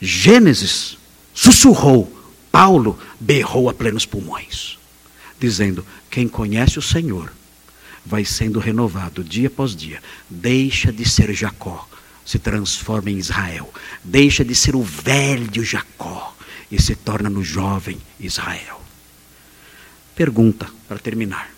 Gênesis 0.01 0.97
sussurrou. 1.33 2.11
Paulo 2.51 2.99
berrou 3.19 3.69
a 3.69 3.73
plenos 3.73 4.05
pulmões, 4.05 4.77
dizendo: 5.39 5.83
Quem 6.11 6.27
conhece 6.27 6.77
o 6.77 6.81
Senhor 6.83 7.31
vai 8.05 8.25
sendo 8.25 8.59
renovado 8.59 9.23
dia 9.23 9.47
após 9.47 9.75
dia. 9.75 10.03
Deixa 10.29 10.91
de 10.91 11.07
ser 11.09 11.33
Jacó, 11.33 11.87
se 12.25 12.37
transforma 12.37 13.09
em 13.09 13.17
Israel. 13.17 13.73
Deixa 14.03 14.43
de 14.43 14.53
ser 14.53 14.75
o 14.75 14.83
velho 14.83 15.63
Jacó 15.63 16.33
e 16.73 16.81
se 16.81 16.95
torna 16.95 17.29
no 17.29 17.43
jovem 17.43 17.99
Israel. 18.19 18.81
Pergunta 20.15 20.67
para 20.87 20.97
terminar: 20.97 21.51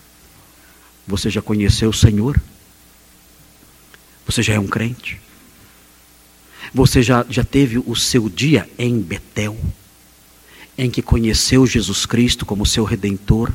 Você 1.08 1.30
já 1.30 1.40
conheceu 1.40 1.88
o 1.88 1.94
Senhor? 1.94 2.38
Você 4.26 4.42
já 4.42 4.52
é 4.52 4.60
um 4.60 4.66
crente? 4.66 5.18
Você 6.74 7.02
já, 7.02 7.24
já 7.30 7.42
teve 7.42 7.78
o 7.78 7.96
seu 7.96 8.28
dia 8.28 8.68
em 8.78 9.00
Betel, 9.00 9.56
em 10.76 10.90
que 10.90 11.00
conheceu 11.00 11.66
Jesus 11.66 12.04
Cristo 12.04 12.44
como 12.44 12.66
seu 12.66 12.84
redentor 12.84 13.50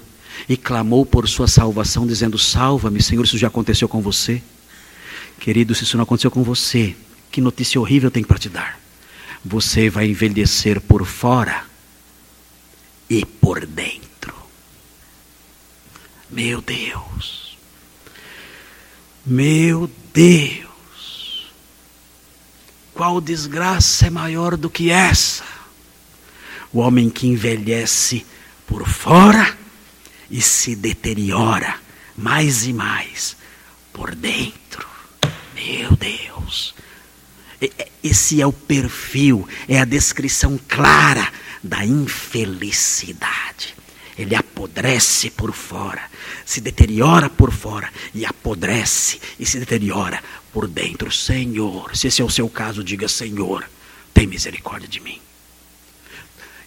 e 0.50 0.58
clamou 0.58 1.06
por 1.06 1.30
sua 1.30 1.48
salvação, 1.48 2.08
dizendo: 2.08 2.40
Salva-me, 2.40 3.04
Senhor, 3.04 3.24
isso 3.24 3.38
já 3.38 3.50
aconteceu 3.50 3.88
com 3.88 4.02
você? 4.02 4.42
Querido, 5.40 5.76
se 5.76 5.84
isso 5.84 5.96
não 5.96 6.04
aconteceu 6.04 6.32
com 6.32 6.42
você, 6.42 6.96
que 7.32 7.40
notícia 7.40 7.80
horrível 7.80 8.10
tem 8.10 8.24
para 8.24 8.40
te 8.40 8.50
dar 8.50 8.81
você 9.44 9.90
vai 9.90 10.08
envelhecer 10.08 10.80
por 10.80 11.06
fora 11.06 11.66
e 13.10 13.26
por 13.26 13.66
dentro. 13.66 14.34
Meu 16.30 16.62
Deus, 16.62 17.58
meu 19.26 19.92
Deus, 20.14 21.52
qual 22.94 23.20
desgraça 23.20 24.08
é 24.08 24.10
maior 24.10 24.56
do 24.56 24.70
que 24.70 24.90
essa? 24.90 25.44
O 26.72 26.80
homem 26.80 27.10
que 27.10 27.28
envelhece 27.28 28.26
por 28.66 28.88
fora 28.88 29.58
e 30.30 30.42
se 30.42 30.74
deteriora 30.76 31.78
mais 32.16 32.66
e 32.66 32.72
mais 32.72 33.36
por 33.92 34.16
dentro. 34.16 34.88
Meu 35.54 35.96
Deus. 35.98 36.74
Esse 38.04 38.42
é 38.42 38.48
o 38.48 38.52
perfil, 38.52 39.48
é 39.68 39.80
a 39.80 39.86
descrição 39.86 40.60
clara 40.68 41.32
da 41.64 41.86
infelicidade. 41.86 43.76
Ele 44.18 44.36
apodrece 44.36 45.30
por 45.30 45.54
fora, 45.54 46.02
se 46.44 46.60
deteriora 46.60 47.30
por 47.30 47.52
fora 47.52 47.90
e 48.14 48.26
apodrece 48.26 49.20
e 49.40 49.46
se 49.46 49.60
deteriora 49.60 50.22
por 50.52 50.68
dentro. 50.68 51.12
Senhor, 51.12 51.96
se 51.96 52.08
esse 52.08 52.22
é 52.22 52.26
o 52.26 52.30
seu 52.30 52.50
caso, 52.50 52.84
diga: 52.84 53.08
Senhor, 53.08 53.70
tem 54.14 54.26
misericórdia 54.26 54.88
de 54.88 55.00
mim. 55.00 55.20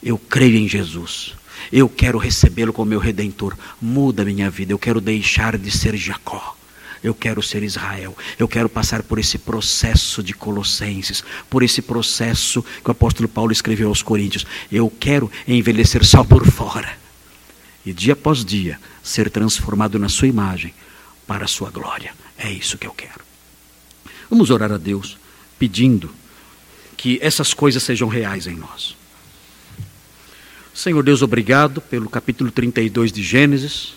Eu 0.02 0.16
creio 0.16 0.56
em 0.56 0.68
Jesus. 0.68 1.34
Eu 1.72 1.88
quero 1.88 2.18
recebê-lo 2.18 2.72
como 2.72 2.90
meu 2.90 3.00
redentor. 3.00 3.56
Muda 3.80 4.24
minha 4.24 4.50
vida. 4.50 4.72
Eu 4.72 4.78
quero 4.78 5.00
deixar 5.00 5.58
de 5.58 5.70
ser 5.70 5.96
Jacó 5.96 6.56
eu 7.04 7.14
quero 7.14 7.42
ser 7.42 7.62
Israel. 7.62 8.16
Eu 8.38 8.48
quero 8.48 8.66
passar 8.66 9.02
por 9.02 9.18
esse 9.18 9.36
processo 9.36 10.22
de 10.22 10.32
Colossenses, 10.32 11.22
por 11.50 11.62
esse 11.62 11.82
processo 11.82 12.62
que 12.62 12.88
o 12.88 12.92
apóstolo 12.92 13.28
Paulo 13.28 13.52
escreveu 13.52 13.88
aos 13.88 14.02
Coríntios. 14.02 14.46
Eu 14.72 14.90
quero 14.98 15.30
envelhecer 15.46 16.02
só 16.02 16.24
por 16.24 16.50
fora. 16.50 16.96
E 17.84 17.92
dia 17.92 18.14
após 18.14 18.42
dia 18.42 18.80
ser 19.02 19.28
transformado 19.28 19.98
na 19.98 20.08
sua 20.08 20.28
imagem 20.28 20.72
para 21.26 21.44
a 21.44 21.48
sua 21.48 21.70
glória. 21.70 22.14
É 22.38 22.50
isso 22.50 22.78
que 22.78 22.86
eu 22.86 22.92
quero. 22.92 23.20
Vamos 24.30 24.48
orar 24.48 24.72
a 24.72 24.78
Deus 24.78 25.18
pedindo 25.58 26.10
que 26.96 27.18
essas 27.20 27.52
coisas 27.52 27.82
sejam 27.82 28.08
reais 28.08 28.46
em 28.46 28.56
nós. 28.56 28.96
Senhor 30.72 31.02
Deus, 31.02 31.20
obrigado 31.20 31.82
pelo 31.82 32.08
capítulo 32.08 32.50
32 32.50 33.12
de 33.12 33.22
Gênesis. 33.22 33.92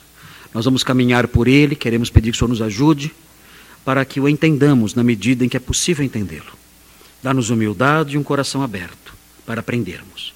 Nós 0.53 0.65
vamos 0.65 0.83
caminhar 0.83 1.27
por 1.27 1.47
ele, 1.47 1.75
queremos 1.75 2.09
pedir 2.09 2.31
que 2.31 2.35
o 2.35 2.39
Senhor 2.39 2.49
nos 2.49 2.61
ajude 2.61 3.13
para 3.83 4.03
que 4.03 4.19
o 4.19 4.27
entendamos 4.27 4.93
na 4.93 5.03
medida 5.03 5.45
em 5.45 5.49
que 5.49 5.57
é 5.57 5.59
possível 5.59 6.03
entendê-lo. 6.03 6.57
Dá-nos 7.23 7.49
humildade 7.49 8.15
e 8.15 8.17
um 8.17 8.23
coração 8.23 8.61
aberto 8.61 9.13
para 9.45 9.61
aprendermos. 9.61 10.33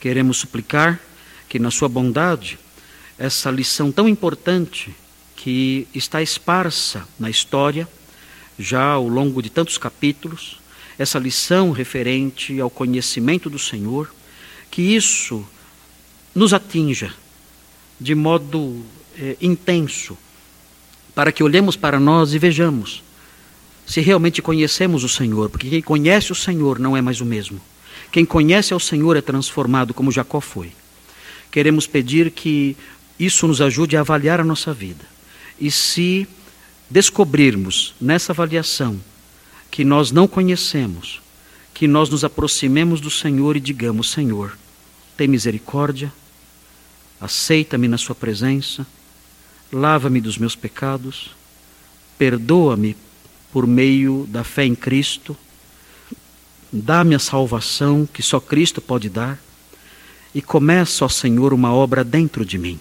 Queremos 0.00 0.38
suplicar 0.38 1.00
que, 1.48 1.58
na 1.58 1.70
Sua 1.70 1.88
bondade, 1.88 2.58
essa 3.18 3.50
lição 3.50 3.90
tão 3.90 4.08
importante 4.08 4.94
que 5.36 5.86
está 5.94 6.22
esparsa 6.22 7.06
na 7.18 7.30
história, 7.30 7.88
já 8.58 8.84
ao 8.84 9.08
longo 9.08 9.42
de 9.42 9.50
tantos 9.50 9.78
capítulos, 9.78 10.60
essa 10.98 11.18
lição 11.18 11.70
referente 11.70 12.60
ao 12.60 12.70
conhecimento 12.70 13.48
do 13.48 13.58
Senhor, 13.58 14.12
que 14.70 14.82
isso 14.82 15.46
nos 16.34 16.52
atinja 16.52 17.12
de 18.00 18.14
modo 18.14 18.84
é, 19.18 19.36
intenso, 19.40 20.16
para 21.14 21.32
que 21.32 21.42
olhemos 21.42 21.76
para 21.76 22.00
nós 22.00 22.32
e 22.34 22.38
vejamos 22.38 23.02
se 23.86 24.00
realmente 24.00 24.40
conhecemos 24.40 25.04
o 25.04 25.08
Senhor, 25.08 25.50
porque 25.50 25.68
quem 25.68 25.82
conhece 25.82 26.32
o 26.32 26.34
Senhor 26.34 26.78
não 26.78 26.96
é 26.96 27.02
mais 27.02 27.20
o 27.20 27.26
mesmo. 27.26 27.60
Quem 28.10 28.24
conhece 28.24 28.72
ao 28.72 28.80
Senhor 28.80 29.16
é 29.16 29.20
transformado, 29.20 29.92
como 29.92 30.12
Jacó 30.12 30.40
foi. 30.40 30.72
Queremos 31.50 31.86
pedir 31.86 32.30
que 32.30 32.76
isso 33.18 33.46
nos 33.46 33.60
ajude 33.60 33.96
a 33.96 34.00
avaliar 34.00 34.40
a 34.40 34.44
nossa 34.44 34.72
vida. 34.72 35.04
E 35.60 35.70
se 35.70 36.26
descobrirmos 36.88 37.94
nessa 38.00 38.32
avaliação 38.32 38.98
que 39.70 39.84
nós 39.84 40.10
não 40.10 40.26
conhecemos, 40.26 41.20
que 41.74 41.86
nós 41.86 42.08
nos 42.08 42.24
aproximemos 42.24 43.00
do 43.00 43.10
Senhor 43.10 43.56
e 43.56 43.60
digamos: 43.60 44.10
Senhor, 44.10 44.56
tem 45.16 45.28
misericórdia, 45.28 46.12
aceita-me 47.20 47.88
na 47.88 47.98
Sua 47.98 48.14
presença, 48.14 48.86
lava-me 49.72 50.20
dos 50.20 50.36
meus 50.36 50.54
pecados, 50.54 51.30
perdoa-me 52.18 52.94
por 53.50 53.66
meio 53.66 54.26
da 54.28 54.44
fé 54.44 54.64
em 54.66 54.74
Cristo, 54.74 55.36
dá-me 56.70 57.14
a 57.14 57.18
salvação 57.18 58.06
que 58.06 58.22
só 58.22 58.38
Cristo 58.38 58.80
pode 58.80 59.08
dar 59.08 59.38
e 60.34 60.42
começa, 60.42 61.04
ó 61.04 61.08
Senhor, 61.08 61.52
uma 61.52 61.72
obra 61.72 62.04
dentro 62.04 62.44
de 62.44 62.58
mim, 62.58 62.78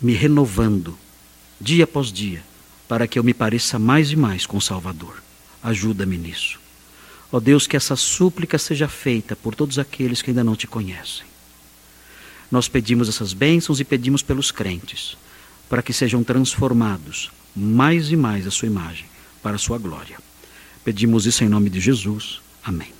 me 0.00 0.12
renovando 0.12 0.98
dia 1.60 1.84
após 1.84 2.12
dia, 2.12 2.42
para 2.88 3.06
que 3.06 3.18
eu 3.18 3.24
me 3.24 3.34
pareça 3.34 3.78
mais 3.78 4.10
e 4.10 4.16
mais 4.16 4.46
com 4.46 4.56
o 4.56 4.60
Salvador. 4.60 5.22
Ajuda-me 5.62 6.16
nisso. 6.16 6.58
Ó 7.30 7.38
Deus, 7.38 7.66
que 7.66 7.76
essa 7.76 7.94
súplica 7.94 8.58
seja 8.58 8.88
feita 8.88 9.36
por 9.36 9.54
todos 9.54 9.78
aqueles 9.78 10.22
que 10.22 10.30
ainda 10.30 10.42
não 10.42 10.56
te 10.56 10.66
conhecem. 10.66 11.29
Nós 12.50 12.68
pedimos 12.68 13.08
essas 13.08 13.32
bênçãos 13.32 13.80
e 13.80 13.84
pedimos 13.84 14.22
pelos 14.22 14.50
crentes, 14.50 15.16
para 15.68 15.82
que 15.82 15.92
sejam 15.92 16.24
transformados 16.24 17.30
mais 17.54 18.10
e 18.10 18.16
mais 18.16 18.46
a 18.46 18.50
sua 18.50 18.66
imagem, 18.66 19.06
para 19.42 19.56
a 19.56 19.58
sua 19.58 19.78
glória. 19.78 20.18
Pedimos 20.84 21.26
isso 21.26 21.44
em 21.44 21.48
nome 21.48 21.70
de 21.70 21.80
Jesus. 21.80 22.40
Amém. 22.64 22.99